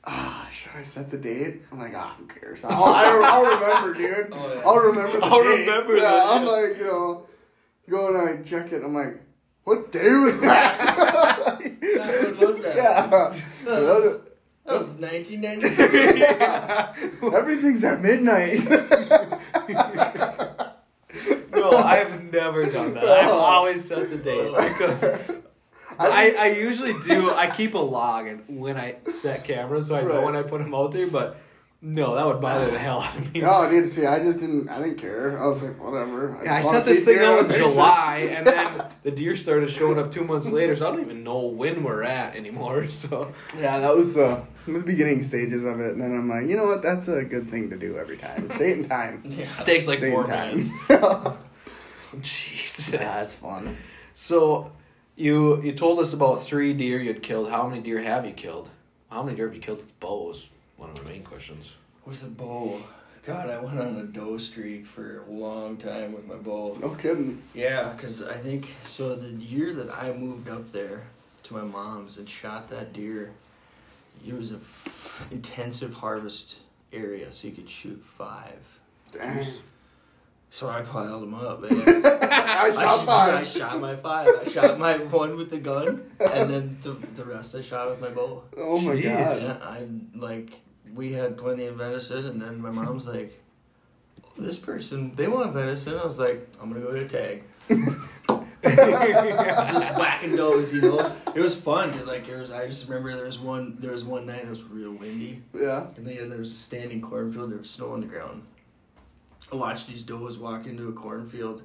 [0.07, 1.62] ah, should I set the date?
[1.72, 2.64] I'm like, ah, who cares?
[2.64, 4.28] I'll, I'll, I'll remember, dude.
[4.32, 4.62] Oh, yeah.
[4.64, 5.61] I'll remember the I'll date.
[5.61, 7.26] remember yeah, that, I'm like, you know,
[7.88, 8.82] go and I check it.
[8.82, 9.20] I'm like,
[9.64, 11.61] what day was that?
[11.94, 12.76] When was that?
[12.76, 13.07] Yeah.
[13.07, 13.32] That
[13.64, 14.20] was,
[14.66, 16.20] that was 1993.
[16.20, 16.94] Yeah.
[17.22, 18.64] Everything's at midnight.
[21.55, 23.05] No, I've never done that.
[23.05, 25.05] I've always set the date because
[25.99, 27.30] I, I usually do.
[27.30, 30.59] I keep a log and when I set cameras, so I know when I put
[30.59, 31.07] them out there.
[31.07, 31.36] But
[31.86, 33.40] no, that would bother the hell out of me.
[33.40, 33.86] No, dude.
[33.90, 34.70] See, I just didn't.
[34.70, 35.38] I didn't care.
[35.38, 36.40] I was like, whatever.
[36.42, 37.68] Yeah, I set this thing out in a picture.
[37.68, 41.22] July, and then the deer started showing up two months later, so I don't even
[41.22, 42.86] know when we're at anymore.
[42.95, 46.57] So Yeah, that was the the beginning stages of it, and then I'm like, you
[46.57, 46.82] know what?
[46.82, 48.49] That's a good thing to do every time.
[48.49, 49.22] Date and time.
[49.26, 49.61] yeah.
[49.61, 50.70] it takes like Date four times.
[50.88, 50.88] time.
[50.88, 51.36] minutes.
[52.14, 52.88] yeah, Jesus.
[52.95, 53.76] it's fun.
[54.14, 54.72] So
[55.17, 57.51] you you told us about three deer you'd killed.
[57.51, 58.69] How many deer have you killed?
[59.11, 60.49] How many deer have you killed with bows?
[60.77, 61.73] One of my main questions.
[62.05, 62.83] With a bow.
[63.25, 66.77] God, I went on a doe streak for a long time with my bow.
[66.81, 67.43] No kidding.
[67.55, 69.15] Yeah, because I think so.
[69.15, 71.05] The year that I moved up there
[71.45, 73.33] to my mom's and shot that deer,
[74.27, 76.57] it was a f- intensive harvest
[76.93, 78.61] area, so you could shoot five.
[79.12, 79.47] Dang.
[80.55, 81.62] So I piled them up.
[81.68, 81.82] Man.
[82.07, 83.34] I I shot shot, five.
[83.34, 84.28] I shot my five.
[84.40, 88.00] I shot my one with the gun, and then the the rest I shot with
[88.00, 88.44] my bow.
[88.57, 89.02] Oh my Jeez.
[89.02, 89.42] god.
[89.42, 90.61] Yeah, I like
[90.94, 93.42] we had plenty of venison, and then my mom's like,
[94.38, 97.42] "This person, they want venison." I was like, "I'm gonna go to tag."
[98.62, 101.16] just whacking does, you know.
[101.34, 102.52] It was fun because like there was.
[102.52, 103.76] I just remember there was one.
[103.80, 105.86] There was one night it was real windy, Yeah.
[105.96, 107.50] and then there was a standing cornfield.
[107.50, 108.42] There was snow on the ground.
[109.53, 111.62] I watched these does walk into a cornfield,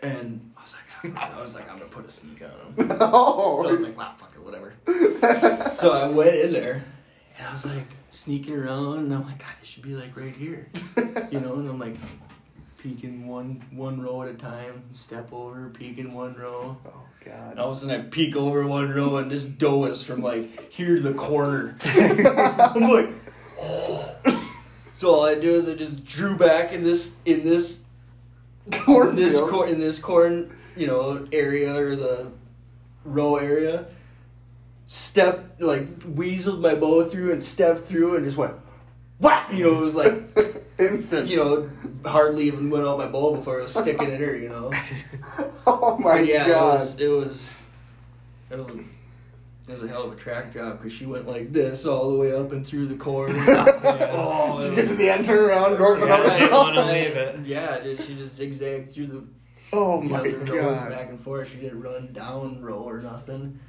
[0.00, 0.74] and I was
[1.04, 2.88] like, I was like, I'm gonna put a sneak on them.
[2.98, 3.84] So I was Oh.
[3.84, 4.72] like, wow, fuck it, whatever.
[5.74, 6.84] so I went in there,
[7.38, 10.34] and I was like sneaking around, and I'm like, God, this should be like right
[10.34, 10.68] here,
[11.30, 11.54] you know.
[11.54, 11.96] And I'm like
[12.78, 16.76] peeking one one row at a time, step over, peeking one row.
[16.86, 16.92] oh
[17.24, 17.50] god.
[17.52, 20.22] And all of a sudden, I peek over one row, and this doe is from
[20.22, 21.76] like here to the corner.
[21.84, 23.10] I'm like,
[23.60, 24.14] oh.
[24.98, 27.84] So all I do is I just drew back in this in this
[28.72, 32.26] in this corn in this corn you know area or the
[33.04, 33.86] row area.
[34.86, 38.54] Step like weaseled my bow through and stepped through and just went
[39.20, 39.52] whack.
[39.52, 40.14] You know it was like
[40.80, 41.28] Instant.
[41.28, 41.70] you know
[42.04, 44.34] hardly even went out my bow before I was sticking in her.
[44.34, 44.72] You know.
[45.64, 46.74] Oh my But yeah, god.
[46.74, 47.48] it was it was
[48.50, 48.70] it was
[49.68, 52.16] it was a hell of a track job because she went like this all the
[52.18, 53.30] way up and through the corn.
[53.36, 56.86] oh, So it was- to the end, turn around, go up Yeah, another they wanna
[56.86, 57.40] leave it.
[57.46, 59.24] Yeah, dude, she just zigzagged through the
[59.72, 60.88] Oh you know, my the rows god.
[60.90, 61.50] back and forth.
[61.50, 63.60] She didn't run down row or nothing.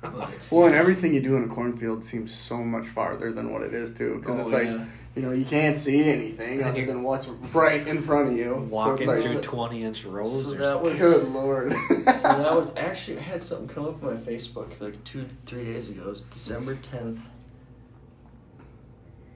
[0.00, 3.62] But, Well, and everything you do in a cornfield seems so much farther than what
[3.62, 4.84] it is too, because oh, it's like yeah.
[5.18, 8.36] You know you can't see anything And other you- than what's right in front of
[8.36, 8.54] you.
[8.70, 11.72] Walking it's like, through twenty inch rows So that was good lord.
[11.72, 15.64] so that was actually I had something come up on my Facebook like two three
[15.64, 16.02] days ago.
[16.02, 17.20] It was December tenth,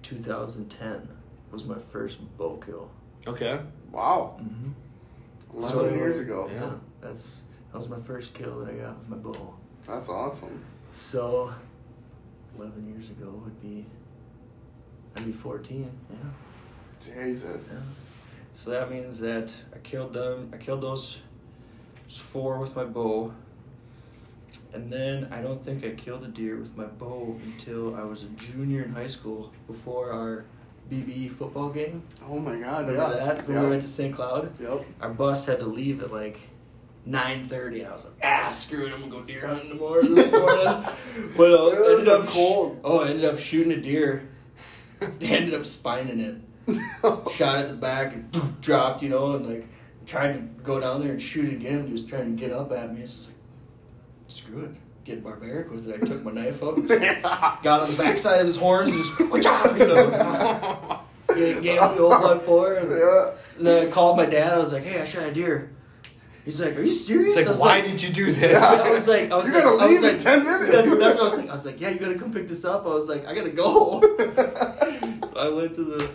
[0.03, 1.09] two thousand ten.
[1.51, 2.89] Was my first bow kill.
[3.27, 3.61] Okay.
[3.91, 5.59] wow, Mm-hmm.
[5.59, 6.49] eleven So- years ago.
[6.53, 6.71] Yeah.
[7.01, 7.41] That's
[7.73, 9.55] that was my first kill that I got with my bow.
[9.87, 10.63] That's awesome.
[10.93, 11.53] So,
[12.57, 13.85] eleven years ago would be.
[15.17, 15.91] I'd be fourteen.
[16.11, 17.15] Yeah.
[17.25, 17.71] Jesus.
[17.73, 17.79] yeah.
[18.55, 20.51] So that means that I killed them.
[20.53, 21.21] I killed those
[22.09, 23.33] four with my bow.
[24.75, 28.23] And then I don't think I killed a deer with my bow until I was
[28.25, 30.45] a junior in high school before our
[30.91, 32.03] BB football game.
[32.29, 32.87] Oh my god.
[32.89, 33.25] Remember yeah.
[33.35, 33.47] that?
[33.49, 33.71] When we Yep.
[33.71, 34.15] went to St.
[34.15, 34.53] Cloud?
[34.61, 34.85] Yep.
[35.01, 36.39] our bus had to leave at like
[37.09, 40.31] 9.30 and I was like, ah, screw it, I'm gonna go deer hunting tomorrow this
[40.33, 40.85] morning.
[41.37, 42.81] but uh, It was ended up cold.
[42.85, 44.29] oh, I ended up shooting a deer.
[45.21, 46.37] ended up spining it.
[47.33, 49.67] Shot at the back and poof, dropped, you know, and like
[50.07, 51.87] tried to go down there and shoot again.
[51.87, 53.03] He was trying to get up at me.
[53.03, 53.37] It's just like,
[54.29, 54.75] screw it.
[55.05, 56.01] Get barbaric with it.
[56.01, 56.77] I took my knife out,
[57.63, 61.01] got on the backside of his horns and just, you know,
[61.35, 62.75] gave, him the old one pour.
[62.75, 63.33] And, yeah.
[63.59, 64.53] and then I called my dad.
[64.53, 65.73] I was like, "Hey, I shot a deer."
[66.45, 68.53] He's like, "Are you serious?" It's like, was why did you do this?
[68.53, 68.67] Yeah.
[68.67, 70.73] I was like, I was You like, gotta I was leave in like, 10 minutes.
[70.73, 71.51] That's, that's what I was thinking.
[71.51, 73.51] I was like, "Yeah, you gotta come pick this up." I was like, "I gotta
[73.51, 74.01] go."
[75.37, 76.09] I went to the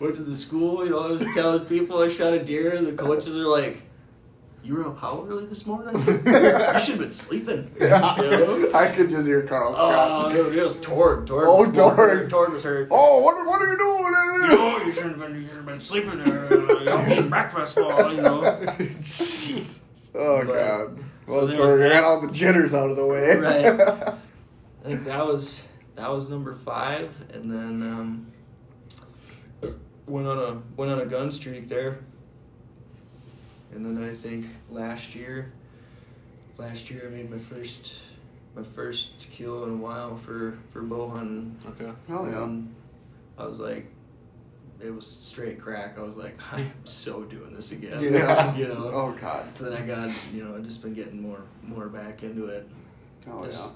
[0.00, 0.84] went to the school.
[0.84, 2.80] You know, I was telling people I shot a deer.
[2.82, 3.82] The coaches are like,
[4.64, 5.94] "You were up how early this morning?
[6.06, 8.16] you should have been sleeping." Yeah.
[8.20, 8.70] You know?
[8.74, 10.24] I could just hear Carl Scott.
[10.24, 11.26] Oh, it was Tord.
[11.26, 11.44] Tord.
[11.46, 12.30] Oh, was- Tord.
[12.30, 12.88] Tord was hurt.
[12.90, 13.94] oh, what, what are you doing?
[14.48, 15.34] No, you should have been.
[15.34, 16.44] You should have been sleeping there.
[16.84, 17.76] You know, eating breakfast.
[17.76, 18.40] Well, you know.
[19.02, 19.78] Jeez.
[20.14, 20.98] Oh But- god.
[21.26, 23.36] Well, Tori, I got all the jitters out of the way.
[23.36, 23.64] Right.
[23.64, 25.62] I think that was
[25.94, 29.70] that was number five, and then um,
[30.06, 32.00] went on a went on a gun streak there.
[33.74, 35.52] And then I think last year,
[36.58, 37.94] last year I made my first,
[38.54, 41.56] my first kill in a while for for bow hunting.
[41.70, 41.92] Okay.
[42.10, 42.44] Oh yeah.
[42.44, 42.74] And
[43.38, 43.86] I was like,
[44.80, 45.98] it was straight crack.
[45.98, 48.02] I was like, I'm so doing this again.
[48.02, 48.54] Yeah.
[48.56, 48.90] you know.
[48.92, 49.50] Oh god.
[49.52, 52.68] So then I got, you know, I've just been getting more, more back into it.
[53.30, 53.74] Oh Just-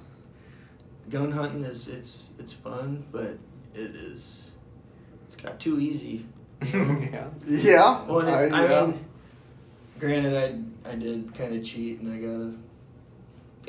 [1.10, 3.38] Gun hunting is it's it's fun, but
[3.74, 4.50] it is,
[5.26, 6.26] it's got too easy.
[6.62, 6.98] yeah.
[7.10, 7.24] yeah.
[7.46, 8.04] Yeah.
[8.04, 8.86] Well, it's, I- I, yeah.
[8.86, 9.04] mean,
[9.98, 10.34] granted,
[10.84, 12.54] I I did kind of cheat, and I got a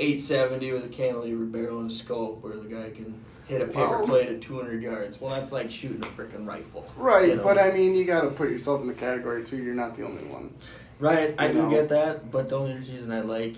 [0.01, 3.13] 870 with a cantilever barrel and a scope, where the guy can
[3.47, 5.19] hit a paper Well- plate at 200 yards.
[5.19, 6.85] Well, that's like shooting a freaking rifle.
[6.95, 7.43] Right, you know?
[7.43, 9.57] but I mean, you got to put yourself in the category too.
[9.57, 10.53] You're not the only one.
[10.99, 13.55] Right, I You do get that, but the only reason I like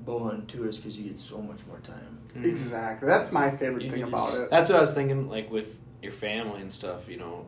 [0.00, 2.18] bow hunting too is because you get so much more time.
[2.36, 2.46] Mhm.
[2.46, 3.06] Exactly.
[3.08, 4.50] That's my favorite You thing can about just- it.
[4.50, 5.28] That's what I was thinking.
[5.28, 5.66] Like with
[6.02, 7.46] your family and stuff, you know,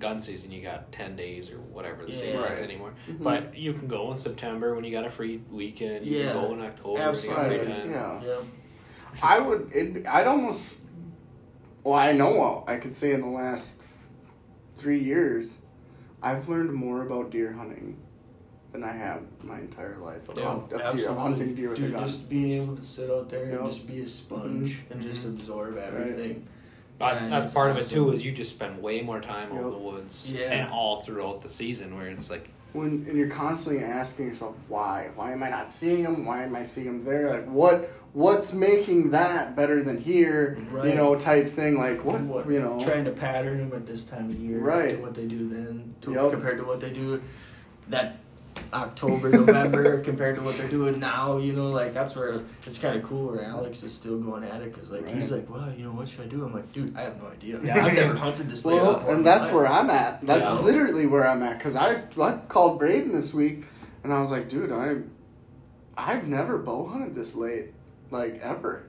[0.00, 2.18] gun season you got ten days or whatever the Yeah.
[2.20, 2.52] season Right.
[2.52, 2.92] is anymore.
[3.08, 3.22] Mhm.
[3.22, 6.04] But you can go in September when you got a free weekend.
[6.06, 6.32] You Yeah.
[6.32, 7.42] can go in October Absolutely.
[7.42, 8.22] when you Right, got free time.
[8.22, 8.28] yeah.
[8.34, 8.40] Yeah.
[9.22, 9.70] I would.
[9.72, 10.66] It, I'd almost.
[11.84, 12.64] Well, I know.
[12.66, 13.82] I could say in the last
[14.74, 15.56] three years,
[16.22, 17.96] I've learned more about deer hunting
[18.72, 21.78] than I have my entire life of, Yeah, hunt- of, deer, of hunting deer with
[21.78, 22.06] Dude, a gun.
[22.06, 23.60] just being able to sit out there Yep.
[23.60, 25.30] and just be a sponge and just Mhm.
[25.30, 26.46] absorb everything.
[26.46, 26.50] But
[27.00, 28.12] And that's it's part of it too.
[28.12, 30.52] Is you just spend way more time out in the woods Yeah.
[30.52, 35.10] and all throughout the season, where it's like when and you're constantly asking yourself why
[35.16, 38.52] why am i not seeing them why am i seeing them there like what what's
[38.52, 43.04] making that better than here you know type thing like what, What- you know Trying
[43.06, 44.94] to pattern them at this time of year Right.
[44.94, 46.30] to what they do then to, Yep.
[46.30, 47.20] compared to what they do
[47.88, 48.19] that
[48.72, 51.38] October, November compared to what they're doing now.
[51.38, 54.62] You know, like that's where it's kind of cool where Alex is still going at
[54.62, 56.44] it because like he's like, well, you know, what should I do?
[56.44, 57.60] I'm like, dude, I have no idea.
[57.62, 57.84] Yeah.
[57.84, 58.74] I've never hunted this late.
[58.80, 59.54] well before and that's life.
[59.54, 60.52] where i'm at that's Yeah.
[60.60, 63.64] literally where i'm at because I, I called braden this week
[64.04, 65.10] and i was like dude I'm
[65.96, 67.72] i've never bow hunted this late
[68.10, 68.84] like ever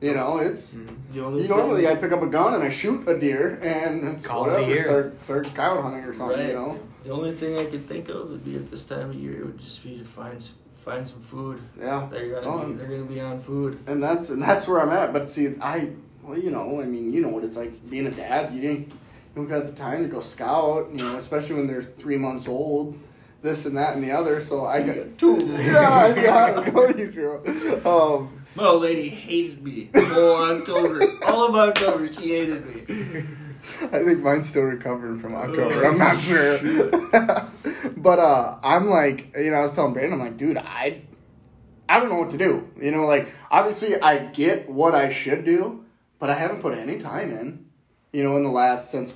[0.00, 0.94] you know it's mm-hmm.
[1.12, 4.06] The only you normally I pick up a gun and I shoot a deer and
[4.16, 6.48] it's Call whatever start start coyote hunting or something Right.
[6.48, 6.78] you know
[7.08, 9.46] The only thing I could think of would be at this time of year it
[9.46, 10.46] would just be to find
[10.84, 11.58] find some food.
[11.80, 13.78] yeah They're gonna Oh, be, they're gonna be on food.
[13.86, 15.14] and that's and that's where I'm at.
[15.14, 15.88] But see, I
[16.22, 18.52] well, you know, I mean, you know what it's like being a dad.
[18.54, 18.94] You didn't you
[19.36, 20.90] don't got the time to go scout.
[20.92, 22.98] You know, especially when they're three months old.
[23.40, 24.38] This and that and the other.
[24.42, 25.38] So I got two.
[25.62, 27.88] yeah, I got I know you do.
[27.88, 29.88] Um, My old lady hated me.
[29.94, 33.24] Oh, October, all of October, she hated me.
[33.82, 35.84] I think mine's still recovering from October.
[35.86, 36.58] I'm not sure.
[37.96, 41.02] but uh, I'm like, you know, I was telling Brandon, I'm like, dude, I,
[41.88, 42.68] I don't know what to do.
[42.80, 45.84] You know, like obviously I get what I should do,
[46.18, 47.66] but I haven't put any time in.
[48.12, 49.14] You know, in the last since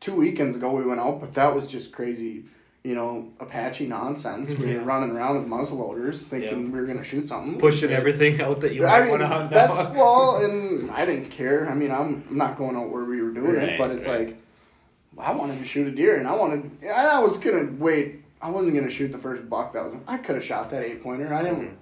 [0.00, 2.44] two weekends ago we went out, but that was just crazy.
[2.84, 4.56] You know, Apache nonsense.
[4.58, 6.70] We were running around with muzzle loaders, thinking Yeah.
[6.72, 7.60] we were gonna shoot something.
[7.60, 7.96] pushing Yeah.
[7.98, 9.92] everything out that you I mean, want to hunt that's now.
[9.94, 11.70] well, and I didn't care.
[11.70, 14.28] I mean, I'm, I'm not going out where we were doing it, but it's right.
[14.28, 14.36] like
[15.16, 18.22] I wanted to shoot a deer, and I wanted, and I was gonna wait.
[18.40, 19.94] I wasn't gonna shoot the first buck that was.
[20.08, 21.32] I could have shot that eight pointer.
[21.32, 21.60] I didn't.
[21.60, 21.74] Mm-hmm.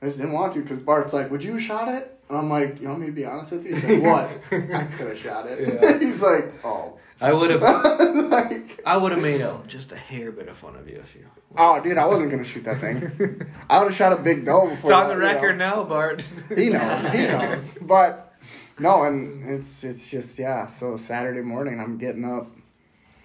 [0.00, 2.80] I just didn't want to because Bart's like, "Would you shot it?" And I'm like,
[2.80, 5.46] "You want me to be honest with you?" He's like, "What?" I could have shot
[5.46, 5.82] it.
[5.82, 5.98] Yeah.
[6.00, 7.62] He's like, "Oh." I would have.
[8.30, 11.14] like, I would have made a, just a hair bit of fun of you if
[11.16, 11.26] you.
[11.56, 13.46] oh, dude, I wasn't gonna shoot that thing.
[13.68, 14.90] I would have shot a big doe before.
[14.90, 15.34] It's on that, the you know.
[15.34, 16.22] record now, Bart.
[16.54, 17.06] He knows.
[17.06, 17.78] He knows.
[17.82, 18.34] But
[18.78, 20.66] no, and it's it's just yeah.
[20.66, 22.52] So Saturday morning, I'm getting up.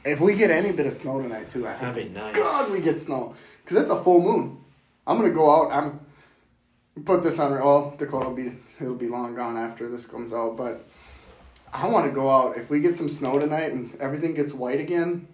[0.04, 2.36] If we get any bit of snow tonight too, I That'd be nice.
[2.36, 4.58] God we get snow because it's a full moon.
[5.06, 5.72] I'm gonna go out.
[5.72, 6.00] I'm
[7.06, 7.54] put this on.
[7.54, 10.86] Oh, well, Dakota will be it'll be long gone after this comes out, but
[11.72, 12.58] I want to go out.
[12.58, 15.28] If we get some snow tonight and everything gets white again,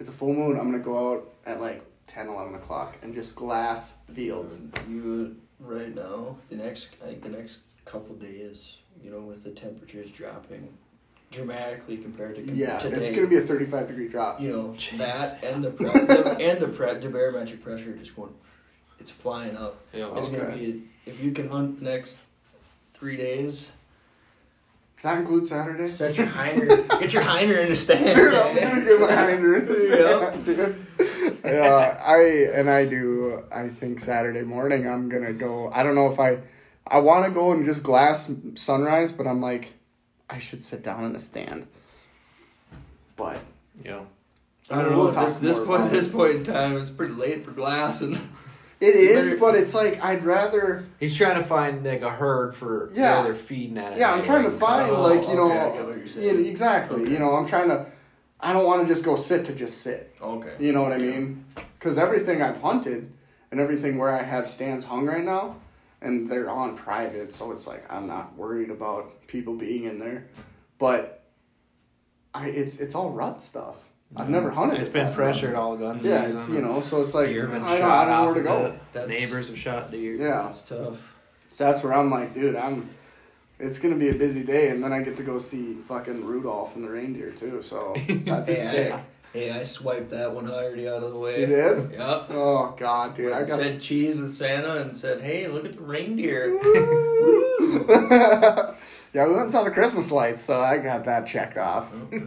[0.00, 0.58] it's a full moon.
[0.58, 4.60] I'm gonna go out at like 10, 11 o'clock and just glass fields.
[4.88, 9.50] You right now, the next I think the next couple days, you know, with the
[9.50, 10.68] temperatures dropping
[11.32, 12.96] dramatically compared to Yeah, today.
[12.96, 14.40] it's gonna be a 35 degree drop.
[14.40, 14.98] you know Jeez.
[14.98, 18.32] that and the, pre- the and the pre- the barometric pressure just going,
[19.00, 19.80] it's flying up.
[19.92, 20.16] Yeah.
[20.16, 20.56] It's gonna Okay.
[20.56, 22.18] be if you can hunt next
[22.98, 23.68] three days.
[24.96, 25.88] Does that include Saturday?
[25.88, 26.66] Set your hinder,
[26.98, 28.16] get your hinder in the stand.
[28.16, 31.36] Dude, I'm gonna get my hinder in the There stand, dude.
[31.44, 33.44] Yeah, I and I do.
[33.52, 35.70] I think Saturday morning I'm gonna go.
[35.70, 36.38] I don't know if I,
[36.86, 39.74] I want to go and just glass sunrise, but I'm like,
[40.30, 41.66] I should sit down in the stand.
[43.16, 43.40] But
[43.84, 44.00] Yeah.
[44.70, 44.98] I don't know.
[44.98, 48.18] We'll at this this point, this point in time, it's pretty late for glass and.
[48.80, 49.38] It is.
[49.40, 50.84] But it's like I'd rather.
[51.00, 53.22] He's trying to find like a herd for Yeah.
[53.22, 53.92] they're feeding at.
[53.94, 56.24] it Yeah, I'm trying to find Oh, like you know, okay, I get what you're
[56.42, 57.02] yeah, exactly.
[57.02, 57.12] Okay.
[57.12, 57.86] You know, I'm trying to.
[58.38, 60.14] I don't want to just go sit to just sit.
[60.20, 60.54] Okay.
[60.58, 61.44] You know what I mean?
[61.78, 63.10] Because everything I've hunted
[63.50, 65.56] and everything where I have stands hung right now,
[66.02, 70.26] and they're on private, so it's like I'm not worried about people being in there.
[70.78, 71.24] But
[72.34, 73.76] I, it's it's all rut stuff.
[74.14, 74.80] I've never hunted.
[74.80, 75.62] It's it been um, pressured rut.
[75.62, 76.04] all guns.
[76.04, 78.24] Yeah, you know, so it's like Deer have been I don't, shot I don't know
[78.26, 78.64] where to go.
[78.66, 78.80] it.
[78.92, 80.14] That's- Neighbors have shot deer.
[80.14, 80.96] Yeah, That's tough.
[81.52, 82.90] so that's where I'm like, dude, I'm.
[83.58, 86.76] It's gonna be a busy day, and then I get to go see fucking Rudolph
[86.76, 87.62] and the reindeer too.
[87.62, 88.92] So that's Hey, sick.
[88.92, 89.02] I,
[89.32, 91.40] hey, I swiped that one already out of the way.
[91.40, 91.92] You did?
[91.92, 92.26] Yep.
[92.30, 93.58] Oh god, dude, I got.
[93.58, 96.58] said cheese with Santa and said, "Hey, look at the reindeer."
[99.16, 101.88] yeah, we went and saw the Christmas lights, so I got that checked off.
[102.12, 102.20] You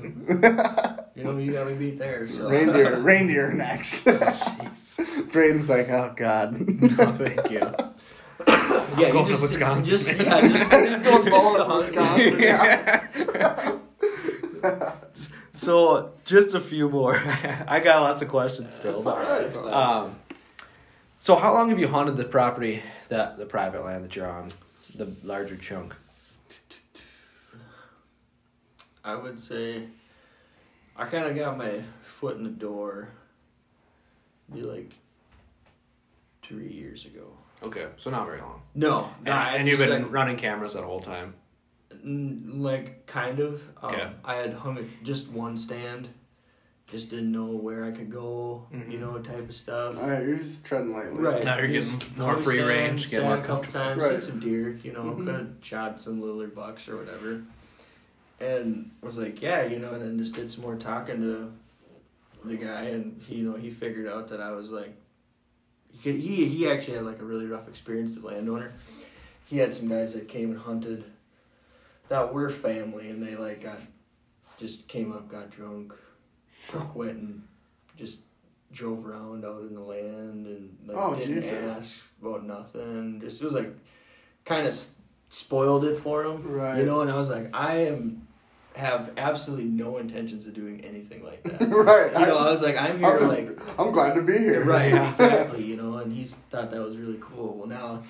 [1.24, 2.28] know, you got me beat there.
[2.28, 2.50] So.
[2.50, 4.06] reindeer, reindeer next.
[4.08, 5.32] Jeez.
[5.32, 6.60] Braden's like, oh god.
[6.60, 7.60] No, thank you.
[7.60, 9.84] yeah, you going to just, Wisconsin.
[9.84, 11.78] Just, yeah, just, He's just going bowling to in.
[11.78, 12.40] Wisconsin.
[12.42, 13.78] Yeah.
[15.54, 17.22] So, just a few more.
[17.68, 18.96] I got lots of questions still.
[18.96, 19.42] It's all right.
[19.42, 19.72] It's fine.
[19.72, 20.16] Um,
[21.20, 24.50] so how long have you hunted the property that the private land that you're on,
[24.96, 25.94] the larger chunk?
[29.04, 29.84] I would say
[30.96, 31.82] I kind of got my
[32.20, 33.10] foot in the door.
[34.54, 34.94] Be like
[36.44, 37.28] three years ago.
[37.62, 38.62] Okay, so not very long.
[38.74, 41.34] No, And, nah, and you've been like, running cameras that whole time.
[42.04, 44.10] Like kind of um, Okay.
[44.24, 46.08] i had hung it just one stand
[46.86, 48.92] just didn't know where i could go Mhm.
[48.92, 51.20] you know type of stuff All right, you're just treading lightly.
[51.24, 53.80] right Now you're Just getting more free stand, range, getting more a couple comfortable.
[53.80, 54.12] times Right.
[54.14, 55.26] hit some deer you know Mhm.
[55.26, 57.42] could have shot some lillard bucks or whatever
[58.42, 61.52] and was like yeah you know and then just did some more talking to
[62.46, 64.96] the guy and he you know he figured out that i was like
[65.92, 68.72] he he, he actually had like a really rough experience as a landowner
[69.46, 71.04] he had some guys that came and hunted
[72.08, 73.80] that were family and they like got
[74.58, 75.94] just came up got drunk
[76.96, 77.44] went and
[77.98, 78.20] just
[78.72, 81.72] drove around out in the land and like Oh, didn't Jesus.
[81.78, 83.74] ask about nothing just it was like
[84.46, 84.80] kind of
[85.30, 86.78] spoiled it for him Right.
[86.80, 88.28] you know and i was like i am
[88.80, 92.12] have absolutely no intentions of doing anything like that right.
[92.14, 94.64] you know i was like i'm here I'm, just- like I'm glad to be here.
[94.64, 95.64] Right, exactly.
[95.64, 97.56] You know, and he's thought that was really cool.
[97.58, 98.04] Well, now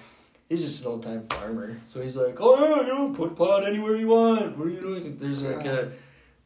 [0.47, 3.67] he's just an old time farmer, so he's like, oh yeah, you know, put pot
[3.67, 4.57] anywhere you want.
[4.57, 5.17] What are you doing?
[5.17, 5.91] There's like a,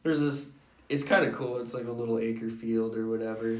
[0.02, 0.50] there's this.
[0.90, 1.58] It's kind of cool.
[1.58, 3.58] It's like a little acre field or whatever.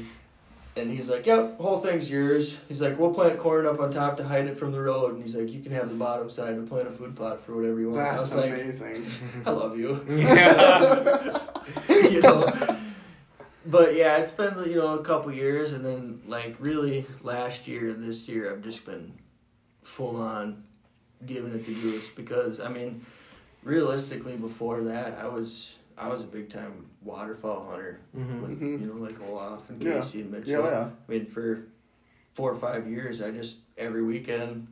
[0.77, 4.17] And he's like, "Yep, whole thing's yours." He's like, "We'll plant corn up on top
[4.17, 6.57] to hide it from the road." And he's like, "You can have the bottom side.
[6.57, 9.05] We'll plant a food plot for whatever you want." And I That's was like, amazing.
[9.45, 11.39] "I love you." Yeah.
[11.89, 12.77] you know.
[13.65, 17.89] But yeah, it's been you know a couple years, and then like really last year
[17.89, 19.13] and this year, I've just been
[19.81, 20.63] full on
[21.25, 23.05] giving it to goose because I mean,
[23.63, 28.41] realistically, before that, I was I was a big time waterfall hunter Mhm.
[28.41, 28.81] with Mhm.
[28.81, 29.99] you know like Olaf and Yeah.
[30.01, 30.49] Casey and Mitchell.
[30.49, 30.89] Yeah, yeah.
[31.07, 31.59] I mean, for
[32.33, 34.67] four or five years, I just every weekend.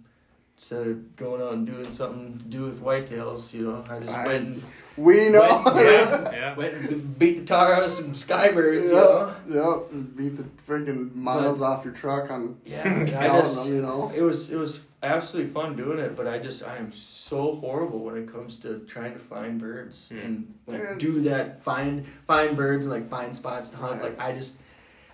[0.56, 4.16] Instead of going out and doing something to do with whitetails, you know, I just
[4.16, 4.64] I- went and
[4.96, 5.64] We know.
[5.76, 6.32] Yeah.
[6.32, 6.56] Yeah.
[6.56, 9.88] Went and beat the tar out of some skybirds, you Yep, know.
[9.92, 10.16] yep.
[10.16, 14.12] Beat the freaking miles off your truck on Yeah, I scouting just, them, you know.
[14.16, 18.00] it was it was absolutely fun doing it, but I just I am so horrible
[18.00, 20.18] when it comes to trying to find birds Hmm.
[20.18, 20.96] and like Yeah.
[20.98, 24.02] do that find find birds and like find spots to hunt.
[24.02, 24.58] Like I just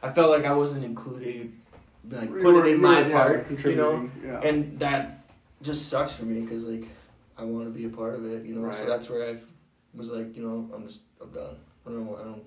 [0.01, 1.51] I felt like I wasn't included,
[2.09, 3.91] like You put were- it in you my were, yeah, part, you know.
[3.91, 4.41] contributing, Yeah.
[4.41, 5.25] And that
[5.61, 6.85] just sucks for me because like
[7.37, 8.61] I want to be a part of it, you know.
[8.61, 8.75] Right.
[8.77, 9.37] So that's where I
[9.95, 11.55] was like, you know, I'm just I'm done.
[11.87, 12.43] I don't I don't.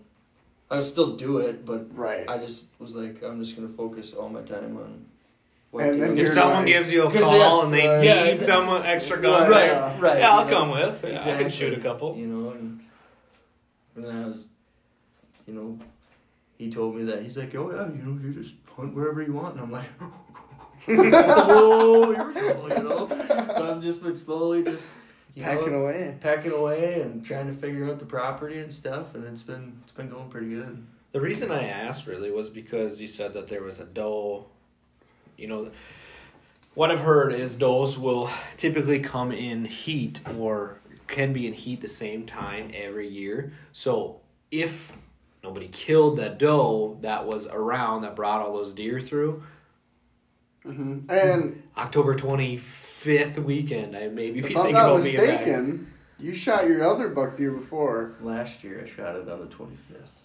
[0.70, 2.26] I would still do it, but right.
[2.28, 5.04] I just was like, I'm just gonna focus all my time on.
[5.74, 8.00] And then If someone like- gives you a call yeah, and they right.
[8.00, 8.06] need
[8.40, 10.00] Yeah, someone extra gun, Right, right, yeah.
[10.00, 10.18] right.
[10.18, 10.58] Yeah, I'll you know?
[10.58, 11.04] come with.
[11.04, 12.14] Yeah, I can shoot a couple.
[12.16, 12.80] You know, and,
[13.96, 14.48] and then I was,
[15.46, 15.78] you know,
[16.58, 19.32] he told me that he's like, oh yeah, you know, you just hunt wherever you
[19.32, 20.12] want, and I'm like, oh,
[20.86, 21.10] here we
[22.34, 23.08] go, you know.
[23.08, 24.86] So I've just been slowly just
[25.34, 26.14] you Packing know, away.
[26.20, 29.92] packing away and trying to figure out the property and stuff, and it's been it's
[29.92, 30.84] been going pretty good.
[31.12, 34.46] The reason I asked really was because you said that there was a doe.
[35.42, 35.70] You know,
[36.74, 40.78] what I've heard is does will typically come in heat or
[41.08, 43.52] can be in heat the same time every year.
[43.72, 44.20] So
[44.52, 44.92] if
[45.42, 49.42] nobody killed that doe that was around that brought all those deer through
[50.62, 55.16] hmm And October twenty fifth weekend, I maybe be if I'm thinking not about being
[55.16, 55.40] back.
[55.40, 58.14] mistaken, you shot your other buck deer before.
[58.20, 60.21] Last year I shot it on the 25th.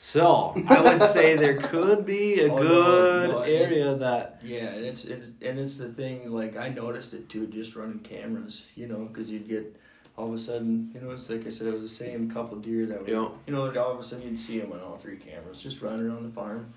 [0.00, 4.40] So I would say there could be a Oh, no, good no, I- area that
[4.44, 6.30] Yeah, and it's it's and it's the thing.
[6.30, 8.62] Like I noticed it too, just running cameras.
[8.76, 9.74] You know, because you'd get
[10.16, 12.58] all of a sudden, you know, it's like I said, it was the same couple
[12.58, 13.28] deer that were, Yeah.
[13.46, 16.06] you know, all of a sudden you'd see them on all three cameras, just running
[16.06, 16.72] around the farm.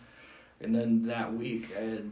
[0.60, 2.12] And then that week, I had,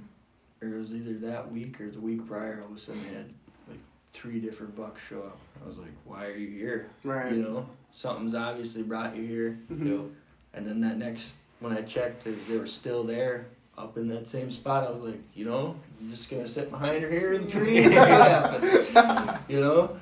[0.62, 3.18] or it was either that week or the week prior, all of a sudden I
[3.18, 3.26] had
[3.68, 3.78] like
[4.12, 5.38] three different bucks show up.
[5.64, 6.90] I was like, why are you here?
[7.04, 7.32] Right.
[7.32, 9.60] You know, something's obviously brought you here.
[9.72, 10.10] Mhm.
[10.54, 13.48] And then that next, when I checked, they, they were still there
[13.78, 14.86] up in that same spot.
[14.88, 17.78] I was like, you know, I'm just gonna sit behind her here in the tree
[17.84, 19.40] and see what happens.
[19.50, 19.98] You know,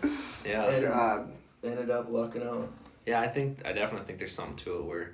[0.46, 0.66] Yeah.
[0.66, 1.32] And- God.
[1.64, 2.70] ended up lucking out.
[3.06, 5.12] Yeah, I think I definitely think there's something to it where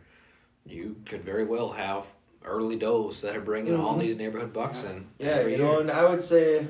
[0.66, 2.06] you could very well have
[2.46, 4.02] early does that are bringing all Mhm.
[4.02, 5.06] these neighborhood bucks in.
[5.20, 6.68] Yeah, every you know, and I would say,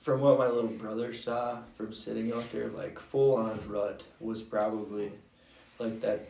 [0.00, 4.42] from what my little brother saw from sitting out there, like full on rut was
[4.42, 5.12] probably
[5.78, 6.28] like that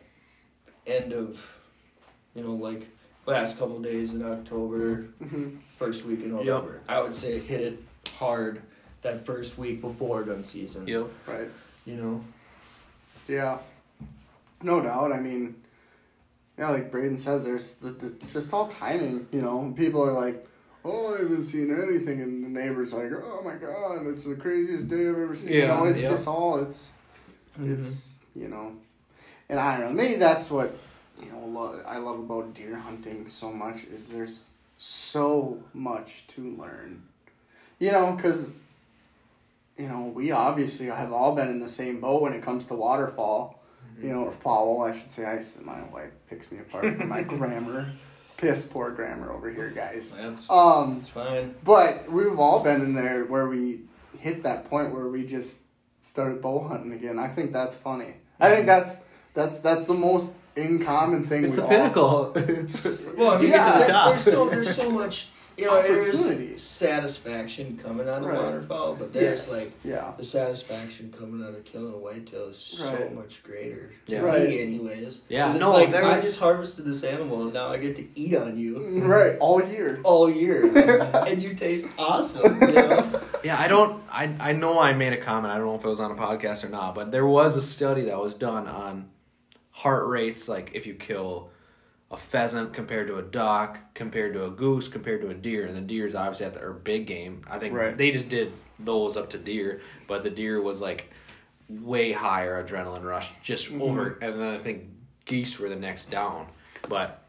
[0.87, 1.39] end of,
[2.35, 2.87] you know, like
[3.25, 5.57] last couple days in October, Mhm.
[5.79, 6.81] first week in November.
[6.89, 7.83] I would say hit it
[8.17, 8.61] hard
[9.01, 10.87] that first week before gun season.
[10.87, 11.07] Yep.
[11.27, 11.49] Right.
[11.85, 12.23] You know,
[13.27, 13.59] Yeah.
[14.61, 15.11] No doubt.
[15.11, 15.55] I mean,
[16.57, 19.27] yeah, like Braden says, there's the, the, it's just all timing.
[19.31, 20.45] You know, people are like,
[20.85, 24.87] "Oh, I haven't seen anything," and the neighbors like, "Oh my god, it's the craziest
[24.87, 26.09] day I've ever seen." you Yeah, know, it's yeah.
[26.09, 26.87] just all it's
[27.59, 27.81] Mm-hmm.
[27.81, 28.73] it's you know,
[29.49, 29.93] and I don't know.
[29.93, 30.75] Maybe that's what
[31.21, 36.55] you know lo- I love about deer hunting so much is there's so much to
[36.57, 37.03] learn.
[37.79, 38.49] You know, because
[39.77, 42.73] you know we obviously have all been in the same boat when it comes to
[42.75, 43.59] waterfall.
[44.01, 45.23] You know, or fowl, I should say.
[45.23, 47.91] I my wife picks me apart for my grammar.
[48.37, 50.09] Piss poor grammar over here, guys.
[50.09, 51.53] that's Um, that's fine.
[51.63, 53.81] but we've all been in there where we
[54.17, 55.61] hit that point where we just
[56.01, 57.19] started bow hunting again.
[57.19, 58.15] I think that's funny.
[58.39, 58.97] I think that's
[59.33, 61.43] that's that's the most in common thing.
[61.43, 62.31] It's we the all- pinnacle.
[62.35, 64.09] it's, it's, Well, I mean, you get to the there's, top.
[64.13, 65.27] there's so there's so much
[65.57, 66.57] you know there's Opportunity.
[66.57, 68.37] satisfaction coming out of Right.
[68.41, 69.51] waterfowl, but there's Yes.
[69.57, 70.11] like yeah.
[70.17, 73.13] the satisfaction coming out of killing a whitetail is so Right.
[73.13, 74.19] much greater to Yeah.
[74.21, 74.47] Right.
[74.49, 75.21] me, anyways.
[75.29, 77.95] Yeah, 'Cause it's no, like I was- just harvested this animal and now I get
[77.97, 79.99] to eat on you mm, Right, all year.
[80.03, 80.65] all year,
[81.27, 82.59] and you taste awesome.
[82.61, 83.21] You know?
[83.43, 84.01] Yeah, I don't.
[84.11, 85.53] I I know I made a comment.
[85.53, 87.61] I don't know if it was on a podcast or not, but there was a
[87.61, 89.05] study that was done on
[89.73, 91.49] heart rates, like if you kill
[92.11, 95.75] a pheasant compared to a duck, compared to a goose, compared to a deer, and
[95.75, 97.41] the deer's obviously at the or big game.
[97.49, 97.97] I think Right.
[97.97, 101.09] they just did those up to deer, but the deer was like
[101.69, 103.81] way higher adrenaline rush just mm-hmm.
[103.81, 104.83] over, and then I think
[105.25, 106.47] geese were the next down,
[106.87, 107.19] but.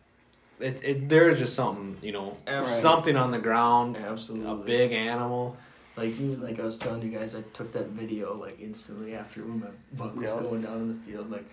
[0.60, 2.62] It, it there's just something you know Right.
[2.64, 4.48] something on the ground Absolutely.
[4.48, 5.56] a big animal
[5.96, 9.42] Like you, like I was telling you guys, I took that video like instantly after
[9.42, 10.40] when my buck was Yep.
[10.42, 11.28] going down in the field.
[11.28, 11.48] Like for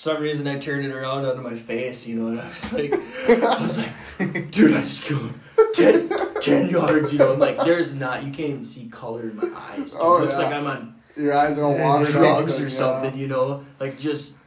[0.00, 2.94] some reason, I turned it around onto my face, you know, and I was like,
[3.28, 5.40] I was like, dude, I just killed him.
[5.74, 6.08] 10,
[6.40, 7.34] 10 yards, you know.
[7.34, 9.90] I'm like, there's not, you can't even see color in my eyes.
[9.90, 10.00] Dude.
[10.00, 10.38] Oh, it looks yeah.
[10.38, 12.14] like I'm on Your eyes are all watered up.
[12.14, 12.76] drugs and, or yeah.
[12.76, 13.66] something, you know.
[13.78, 14.38] Like just,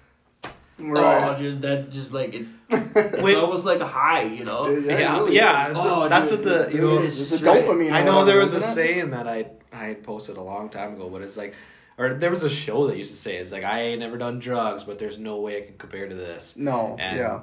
[0.44, 0.50] oh,
[0.80, 1.38] Right.
[1.38, 2.48] dude, that just like it.
[2.96, 3.36] It's Wait.
[3.38, 4.68] almost like a high, you know.
[4.68, 5.70] Yeah, Yeah, really yeah, is.
[5.72, 6.92] it's- Oh, that's dude, what the it you know.
[6.94, 7.92] really It's a dopamine.
[7.92, 8.74] I know there was a it?
[8.74, 11.54] saying that I I had posted a long time ago, but it's like,
[11.98, 14.40] or there was a show that used to say it's like I ain't never done
[14.40, 16.56] drugs, but there's no way I can compare to this.
[16.58, 16.96] No.
[17.00, 17.40] And- yeah.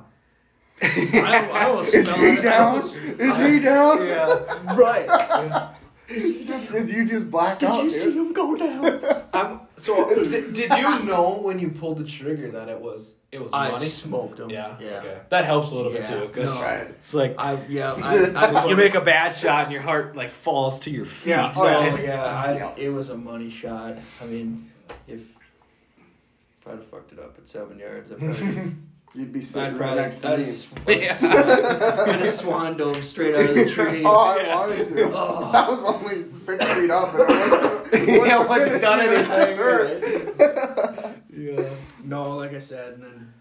[0.82, 2.38] I, I almost Is he it.
[2.38, 2.66] I down?
[2.76, 4.06] almost- Is he down?
[4.06, 5.70] Yeah, Right.
[6.10, 8.00] Is you just black Did out, Did you dude?
[8.12, 8.84] see him go down?
[9.32, 13.14] I'm, um, so did, did you know when you pulled the trigger that it was
[13.32, 13.86] it was I money?
[13.86, 14.50] smoked him.
[14.50, 14.88] Yeah, Yeah.
[14.98, 15.18] okay.
[15.30, 16.62] That helps a little Yeah, bit too, because no.
[16.62, 16.80] Right.
[16.90, 17.92] it's like I yeah.
[17.92, 21.30] I, I you make a bad shot and your heart like falls to your feet.
[21.30, 21.52] Yeah.
[21.56, 22.24] Oh yeah, yeah.
[22.24, 22.74] I, Yeah.
[22.76, 23.96] it was a money shot.
[24.20, 24.70] I mean,
[25.06, 28.72] if if I'd have fucked it up at seven yards, I probably
[29.12, 30.44] You'd be I'd sitting right probably next to I'd me.
[31.06, 34.02] have sw- I'd have swan dove straight out of the tree.
[34.06, 34.56] Oh, I Yeah.
[34.58, 35.10] wanted to.
[35.14, 35.50] Oh.
[35.52, 37.60] I was only six feet up, and I went
[37.90, 41.68] to, went Yeah, to once finish you've done it, and it's it yeah.
[42.04, 43.32] No, like I said, and then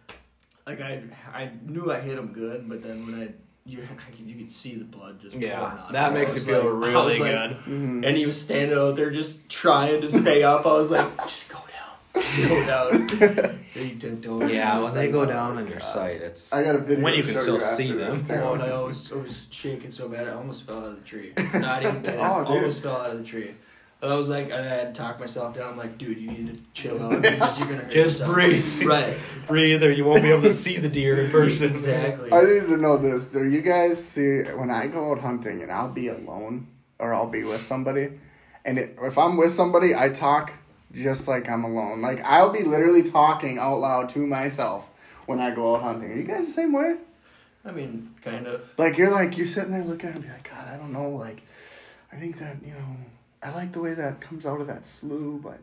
[0.65, 3.29] like I I knew I hit him good, but then when I
[3.65, 5.91] you could, you could see the blood just pouring Yeah, out.
[5.91, 7.71] that makes it feel like- I was really like- good.
[7.71, 8.07] Mhm.
[8.07, 10.65] And he was standing out there just trying to stay up.
[10.65, 11.68] I was like, just go down, just
[12.13, 13.09] go down.
[13.21, 14.49] And he tipped over.
[14.49, 15.85] Yeah, when they go down my in your God.
[15.85, 18.41] sight, it's I got a video When you can still see this, them.
[18.43, 21.01] Oh, and I was, I was shaking so bad I almost fell out of the
[21.07, 21.33] tree.
[21.53, 22.19] Not even kidding.
[22.19, 22.47] Oh, dude.
[22.47, 23.53] almost fell out of the tree.
[24.01, 25.71] But I was like, and I had to talk myself down.
[25.73, 28.33] I'm like, dude, you need to chill out because you're gonna hurt Just yourself.
[28.33, 28.81] breathe.
[28.87, 29.17] Right.
[29.45, 31.71] breathe or you won't be able to see the deer in person.
[31.71, 32.31] Exactly.
[32.31, 33.27] I need to know this.
[33.27, 36.67] Do you guys see when I go out hunting and I'll be alone
[36.97, 38.11] or I'll be with somebody,
[38.65, 40.53] and it, if I'm with somebody, I talk
[40.91, 42.01] just like I'm alone.
[42.01, 44.87] Like I'll be literally talking out loud to myself
[45.25, 46.11] when I go out hunting.
[46.11, 46.97] Are you guys the same way?
[47.65, 48.61] I mean, kind of.
[48.77, 51.09] Like you're like you're sitting there looking at me like God, I don't know.
[51.09, 51.41] Like
[52.11, 52.95] I think that you know
[53.43, 55.59] I like the way that comes out of that slough, but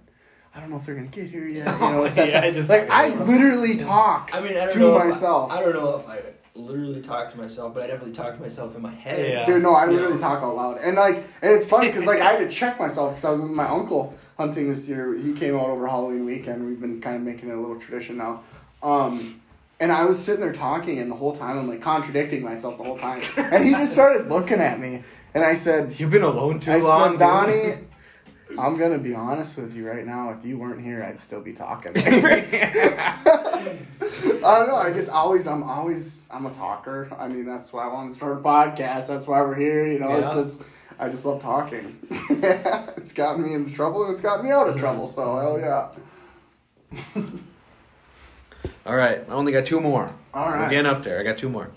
[0.54, 1.66] I don't know if they're gonna get here yet.
[1.80, 4.30] You know, it's that Yeah, type- just- like I literally talk.
[4.32, 5.50] I mean, I don't To know if I- myself.
[5.50, 6.20] I, don't know if I
[6.54, 9.28] literally talk to myself, but I definitely talk to myself in my head.
[9.30, 9.44] Yeah.
[9.46, 10.20] Dude, no, I literally know?
[10.20, 13.12] talk out loud, and like, and it's funny because like I had to check myself
[13.12, 15.14] because I was with my uncle hunting this year.
[15.16, 16.66] He came out over Halloween weekend.
[16.66, 18.42] We've been kind of making it a little tradition now.
[18.82, 19.40] Um,
[19.80, 22.84] and I was sitting there talking, and the whole time I'm like contradicting myself the
[22.84, 25.02] whole time, and he just started looking at me,
[25.34, 27.10] and I said, You've been alone too I long.
[27.12, 27.74] said, Donnie,
[28.58, 30.30] I'm gonna be honest with you right now.
[30.30, 31.92] If you weren't here, I'd still be talking.
[31.96, 33.78] I
[34.58, 34.76] don't know.
[34.76, 37.08] I just always, I'm always, I'm a talker.
[37.18, 39.08] I mean, that's why I wanted to start a podcast.
[39.08, 39.86] That's why we're here.
[39.86, 40.38] You know, Yeah.
[40.40, 40.68] it's, it's,
[40.98, 41.98] I just love talking.
[42.10, 45.06] it's gotten me into trouble and it's gotten me out of trouble.
[45.06, 45.88] So hell yeah.
[48.86, 50.10] All right, I only got two more.
[50.32, 50.60] All right.
[50.60, 51.18] We're getting up there.
[51.18, 51.70] I got two more.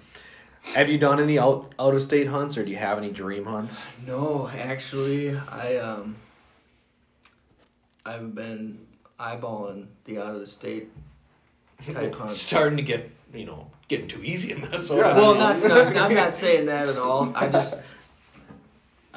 [0.73, 3.45] Have you done any out out of state hunts, or do you have any dream
[3.45, 3.79] hunts?
[4.05, 6.15] No, actually, I um,
[8.05, 8.85] I've been
[9.19, 10.91] eyeballing the out of the state
[11.89, 12.41] type hunts.
[12.41, 14.89] Starting to get you know getting too easy in this.
[14.89, 15.15] Yeah.
[15.15, 17.35] Well, not, not I'm not saying that at all.
[17.35, 17.79] I just,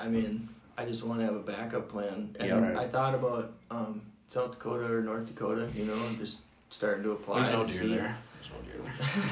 [0.03, 2.59] I mean, I just want to have a backup plan, and Yeah.
[2.59, 2.77] Right.
[2.77, 5.69] I thought about um, South Dakota or North Dakota.
[5.74, 7.43] You know, just starting to apply.
[7.43, 7.95] There's no deer see.
[7.95, 8.16] there.
[8.41, 8.53] There's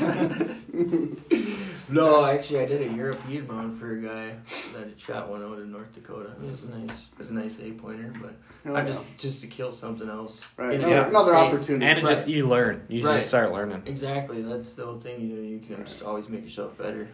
[0.01, 1.51] no deer there.
[1.89, 4.37] No, actually, I did a European mount for a guy
[4.75, 6.31] that had shot one out in North Dakota.
[6.41, 8.87] It was a nice, it was a nice eight pointer, but Hell I yeah.
[8.87, 10.47] just just to kill something else.
[10.57, 10.75] right.
[10.77, 11.87] Another, different another opportunity.
[11.87, 12.85] And it just you learn.
[12.89, 13.17] You Right.
[13.17, 13.83] just start learning.
[13.87, 15.21] Exactly, that's the whole thing.
[15.21, 17.09] You know, you can just always make yourself better.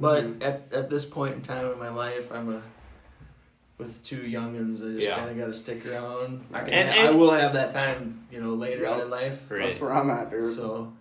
[0.00, 0.42] But Mhm.
[0.44, 2.62] at at this point in time in my life, I'm a
[3.78, 4.76] with two youngins.
[4.76, 5.18] I just Yeah.
[5.18, 6.44] kind of got to stick around.
[6.52, 9.02] I, can, And- I and- will have that time, you know, later Yep.
[9.02, 9.40] in life.
[9.48, 10.54] That's where I'm at, dude.
[10.54, 10.92] So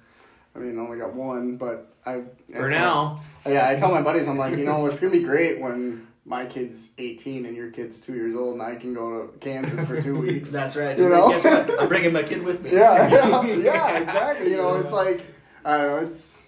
[0.56, 2.22] I mean, I only got one, but I.
[2.52, 5.12] For I tell- now, Yeah, I tell my buddies, I'm like, you know, it's gonna
[5.12, 8.94] be great when my kid's 18 and your kid's two years old, and I can
[8.94, 10.52] go to Kansas for two weeks.
[10.52, 10.98] that's right.
[10.98, 11.30] You know?
[11.30, 11.46] guess?
[11.80, 12.72] I'm bringing my kid with me.
[12.72, 14.52] yeah, yeah, yeah, exactly.
[14.52, 15.22] You know, it's like
[15.66, 16.43] I don't know, it's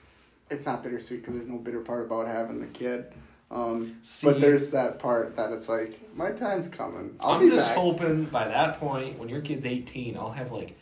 [0.50, 3.06] it's not bittersweet because there's no bitter part about having the kid.
[3.52, 7.16] Um, See- but there's that part that it's like my time's coming.
[7.20, 7.78] I'll I'm be just back.
[7.78, 10.76] hoping by that point, when your kid's 18, I'll have like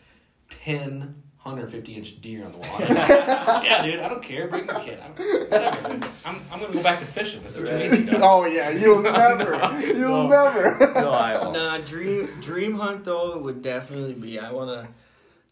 [0.63, 2.85] 10 150 inch deer on the water.
[2.89, 4.47] yeah, dude, I don't care.
[4.47, 4.97] Bring the kid.
[5.03, 6.07] I'm, whatever.
[6.23, 7.43] I'm, I'm going to go back to fishing.
[7.43, 7.91] This is Right.
[7.91, 8.11] easy.
[8.15, 10.29] Oh yeah, you'll never, no, you'll no.
[10.29, 10.93] never.
[10.95, 11.53] No, I won't.
[11.53, 14.39] Nah, dream dream hunt though would definitely be.
[14.39, 14.87] I wanna,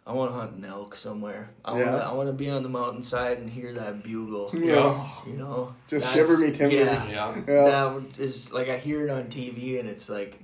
[0.06, 1.50] I wanna hunt an elk somewhere.
[1.64, 1.92] I Yeah.
[1.92, 4.50] wanna, I wanna be on the mountainside and hear that bugle.
[4.54, 5.08] Yeah.
[5.28, 7.08] You know, Just shiver me timbers.
[7.10, 7.44] Yeah, Yeah.
[7.48, 7.64] Yeah.
[7.70, 10.40] that would- is like I hear it on TV and it's like,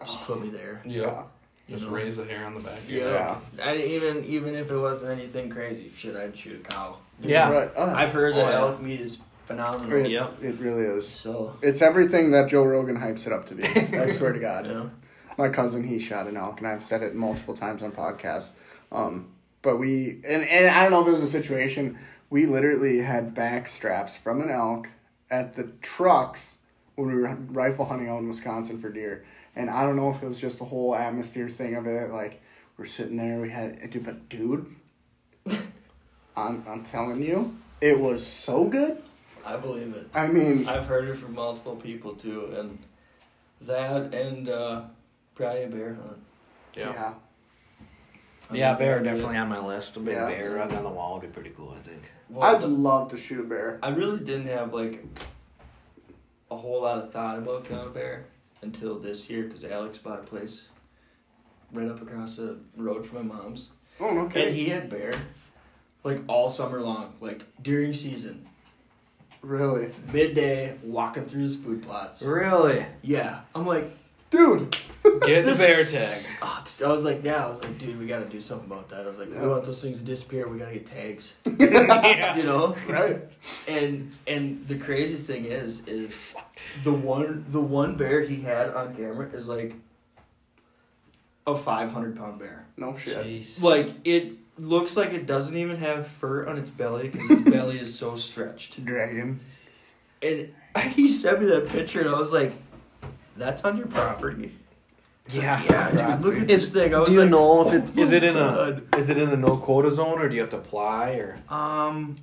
[0.00, 0.82] just put me there.
[0.84, 1.22] Yeah.
[1.66, 1.94] You Just know?
[1.96, 2.78] raise the hair on the back.
[2.78, 3.36] of Yeah.
[3.56, 3.66] your.
[3.66, 6.96] I even even if it wasn't anything crazy, shit, I'd shoot a cow.
[7.22, 7.50] Yeah.
[7.50, 7.70] Right.
[7.76, 8.60] Oh, I've heard Oh, that yeah.
[8.60, 9.96] elk meat is phenomenal.
[9.96, 10.28] it, Yeah.
[10.42, 11.08] it really is.
[11.08, 13.64] So, It's everything that Joe Rogan hypes it up to be.
[13.64, 14.66] I swear to God.
[14.66, 14.90] you know,
[15.38, 18.50] my cousin he shot an elk and i've said it multiple times on podcasts
[18.92, 21.98] um, but we and, and i don't know if it was a situation
[22.28, 24.88] we literally had back straps from an elk
[25.30, 26.58] at the trucks
[26.94, 29.24] when we were rifle hunting out in wisconsin for deer
[29.56, 32.40] and i don't know if it was just the whole atmosphere thing of it like
[32.76, 34.66] we're sitting there we had dude but dude
[36.36, 39.02] I'm, I'm telling you it was so good
[39.44, 40.08] I believe it.
[40.14, 42.78] i mean I've heard it from multiple people too, and
[43.62, 44.82] that and uh,
[45.34, 46.18] probably a bear hunt.
[46.74, 46.92] Yeah.
[46.92, 47.14] yeah
[48.52, 49.96] Yeah, bear definitely on my list.
[49.96, 50.26] A big Yeah.
[50.26, 52.02] bear rug on the wall would be pretty cool, I think.
[52.28, 55.04] Well, i'd the- love to shoot a bear I really didn't have like
[56.50, 58.26] a whole lot of thought about killing a bear
[58.62, 60.68] until this year because Alex bought a place
[61.72, 63.70] right up across the road from my mom's,
[64.00, 65.12] oh and okay And he had bear
[66.04, 68.46] like all summer long, like during season,
[69.42, 72.22] really midday, walking through his food plots.
[72.22, 72.84] Really?
[73.02, 73.96] Yeah, I'm like,
[74.30, 74.76] dude
[75.26, 75.84] Get the bear tag.
[75.84, 76.82] sucks.
[76.82, 79.04] I was like, yeah, I was like, dude, we gotta do something about that.
[79.06, 79.42] I was like, Yeah.
[79.42, 80.48] we want those things to disappear.
[80.48, 82.36] We gotta get tags, yeah.
[82.36, 82.74] you know.
[82.88, 83.20] right
[83.68, 86.34] And and the crazy thing is, is
[86.84, 89.74] the one the one bear he had on camera is like
[91.46, 92.66] a five hundred pound bear.
[92.76, 93.60] no shit Jeez.
[93.60, 97.78] Like it looks like it doesn't even have fur on its belly because its belly
[97.78, 98.84] is so stretched.
[98.84, 99.40] Dragon.
[100.22, 100.52] And
[100.92, 102.52] he sent me that picture, and I was like,
[103.36, 104.54] "That's on your property."
[105.30, 105.92] He's like, Yeah.
[105.94, 106.94] yeah, dude, look at this thing.
[106.94, 109.18] I was Do you like, know if it "Oh is it in a is it
[109.18, 111.38] in a no quota zone or do you have to apply or?
[111.48, 112.16] Um,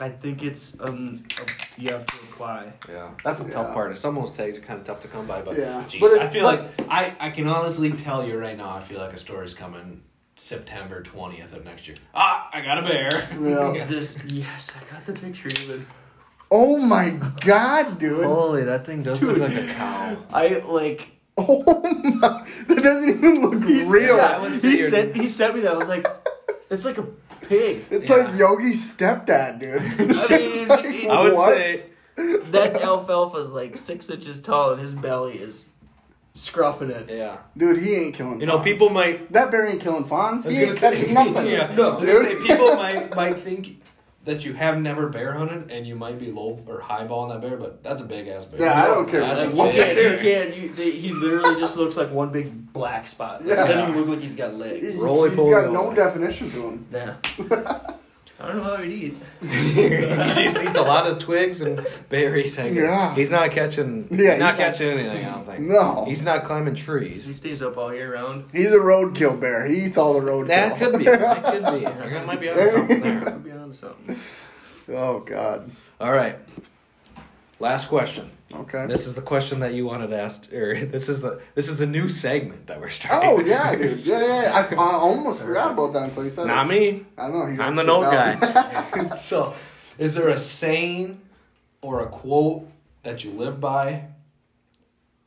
[0.00, 2.72] I think it's um, a, you have to apply.
[2.88, 3.96] Yeah, that's the tough part.
[3.96, 5.84] Some of those tags are kind of tough to come by, but Yeah.
[5.88, 8.70] geez, But if- I feel but- like I I can honestly tell you right now.
[8.74, 10.02] I feel like a story's coming
[10.34, 11.96] September twentieth of next year.
[12.14, 13.10] Ah, I got a bear.
[13.40, 13.86] Yeah.
[13.94, 15.86] This yes, I got the picture even.
[16.50, 17.10] Oh my
[17.44, 18.24] god, dude.
[18.24, 19.38] Holy, that thing does Dude.
[19.38, 20.16] look like a cow.
[20.32, 21.62] I like Oh
[22.02, 22.46] my!
[22.68, 24.16] That doesn't even look He's- real.
[24.16, 25.74] yeah, I would he you're- sent he sent me that.
[25.74, 26.06] I was like,
[26.70, 27.02] it's like a
[27.42, 27.84] pig.
[27.90, 28.16] It's Yeah.
[28.16, 29.82] like Yogi's stepdad, dude.
[30.30, 31.54] I mean, like, I would what?
[31.54, 31.82] say
[32.16, 35.66] That alfalfa is like six inches tall, and his belly is
[36.34, 37.10] scruffing it.
[37.10, 37.38] yeah.
[37.56, 38.40] dude, he ain't killing.
[38.40, 38.64] You know, fawns.
[38.64, 40.44] people might That bear ain't killing fawns.
[40.44, 41.46] He ain't gonna say- catching nothing.
[41.52, 41.98] yeah, No.
[41.98, 42.24] I Dude.
[42.40, 43.82] say people might might think
[44.26, 47.40] that you have never bear hunted and you might be low or high highballing that
[47.40, 48.60] bear, but that's a big ass bear.
[48.60, 50.24] Yeah, I don't care That's what a you you look big- at can't, it.
[50.24, 53.40] you can't, you, they, he literally just looks like one big black spot.
[53.40, 53.66] Like, Yeah.
[53.68, 54.84] Doesn't even look like he's got legs.
[54.84, 56.86] He's, Roly he's poly got no definition to him.
[56.92, 57.16] Yeah.
[58.38, 59.16] I don't know how he'd eat.
[59.48, 59.88] he
[60.44, 62.58] just eats a lot of twigs and berries.
[62.58, 62.76] I guess.
[62.76, 63.14] Yeah.
[63.14, 64.08] He's not catching.
[64.10, 65.24] Yeah, he's not he's not- catching anything.
[65.24, 65.60] I don't think.
[65.60, 66.04] No.
[66.06, 67.24] He's not climbing trees.
[67.24, 68.44] He stays up all year round.
[68.52, 69.66] He's a roadkill bear.
[69.66, 70.48] He eats all the roadkill.
[70.48, 71.04] That could be.
[71.04, 71.84] That could be.
[71.86, 73.20] There might be onto something there.
[73.22, 74.16] Could be on something.
[74.90, 75.70] oh God.
[75.98, 76.36] All right.
[77.58, 78.30] Last question.
[78.54, 78.86] Okay.
[78.86, 81.80] This is the question that you wanted to ask, or this is the this is
[81.80, 83.28] a new segment that we're starting.
[83.28, 83.98] Oh yeah, dude.
[84.06, 84.42] Yeah, yeah.
[84.42, 84.68] yeah.
[84.70, 86.68] I, I almost forgot about that until you said Not it.
[86.68, 87.06] me.
[87.18, 87.42] I know.
[87.42, 88.38] I'm the sit note down.
[88.40, 89.08] guy.
[89.16, 89.54] so,
[89.98, 91.20] is there a saying
[91.82, 92.68] or a quote
[93.02, 94.04] that you live by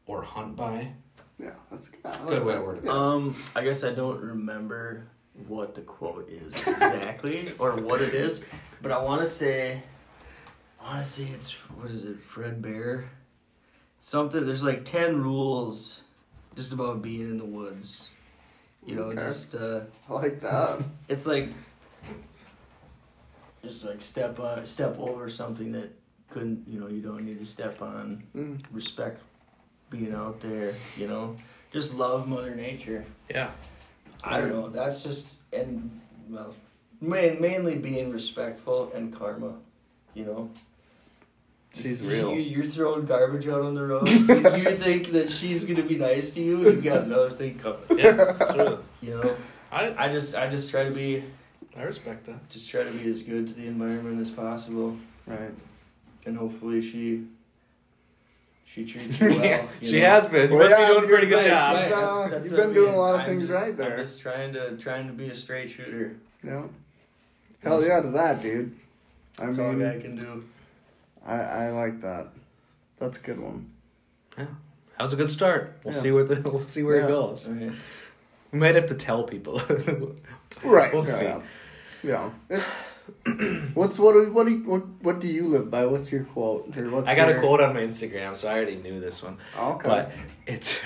[0.05, 0.93] or hunt by?
[1.37, 2.03] yeah, that's good.
[2.03, 2.59] Like Good way that.
[2.59, 2.89] to word it.
[2.89, 5.07] Um, I guess I don't remember
[5.47, 8.43] what the quote is exactly or what it is,
[8.81, 9.83] but I want to say,
[10.81, 13.09] I want to say it's what is it, Fred Bear?
[13.99, 14.45] Something.
[14.45, 16.01] There's like ten rules,
[16.55, 18.07] just about being in the woods.
[18.85, 19.17] You know, Okay.
[19.27, 20.81] just uh, I like that.
[21.09, 21.49] it's like,
[23.63, 25.91] just like step uh, step over something that
[26.29, 26.65] couldn't.
[26.67, 28.23] You know, you don't need to step on.
[28.35, 28.59] Mm.
[28.71, 29.21] Respect
[29.89, 30.73] being out there.
[30.97, 31.35] You know,
[31.73, 33.03] just love Mother Nature.
[33.29, 33.51] Yeah.
[34.23, 34.69] I don't know.
[34.69, 35.99] That's just and
[36.29, 36.55] well,
[37.01, 39.55] main, mainly being respectful and karma.
[40.13, 40.49] You know,
[41.73, 42.33] She's You- real.
[42.33, 44.09] You, you're throwing garbage out on the road.
[44.09, 46.63] you, you think that she's gonna be nice to you.
[46.69, 47.79] You got another thing coming.
[47.95, 48.33] Yeah.
[48.53, 48.79] True.
[49.01, 49.35] You know,
[49.71, 51.23] I I just I just try to be
[51.77, 52.49] I respect that.
[52.49, 54.97] just try to be as good to the environment as possible,
[55.27, 55.51] Right.
[56.25, 57.25] and hopefully she
[58.65, 59.43] she treats me well.
[59.45, 60.09] yeah, she know?
[60.09, 60.49] has been.
[60.49, 61.75] Well, Must yeah, be doing a pretty good job.
[61.75, 61.91] Right.
[61.91, 62.95] Uh, that's, that's you've been doing mean.
[62.95, 63.91] a lot of I'm things just- right there.
[63.99, 66.15] I'm just trying to trying to be a straight shooter.
[66.43, 66.63] Yeah.
[67.63, 68.75] Hell yeah to that, dude.
[69.39, 70.43] I That's all a mean, guy can do.
[71.29, 72.27] I, I like that.
[72.99, 73.71] That's a good one.
[74.37, 74.45] Yeah.
[74.97, 75.79] That was a good start.
[75.85, 76.01] We'll Yeah.
[76.01, 77.05] see where the, we'll see where Yeah.
[77.05, 77.47] it goes.
[77.47, 77.71] Okay.
[78.51, 79.61] We might have to tell people.
[80.63, 80.91] Right.
[80.91, 81.25] We'll yeah, see.
[81.25, 81.41] Yeah.
[82.03, 82.31] Yeah.
[82.49, 82.65] It's
[83.75, 85.85] what's what do what do you, what what do you live by?
[85.85, 86.75] What's your quote?
[86.75, 89.37] Or what's I got a quote on my Instagram, so I already knew this one.
[89.57, 89.87] Oh, okay.
[89.87, 90.11] But
[90.47, 90.79] it's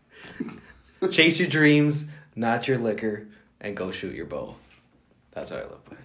[1.10, 3.26] chase your dreams, not your liquor,
[3.60, 4.54] and go shoot your bow.
[5.32, 5.96] That's what I live by.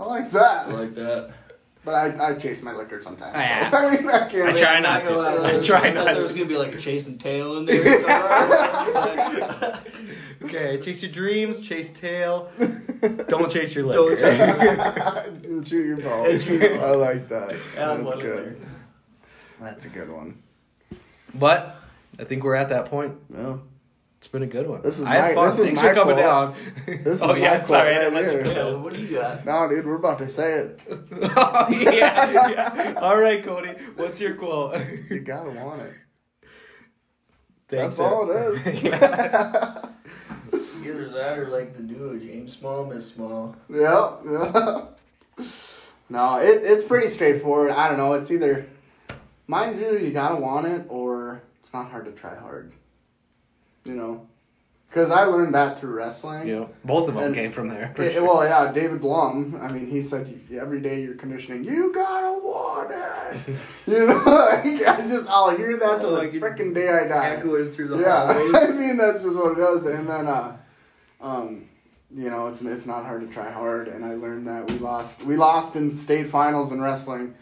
[0.00, 0.66] I like that.
[0.66, 1.30] I like that.
[1.88, 3.32] But I, I chase my liquor sometimes.
[3.32, 3.70] so- Yeah.
[3.74, 4.54] I mean, I can't.
[4.54, 5.10] I try not to.
[5.10, 7.64] gonna I try thought not There was gonna be like a chase and tail in
[7.64, 7.98] there.
[8.00, 9.80] somewhere.
[10.44, 12.50] Okay, chase your dreams, chase tail.
[13.26, 14.16] Don't chase your liquor.
[14.16, 14.40] Don't chase
[15.44, 16.24] and shoot your bow.
[16.26, 16.84] And shoot your bow.
[16.84, 17.50] I like that.
[17.76, 18.66] Add That's good.
[19.60, 20.36] That's a good one.
[21.34, 21.74] But
[22.20, 23.14] I think we're at that point.
[23.30, 23.62] Well,
[24.18, 24.82] It's been a good one.
[24.82, 25.46] This is I my- fun.
[25.46, 26.26] this is Thanks my for coming quote.
[26.26, 26.54] down.
[26.86, 28.54] This is oh my yeah, quote sorry, I didn't let you here.
[28.54, 28.78] Go.
[28.80, 29.44] what do you got?
[29.46, 30.80] no, dude, we're about to say it.
[30.90, 32.94] oh, yeah, yeah.
[33.00, 33.74] All right, Cody.
[33.96, 34.76] What's your quote?
[35.08, 35.92] You gotta want it.
[37.68, 38.82] Thanks, That's all it is.
[38.82, 39.84] Yeah.
[40.84, 43.54] Either that or like the duo, James Small, Miss Small.
[43.68, 44.84] Yeah, yeah.
[46.08, 47.70] No, it, it's pretty straightforward.
[47.70, 48.14] I don't know.
[48.14, 48.66] It's either
[49.46, 52.72] mine's either you gotta want it or it's not hard to try hard.
[53.84, 54.26] You know,
[54.88, 56.46] because I learned that through wrestling.
[56.48, 57.94] Yeah, both of them And- came from there.
[57.96, 58.24] It- sure.
[58.24, 59.58] Well, yeah, David Blum.
[59.62, 61.64] I mean, he said every day you're conditioning.
[61.64, 63.58] You gotta want it.
[63.86, 67.06] you know, like, I just I'll hear that till Oh, the like freaking day I
[67.08, 67.30] die.
[67.36, 68.24] Echoing through the Yeah,
[68.54, 69.86] I mean that's just what it does.
[69.86, 70.56] And then, uh,
[71.20, 71.64] um,
[72.14, 73.88] you know, it's it's not hard to try hard.
[73.88, 77.34] And I learned that we lost we lost in state finals in wrestling,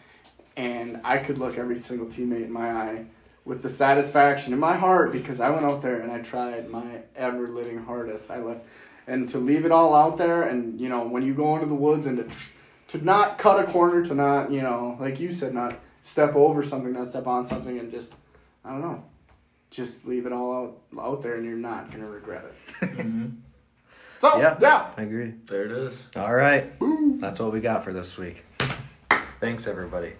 [0.55, 3.05] and I could look every single teammate in my eye
[3.47, 6.83] with the satisfaction in my heart because I went out there and I tried my
[7.15, 8.29] ever living hardest.
[8.29, 8.61] I left,
[9.07, 11.75] and to leave it all out there, and you know, when you go into the
[11.75, 15.53] woods and to to not cut a corner, to not you know, like you said,
[15.53, 18.11] not step over something, not step on something, and just
[18.63, 19.03] I don't know
[19.69, 22.97] just leave it all out out there and you're not gonna regret it.
[22.97, 23.31] Mhm.
[24.19, 24.57] So Yeah.
[24.59, 24.87] yeah.
[24.97, 25.33] I agree.
[25.45, 26.01] There it is.
[26.15, 26.71] All right,
[27.19, 28.43] that's what we got for this week.
[29.39, 30.13] Thanks, everybody.